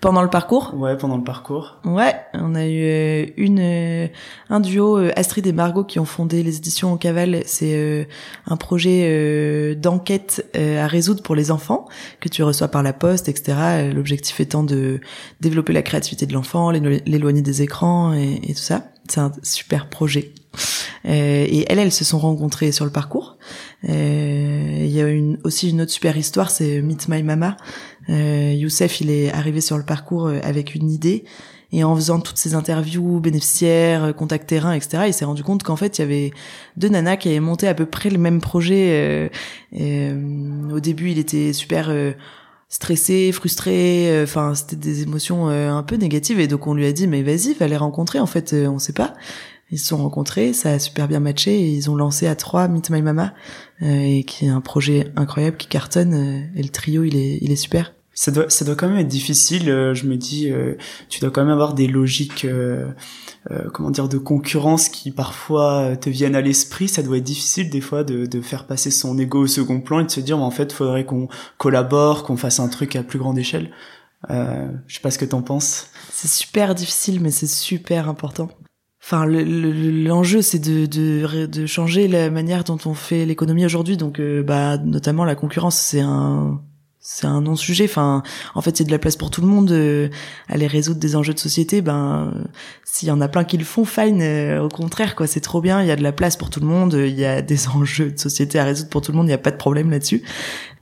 Pendant 0.00 0.22
le 0.22 0.30
parcours 0.30 0.74
Ouais, 0.74 0.96
pendant 0.96 1.16
le 1.16 1.24
parcours. 1.24 1.78
Ouais, 1.84 2.14
on 2.34 2.54
a 2.54 2.66
eu 2.66 2.82
euh, 2.84 3.26
une 3.36 3.58
euh, 3.60 4.06
un 4.50 4.60
duo 4.60 4.98
euh, 4.98 5.10
Astrid 5.16 5.46
et 5.46 5.52
Margot 5.52 5.84
qui 5.84 5.98
ont 5.98 6.04
fondé 6.04 6.42
les 6.42 6.56
éditions 6.56 6.92
en 6.92 6.96
cavale. 6.96 7.42
C'est 7.46 8.08
un 8.46 8.56
projet 8.56 9.74
d'enquête 9.76 10.46
à 10.54 10.86
résoudre 10.86 11.22
pour 11.22 11.34
les 11.34 11.50
enfants 11.50 11.86
que 12.20 12.28
tu 12.28 12.42
reçois 12.42 12.68
par 12.68 12.82
la 12.82 12.92
poste, 12.92 13.28
etc. 13.28 13.90
L'objectif 13.92 14.40
étant 14.40 14.62
de 14.62 15.00
développer 15.40 15.72
la 15.72 15.82
créativité 15.82 16.26
de 16.26 16.32
l'enfant, 16.32 16.70
l'éloigner 16.70 17.42
des 17.42 17.62
écrans 17.62 18.12
et, 18.14 18.40
et, 18.42 18.54
tout 18.54 18.60
ça. 18.60 18.84
C'est 19.08 19.20
un 19.20 19.32
super 19.42 19.88
projet. 19.88 20.32
et 21.04 21.64
elles, 21.70 21.78
elles 21.78 21.92
se 21.92 22.04
sont 22.04 22.18
rencontrées 22.18 22.72
sur 22.72 22.84
le 22.84 22.92
parcours. 22.92 23.36
Il 23.84 24.90
y 24.90 25.00
a 25.00 25.08
une, 25.08 25.38
aussi 25.44 25.70
une 25.70 25.80
autre 25.80 25.92
super 25.92 26.16
histoire, 26.16 26.50
c'est 26.50 26.80
Meet 26.82 27.08
My 27.08 27.22
Mama. 27.22 27.56
Euh, 28.08 28.52
Youssef, 28.54 29.00
il 29.00 29.10
est 29.10 29.32
arrivé 29.32 29.60
sur 29.60 29.78
le 29.78 29.84
parcours 29.84 30.26
euh, 30.26 30.40
avec 30.42 30.74
une 30.74 30.90
idée 30.90 31.24
et 31.74 31.84
en 31.84 31.94
faisant 31.94 32.20
toutes 32.20 32.36
ces 32.36 32.54
interviews 32.54 33.20
bénéficiaires, 33.20 34.04
euh, 34.04 34.12
contact 34.12 34.48
terrain, 34.48 34.74
etc., 34.74 35.04
il 35.06 35.14
s'est 35.14 35.24
rendu 35.24 35.42
compte 35.42 35.62
qu'en 35.62 35.76
fait, 35.76 35.98
il 35.98 36.02
y 36.02 36.04
avait 36.04 36.30
deux 36.76 36.88
nanas 36.88 37.16
qui 37.16 37.28
avaient 37.28 37.40
monté 37.40 37.68
à 37.68 37.74
peu 37.74 37.86
près 37.86 38.10
le 38.10 38.18
même 38.18 38.40
projet. 38.40 39.30
au 39.72 40.80
début, 40.80 41.10
il 41.10 41.18
était 41.18 41.52
super 41.52 41.90
stressé, 42.68 43.32
frustré, 43.32 44.22
enfin, 44.22 44.54
c'était 44.54 44.76
des 44.76 45.02
émotions 45.02 45.48
un 45.48 45.82
peu 45.82 45.96
négatives. 45.96 46.40
Et 46.40 46.46
donc, 46.46 46.66
on 46.66 46.74
lui 46.74 46.86
a 46.86 46.92
dit, 46.92 47.06
mais 47.06 47.22
vas-y, 47.22 47.54
va 47.54 47.68
les 47.68 47.76
rencontrer. 47.76 48.18
En 48.18 48.26
fait, 48.26 48.54
on 48.54 48.78
sait 48.78 48.92
pas. 48.92 49.14
Ils 49.72 49.78
se 49.78 49.86
sont 49.86 49.96
rencontrés, 49.96 50.52
ça 50.52 50.72
a 50.72 50.78
super 50.78 51.08
bien 51.08 51.18
matché 51.18 51.58
et 51.58 51.68
ils 51.70 51.90
ont 51.90 51.96
lancé 51.96 52.26
à 52.26 52.36
trois 52.36 52.68
Meet 52.68 52.90
My 52.90 53.02
Mama, 53.02 53.32
et 53.80 54.22
qui 54.24 54.44
est 54.44 54.50
un 54.50 54.60
projet 54.60 55.10
incroyable 55.16 55.56
qui 55.56 55.66
cartonne. 55.66 56.14
et 56.54 56.62
le 56.62 56.68
trio, 56.68 57.04
il 57.04 57.16
est, 57.16 57.38
il 57.40 57.50
est 57.50 57.56
super. 57.56 57.92
Ça 58.14 58.30
doit 58.30 58.50
ça 58.50 58.64
doit 58.64 58.74
quand 58.74 58.88
même 58.88 58.98
être 58.98 59.08
difficile 59.08 59.70
euh, 59.70 59.94
je 59.94 60.06
me 60.06 60.16
dis 60.16 60.50
euh, 60.50 60.74
tu 61.08 61.20
dois 61.20 61.30
quand 61.30 61.40
même 61.40 61.52
avoir 61.52 61.72
des 61.72 61.86
logiques 61.86 62.44
euh, 62.44 62.92
comment 63.72 63.90
dire 63.90 64.06
de 64.06 64.18
concurrence 64.18 64.90
qui 64.90 65.10
parfois 65.10 65.96
te 65.96 66.10
viennent 66.10 66.36
à 66.36 66.42
l'esprit. 66.42 66.88
Ça 66.88 67.02
doit 67.02 67.16
être 67.16 67.24
difficile 67.24 67.70
des 67.70 67.80
fois 67.80 68.04
de, 68.04 68.26
de 68.26 68.40
faire 68.42 68.66
passer 68.66 68.90
son 68.90 69.18
ego 69.18 69.44
au 69.44 69.46
second 69.46 69.80
plan 69.80 70.00
et 70.00 70.04
de 70.04 70.10
se 70.10 70.20
dire 70.20 70.38
en 70.38 70.50
fait 70.50 70.72
faudrait 70.72 71.06
qu'on 71.06 71.28
collabore 71.56 72.24
qu'on 72.24 72.36
fasse 72.36 72.60
un 72.60 72.68
truc 72.68 72.96
à 72.96 73.02
plus 73.02 73.18
grande 73.18 73.38
échelle. 73.38 73.70
Euh, 74.30 74.68
je 74.86 74.96
sais 74.96 75.00
pas 75.00 75.10
ce 75.10 75.18
que 75.18 75.24
t'en 75.24 75.42
penses. 75.42 75.86
C'est 76.10 76.28
super 76.28 76.74
difficile 76.74 77.20
mais 77.20 77.30
c'est 77.30 77.48
super 77.48 78.10
important 78.10 78.50
Enfin, 79.02 79.26
l'enjeu, 79.26 80.42
c'est 80.42 80.60
de, 80.60 80.86
de, 80.86 81.46
de, 81.46 81.66
changer 81.66 82.06
la 82.06 82.30
manière 82.30 82.62
dont 82.62 82.78
on 82.86 82.94
fait 82.94 83.26
l'économie 83.26 83.64
aujourd'hui. 83.64 83.96
Donc, 83.96 84.20
bah, 84.20 84.78
notamment 84.78 85.24
la 85.24 85.34
concurrence, 85.34 85.76
c'est 85.76 86.00
un, 86.00 86.60
c'est 87.04 87.26
un 87.26 87.40
non-sujet. 87.40 87.84
Enfin, 87.84 88.22
en 88.54 88.62
fait, 88.62 88.76
c'est 88.76 88.84
de 88.84 88.90
la 88.92 88.98
place 88.98 89.16
pour 89.16 89.30
tout 89.30 89.40
le 89.40 89.48
monde. 89.48 89.72
Euh, 89.72 90.08
aller 90.48 90.68
résoudre 90.68 91.00
des 91.00 91.16
enjeux 91.16 91.34
de 91.34 91.38
société, 91.38 91.82
ben, 91.82 92.32
s'il 92.84 93.08
y 93.08 93.10
en 93.10 93.20
a 93.20 93.26
plein 93.26 93.42
qui 93.42 93.58
le 93.58 93.64
font, 93.64 93.84
fine. 93.84 94.22
Euh, 94.22 94.62
au 94.62 94.68
contraire, 94.68 95.16
quoi, 95.16 95.26
c'est 95.26 95.40
trop 95.40 95.60
bien. 95.60 95.82
Il 95.82 95.88
y 95.88 95.90
a 95.90 95.96
de 95.96 96.02
la 96.02 96.12
place 96.12 96.36
pour 96.36 96.48
tout 96.48 96.60
le 96.60 96.66
monde. 96.66 96.94
Il 96.94 97.18
y 97.18 97.24
a 97.24 97.42
des 97.42 97.68
enjeux 97.74 98.12
de 98.12 98.18
société 98.18 98.58
à 98.60 98.64
résoudre 98.64 98.88
pour 98.88 99.02
tout 99.02 99.10
le 99.10 99.18
monde. 99.18 99.26
Il 99.26 99.30
n'y 99.30 99.34
a 99.34 99.38
pas 99.38 99.50
de 99.50 99.56
problème 99.56 99.90
là-dessus. 99.90 100.22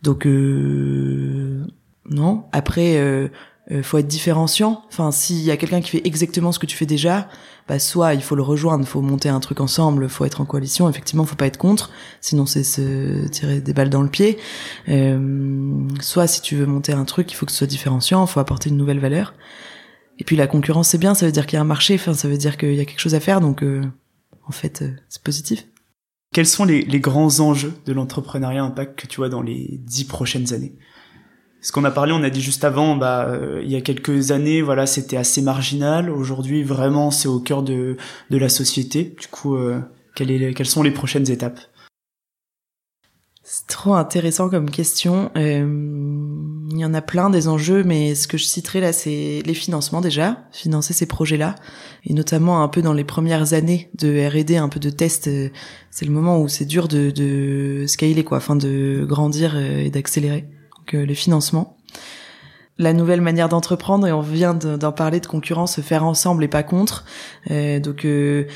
Donc, 0.03 0.27
euh, 0.27 1.65
non. 2.11 2.45
Après, 2.53 3.31
euh, 3.71 3.83
faut 3.83 3.99
être 3.99 4.09
différenciant. 4.09 4.83
Enfin, 4.89 5.11
s'il 5.13 5.41
y 5.41 5.51
a 5.51 5.57
quelqu'un 5.57 5.81
qui 5.81 5.91
fait 5.91 6.03
exactement 6.05 6.53
ce 6.53 6.59
que 6.59 6.67
tu 6.67 6.77
fais 6.77 6.87
déjà, 6.87 7.29
bah, 7.69 7.79
soit 7.79 8.15
il 8.15 8.23
faut 8.23 8.35
le 8.35 8.43
rejoindre, 8.43 8.85
faut 8.85 9.01
monter 9.01 9.29
un 9.29 9.39
truc 9.39 9.61
ensemble, 9.61 10.09
faut 10.09 10.25
être 10.25 10.41
en 10.41 10.45
coalition. 10.45 10.89
Effectivement, 10.89 11.25
faut 11.25 11.37
pas 11.37 11.47
être 11.47 11.57
contre, 11.57 11.91
sinon 12.21 12.45
c'est 12.47 12.65
se 12.65 13.29
tirer 13.29 13.61
des 13.61 13.73
balles 13.73 13.91
dans 13.91 14.03
le 14.03 14.09
pied. 14.09 14.39
Euh, 14.89 15.87
soit 16.01 16.27
si 16.27 16.41
tu 16.41 16.57
veux 16.57 16.67
monter 16.67 16.93
un 16.93 17.05
truc, 17.05 17.31
il 17.31 17.37
faut 17.37 17.47
que 17.47 17.53
ce 17.53 17.59
soit 17.59 17.67
différenciant, 17.69 18.27
faut 18.27 18.41
apporter 18.41 18.71
une 18.71 18.77
nouvelle 18.77 18.99
valeur. 18.99 19.35
Et 20.19 20.25
puis 20.25 20.35
la 20.35 20.49
concurrence 20.49 20.89
c'est 20.89 20.99
bien, 20.99 21.15
ça 21.15 21.27
veut 21.27 21.33
dire 21.33 21.47
qu'il 21.47 21.57
y 21.57 21.59
a 21.59 21.63
un 21.63 21.65
marché, 21.65 21.95
enfin 21.95 22.13
ça 22.13 22.27
veut 22.27 22.37
dire 22.37 22.57
qu'il 22.57 22.75
y 22.75 22.81
a 22.81 22.85
quelque 22.85 23.01
chose 23.01 23.15
à 23.15 23.21
faire, 23.21 23.41
donc 23.41 23.63
euh, 23.63 23.83
en 24.49 24.53
fait 24.53 24.83
euh, 24.83 24.91
c'est 25.09 25.23
positif. 25.23 25.67
Quels 26.33 26.47
sont 26.47 26.65
les, 26.65 26.83
les 26.83 27.01
grands 27.01 27.41
enjeux 27.41 27.75
de 27.87 27.93
l'entrepreneuriat 27.93 28.65
impact 28.65 28.99
que 28.99 29.07
tu 29.07 29.19
vois 29.19 29.29
dans 29.29 29.43
les 29.43 29.81
dix 29.85 30.05
prochaines 30.05 30.53
années? 30.53 30.75
Ce 31.63 31.73
qu'on 31.73 31.85
a 31.85 31.91
parlé, 31.91 32.13
on 32.13 32.23
a 32.23 32.31
dit 32.31 32.41
juste 32.41 32.65
avant, 32.65 32.97
bah, 32.97 33.27
euh, 33.29 33.61
il 33.63 33.71
y 33.71 33.77
a 33.77 33.81
quelques 33.81 34.31
années, 34.31 34.63
voilà, 34.63 34.87
c'était 34.87 35.17
assez 35.17 35.43
marginal. 35.43 36.11
Aujourd'hui, 36.11 36.63
vraiment, 36.63 37.11
c'est 37.11 37.29
au 37.29 37.39
cœur 37.39 37.63
de, 37.63 37.97
de 38.31 38.39
la 38.39 38.49
société. 38.49 39.15
Du 39.19 39.27
coup, 39.29 39.57
euh, 39.57 39.81
quelles 40.15 40.67
sont 40.67 40.83
les 40.83 40.91
prochaines 40.91 41.31
étapes? 41.31 41.61
C'est 43.43 43.67
trop 43.67 43.95
intéressant 43.95 44.49
comme 44.49 44.71
question. 44.71 45.31
Euh, 45.37 45.67
il 46.71 46.79
y 46.79 46.85
en 46.85 46.95
a 46.95 47.03
plein 47.03 47.31
des 47.31 47.49
enjeux, 47.49 47.83
mais 47.83 48.15
ce 48.15 48.29
que 48.29 48.39
je 48.39 48.45
citerai 48.45 48.81
là, 48.81 48.93
c'est 48.93 49.43
les 49.45 49.55
financements 49.55 50.01
déjà, 50.01 50.45
financer 50.53 50.95
ces 50.95 51.07
projets-là, 51.07 51.57
et 52.05 52.15
notamment 52.15 52.63
un 52.63 52.69
peu 52.69 52.81
dans 52.81 52.93
les 52.93 53.03
premières 53.03 53.53
années 53.53 53.91
de 53.99 54.29
R&D, 54.29 54.57
un 54.57 54.69
peu 54.69 54.79
de 54.79 54.89
test. 54.89 55.29
c'est 55.91 56.05
le 56.05 56.13
moment 56.13 56.41
où 56.41 56.49
c'est 56.49 56.65
dur 56.65 56.87
de, 56.87 57.11
de 57.11 57.87
scaler, 57.89 58.23
quoi, 58.23 58.39
enfin 58.39 58.55
de 58.55 59.05
grandir 59.07 59.57
et 59.57 59.91
d'accélérer 59.91 60.47
les 60.97 61.15
financements. 61.15 61.77
La 62.79 62.95
nouvelle 62.95 63.21
manière 63.21 63.51
d'entreprendre, 63.51 64.07
et 64.07 64.13
on 64.13 64.23
vient 64.23 64.55
d'en 64.55 64.93
parler 64.93 65.21
de 65.21 65.27
concurrence, 65.27 65.81
faire 65.83 66.05
ensemble 66.05 66.45
et 66.45 66.49
pas 66.49 66.63
contre. 66.63 67.05
Euh, 67.51 67.79
donc 67.79 68.07
euh, 68.07 68.47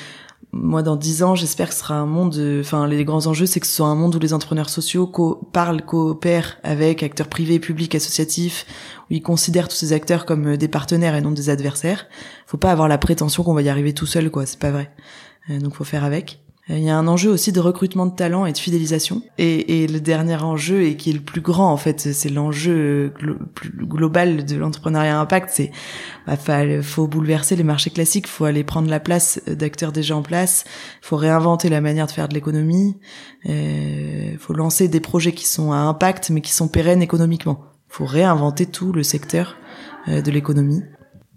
moi 0.50 0.82
dans 0.82 0.96
dix 0.96 1.22
ans 1.22 1.34
j'espère 1.34 1.68
que 1.68 1.74
ce 1.74 1.80
sera 1.80 1.96
un 1.96 2.06
monde 2.06 2.40
enfin 2.60 2.86
les 2.86 3.04
grands 3.04 3.26
enjeux 3.26 3.44
c'est 3.44 3.58
que 3.58 3.66
ce 3.66 3.74
soit 3.74 3.88
un 3.88 3.96
monde 3.96 4.14
où 4.14 4.20
les 4.20 4.32
entrepreneurs 4.32 4.70
sociaux 4.70 5.10
parlent 5.52 5.82
coopèrent 5.82 6.58
avec 6.62 7.02
acteurs 7.02 7.26
privés 7.26 7.58
publics 7.58 7.94
associatifs 7.94 8.64
où 9.10 9.14
ils 9.14 9.22
considèrent 9.22 9.66
tous 9.66 9.74
ces 9.76 9.92
acteurs 9.92 10.24
comme 10.24 10.52
euh, 10.52 10.56
des 10.56 10.68
partenaires 10.68 11.16
et 11.16 11.20
non 11.20 11.32
des 11.32 11.50
adversaires 11.50 12.06
faut 12.46 12.56
pas 12.56 12.70
avoir 12.70 12.88
la 12.88 12.98
prétention 12.98 13.42
qu'on 13.42 13.52
va 13.52 13.62
y 13.62 13.68
arriver 13.68 13.94
tout 13.94 14.06
seul 14.06 14.30
quoi 14.30 14.46
c'est 14.46 14.60
pas 14.60 14.70
vrai 14.70 14.90
donc 15.48 15.74
faut 15.74 15.84
faire 15.84 16.04
avec 16.04 16.44
il 16.68 16.82
y 16.82 16.88
a 16.88 16.96
un 16.96 17.06
enjeu 17.06 17.30
aussi 17.30 17.52
de 17.52 17.60
recrutement 17.60 18.06
de 18.06 18.14
talent 18.14 18.46
et 18.46 18.52
de 18.52 18.58
fidélisation. 18.58 19.22
Et, 19.36 19.82
et 19.82 19.86
le 19.86 20.00
dernier 20.00 20.36
enjeu, 20.36 20.82
et 20.82 20.96
qui 20.96 21.10
est 21.10 21.12
le 21.12 21.20
plus 21.20 21.42
grand 21.42 21.70
en 21.70 21.76
fait, 21.76 22.00
c'est 22.00 22.30
l'enjeu 22.30 23.12
plus 23.54 23.70
global 23.86 24.46
de 24.46 24.56
l'entrepreneuriat 24.56 25.20
impact, 25.20 25.50
c'est 25.52 25.70
bah, 26.26 26.36
faut 26.82 27.06
bouleverser 27.06 27.54
les 27.56 27.64
marchés 27.64 27.90
classiques, 27.90 28.26
faut 28.26 28.46
aller 28.46 28.64
prendre 28.64 28.88
la 28.88 28.98
place 28.98 29.42
d'acteurs 29.46 29.92
déjà 29.92 30.16
en 30.16 30.22
place, 30.22 30.64
faut 31.02 31.16
réinventer 31.16 31.68
la 31.68 31.82
manière 31.82 32.06
de 32.06 32.12
faire 32.12 32.28
de 32.28 32.34
l'économie, 32.34 32.96
euh, 33.46 34.34
faut 34.38 34.54
lancer 34.54 34.88
des 34.88 35.00
projets 35.00 35.32
qui 35.32 35.46
sont 35.46 35.72
à 35.72 35.76
impact 35.76 36.30
mais 36.30 36.40
qui 36.40 36.52
sont 36.52 36.68
pérennes 36.68 37.02
économiquement. 37.02 37.60
Faut 37.88 38.06
réinventer 38.06 38.64
tout 38.64 38.92
le 38.92 39.02
secteur 39.02 39.56
euh, 40.08 40.22
de 40.22 40.30
l'économie. 40.30 40.82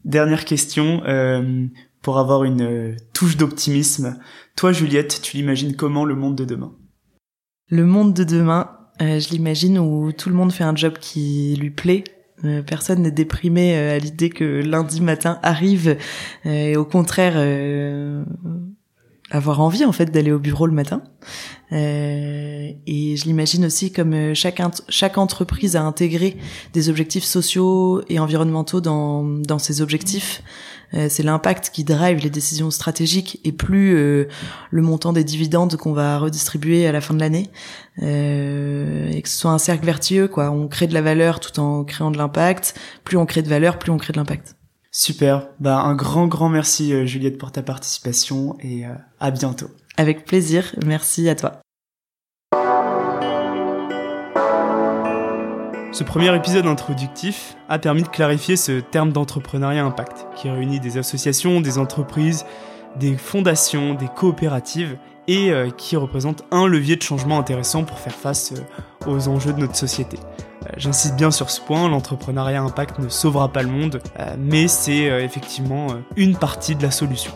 Dernière 0.06 0.46
question, 0.46 1.04
euh, 1.06 1.68
pour 2.02 2.20
avoir 2.20 2.44
une 2.44 2.62
euh, 2.62 2.96
touche 3.14 3.38
d'optimisme. 3.38 4.18
Toi, 4.56 4.72
Juliette, 4.72 5.22
tu 5.22 5.38
l'imagines 5.38 5.76
comment 5.76 6.06
le 6.06 6.16
monde 6.16 6.36
de 6.36 6.46
demain? 6.46 6.74
Le 7.70 7.86
monde 7.86 8.14
de 8.14 8.24
demain, 8.24 8.72
euh, 9.02 9.20
je 9.20 9.30
l'imagine 9.30 9.78
où 9.80 10.12
tout 10.12 10.30
le 10.30 10.36
monde 10.36 10.52
fait 10.52 10.64
un 10.64 10.76
job 10.76 10.94
qui 11.00 11.56
lui 11.60 11.72
plaît. 11.72 12.04
Euh, 12.46 12.62
personne 12.62 13.02
n'est 13.02 13.12
déprimé 13.12 13.76
à 13.76 13.98
l'idée 13.98 14.30
que 14.30 14.44
lundi 14.44 15.02
matin 15.02 15.40
arrive 15.42 15.98
et 16.46 16.78
au 16.78 16.86
contraire 16.86 17.34
avoir 19.30 19.60
envie 19.60 19.86
en 19.86 19.92
fait 19.92 20.06
d'aller 20.06 20.32
au 20.32 20.40
bureau 20.40 20.68
le 20.68 20.74
matin. 20.74 21.02
Euh, 21.74 22.72
et 22.88 23.18
je 23.18 23.26
l'imagine 23.26 23.66
aussi 23.66 23.92
comme 23.92 24.34
chaque 24.34 24.62
chaque 24.88 25.18
entreprise 25.18 25.76
a 25.76 25.84
intégré 25.84 26.38
des 26.74 26.90
objectifs 26.90 27.26
sociaux 27.26 28.02
et 28.08 28.20
environnementaux 28.20 28.82
dans 28.82 29.24
dans 29.24 29.60
ses 29.60 29.82
objectifs. 29.82 30.42
Euh, 30.94 31.08
c'est 31.10 31.24
l'impact 31.24 31.70
qui 31.72 31.84
drive 31.84 32.20
les 32.20 32.30
décisions 32.30 32.72
stratégiques 32.72 33.42
et 33.44 33.52
plus 33.52 33.96
euh, 33.96 34.28
le 34.72 34.82
montant 34.82 35.12
des 35.12 35.24
dividendes 35.24 35.76
qu'on 35.76 35.92
va 35.92 36.18
redistribuer 36.18 36.88
à 36.88 36.92
la 36.92 37.02
fin 37.02 37.14
de 37.14 37.20
l'année. 37.20 37.50
Euh, 38.02 39.10
et 39.10 39.22
que 39.22 39.28
ce 39.28 39.38
soit 39.38 39.52
un 39.52 39.58
cercle 39.58 39.86
vertueux, 39.86 40.28
quoi. 40.28 40.52
On 40.52 40.68
crée 40.68 40.88
de 40.88 40.94
la 40.94 41.02
valeur 41.02 41.40
tout 41.40 41.60
en 41.60 41.84
créant 41.84 42.12
de 42.12 42.18
l'impact. 42.18 42.76
Plus 43.04 43.18
on 43.18 43.26
crée 43.26 43.42
de 43.42 43.50
valeur, 43.50 43.80
plus 43.80 43.92
on 43.92 43.98
crée 43.98 44.14
de 44.14 44.18
l'impact. 44.18 44.57
Super. 44.92 45.48
Bah, 45.60 45.80
un 45.80 45.96
grand, 45.96 46.28
grand 46.28 46.50
merci, 46.50 47.06
Juliette, 47.06 47.38
pour 47.38 47.52
ta 47.52 47.62
participation 47.62 48.58
et 48.62 48.84
à 49.20 49.32
bientôt. 49.32 49.68
Avec 49.98 50.26
plaisir. 50.26 50.76
Merci 50.86 51.28
à 51.30 51.36
toi. 51.36 51.62
Ce 55.98 56.04
premier 56.04 56.36
épisode 56.36 56.68
introductif 56.68 57.56
a 57.70 57.80
permis 57.80 58.04
de 58.04 58.08
clarifier 58.08 58.56
ce 58.56 58.82
terme 58.82 59.12
d'entrepreneuriat 59.12 59.84
impact, 59.84 60.28
qui 60.36 60.48
réunit 60.48 60.80
des 60.80 61.00
associations, 61.00 61.60
des 61.60 61.80
entreprises, 61.80 62.46
des 62.98 63.18
fondations, 63.18 63.96
des 63.96 64.08
coopératives, 64.08 64.98
et 65.28 65.52
euh, 65.52 65.70
qui 65.70 65.96
représente 65.96 66.44
un 66.52 66.68
levier 66.68 66.96
de 66.96 67.02
changement 67.02 67.38
intéressant 67.40 67.84
pour 67.84 68.00
faire 68.00 68.14
face 68.14 68.54
euh, 68.54 69.12
aux 69.12 69.28
enjeux 69.28 69.54
de 69.54 69.60
notre 69.60 69.76
société. 69.76 70.18
Euh, 70.18 70.70
j'insiste 70.78 71.16
bien 71.16 71.32
sur 71.32 71.50
ce 71.50 71.62
point, 71.62 71.90
l'entrepreneuriat 71.90 72.62
impact 72.62 73.00
ne 73.00 73.10
sauvera 73.10 73.52
pas 73.52 73.62
le 73.62 73.70
monde, 73.70 74.02
mais 74.38 74.68
c'est 74.68 75.06
effectivement 75.24 75.88
une 76.16 76.36
partie 76.36 76.76
de 76.76 76.84
la 76.84 76.92
solution. 76.92 77.32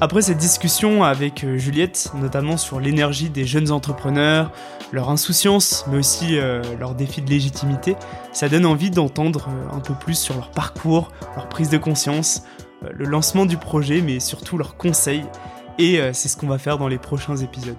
Après 0.00 0.22
cette 0.22 0.38
discussion 0.38 1.04
avec 1.04 1.46
Juliette, 1.56 2.10
notamment 2.14 2.56
sur 2.56 2.80
l'énergie 2.80 3.30
des 3.30 3.44
jeunes 3.44 3.70
entrepreneurs, 3.70 4.50
leur 4.90 5.10
insouciance, 5.10 5.84
mais 5.88 5.98
aussi 5.98 6.38
leurs 6.80 6.94
défis 6.94 7.22
de 7.22 7.30
légitimité, 7.30 7.94
ça 8.32 8.48
donne 8.48 8.66
envie 8.66 8.90
d'entendre 8.90 9.48
un 9.72 9.80
peu 9.80 9.94
plus 9.94 10.14
sur 10.14 10.34
leur 10.34 10.50
parcours, 10.50 11.12
leur 11.36 11.48
prise 11.48 11.70
de 11.70 11.78
conscience, 11.78 12.42
le 12.82 13.04
lancement 13.04 13.46
du 13.46 13.58
projet, 13.58 14.00
mais 14.00 14.18
surtout 14.18 14.58
leurs 14.58 14.76
conseils. 14.76 15.24
Et 15.78 16.00
c'est 16.12 16.28
ce 16.28 16.36
qu'on 16.36 16.48
va 16.48 16.58
faire 16.58 16.78
dans 16.78 16.88
les 16.88 16.98
prochains 16.98 17.36
épisodes. 17.36 17.76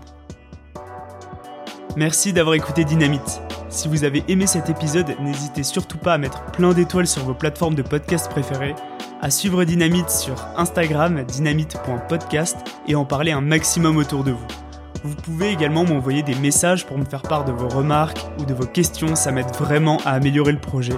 Merci 1.96 2.34
d'avoir 2.34 2.56
écouté 2.56 2.84
Dynamite. 2.86 3.42
Si 3.70 3.88
vous 3.88 4.04
avez 4.04 4.24
aimé 4.28 4.48
cet 4.48 4.70
épisode, 4.70 5.16
n'hésitez 5.20 5.64
surtout 5.64 5.98
pas 5.98 6.14
à 6.14 6.18
mettre 6.18 6.44
plein 6.52 6.74
d'étoiles 6.74 7.08
sur 7.08 7.24
vos 7.24 7.34
plateformes 7.34 7.76
de 7.76 7.82
podcast 7.82 8.30
préférées, 8.30 8.76
à 9.22 9.30
suivre 9.30 9.64
Dynamite 9.64 10.10
sur 10.10 10.36
Instagram 10.58 11.24
dynamite.podcast 11.24 12.58
et 12.88 12.96
en 12.96 13.06
parler 13.06 13.32
un 13.32 13.42
maximum 13.42 13.98
autour 13.98 14.24
de 14.24 14.32
vous. 14.32 14.48
Vous 15.04 15.16
pouvez 15.16 15.50
également 15.50 15.86
m'envoyer 15.86 16.24
des 16.24 16.36
messages 16.36 16.86
pour 16.86 16.98
me 16.98 17.06
faire 17.06 17.24
part 17.24 17.46
de 17.46 17.52
vos 17.52 17.68
remarques 17.68 18.26
ou 18.40 18.46
de 18.46 18.54
vos 18.54 18.66
questions, 18.66 19.16
ça 19.16 19.32
m'aide 19.32 19.54
vraiment 19.60 19.98
à 20.06 20.12
améliorer 20.12 20.52
le 20.52 20.60
projet. 20.60 20.98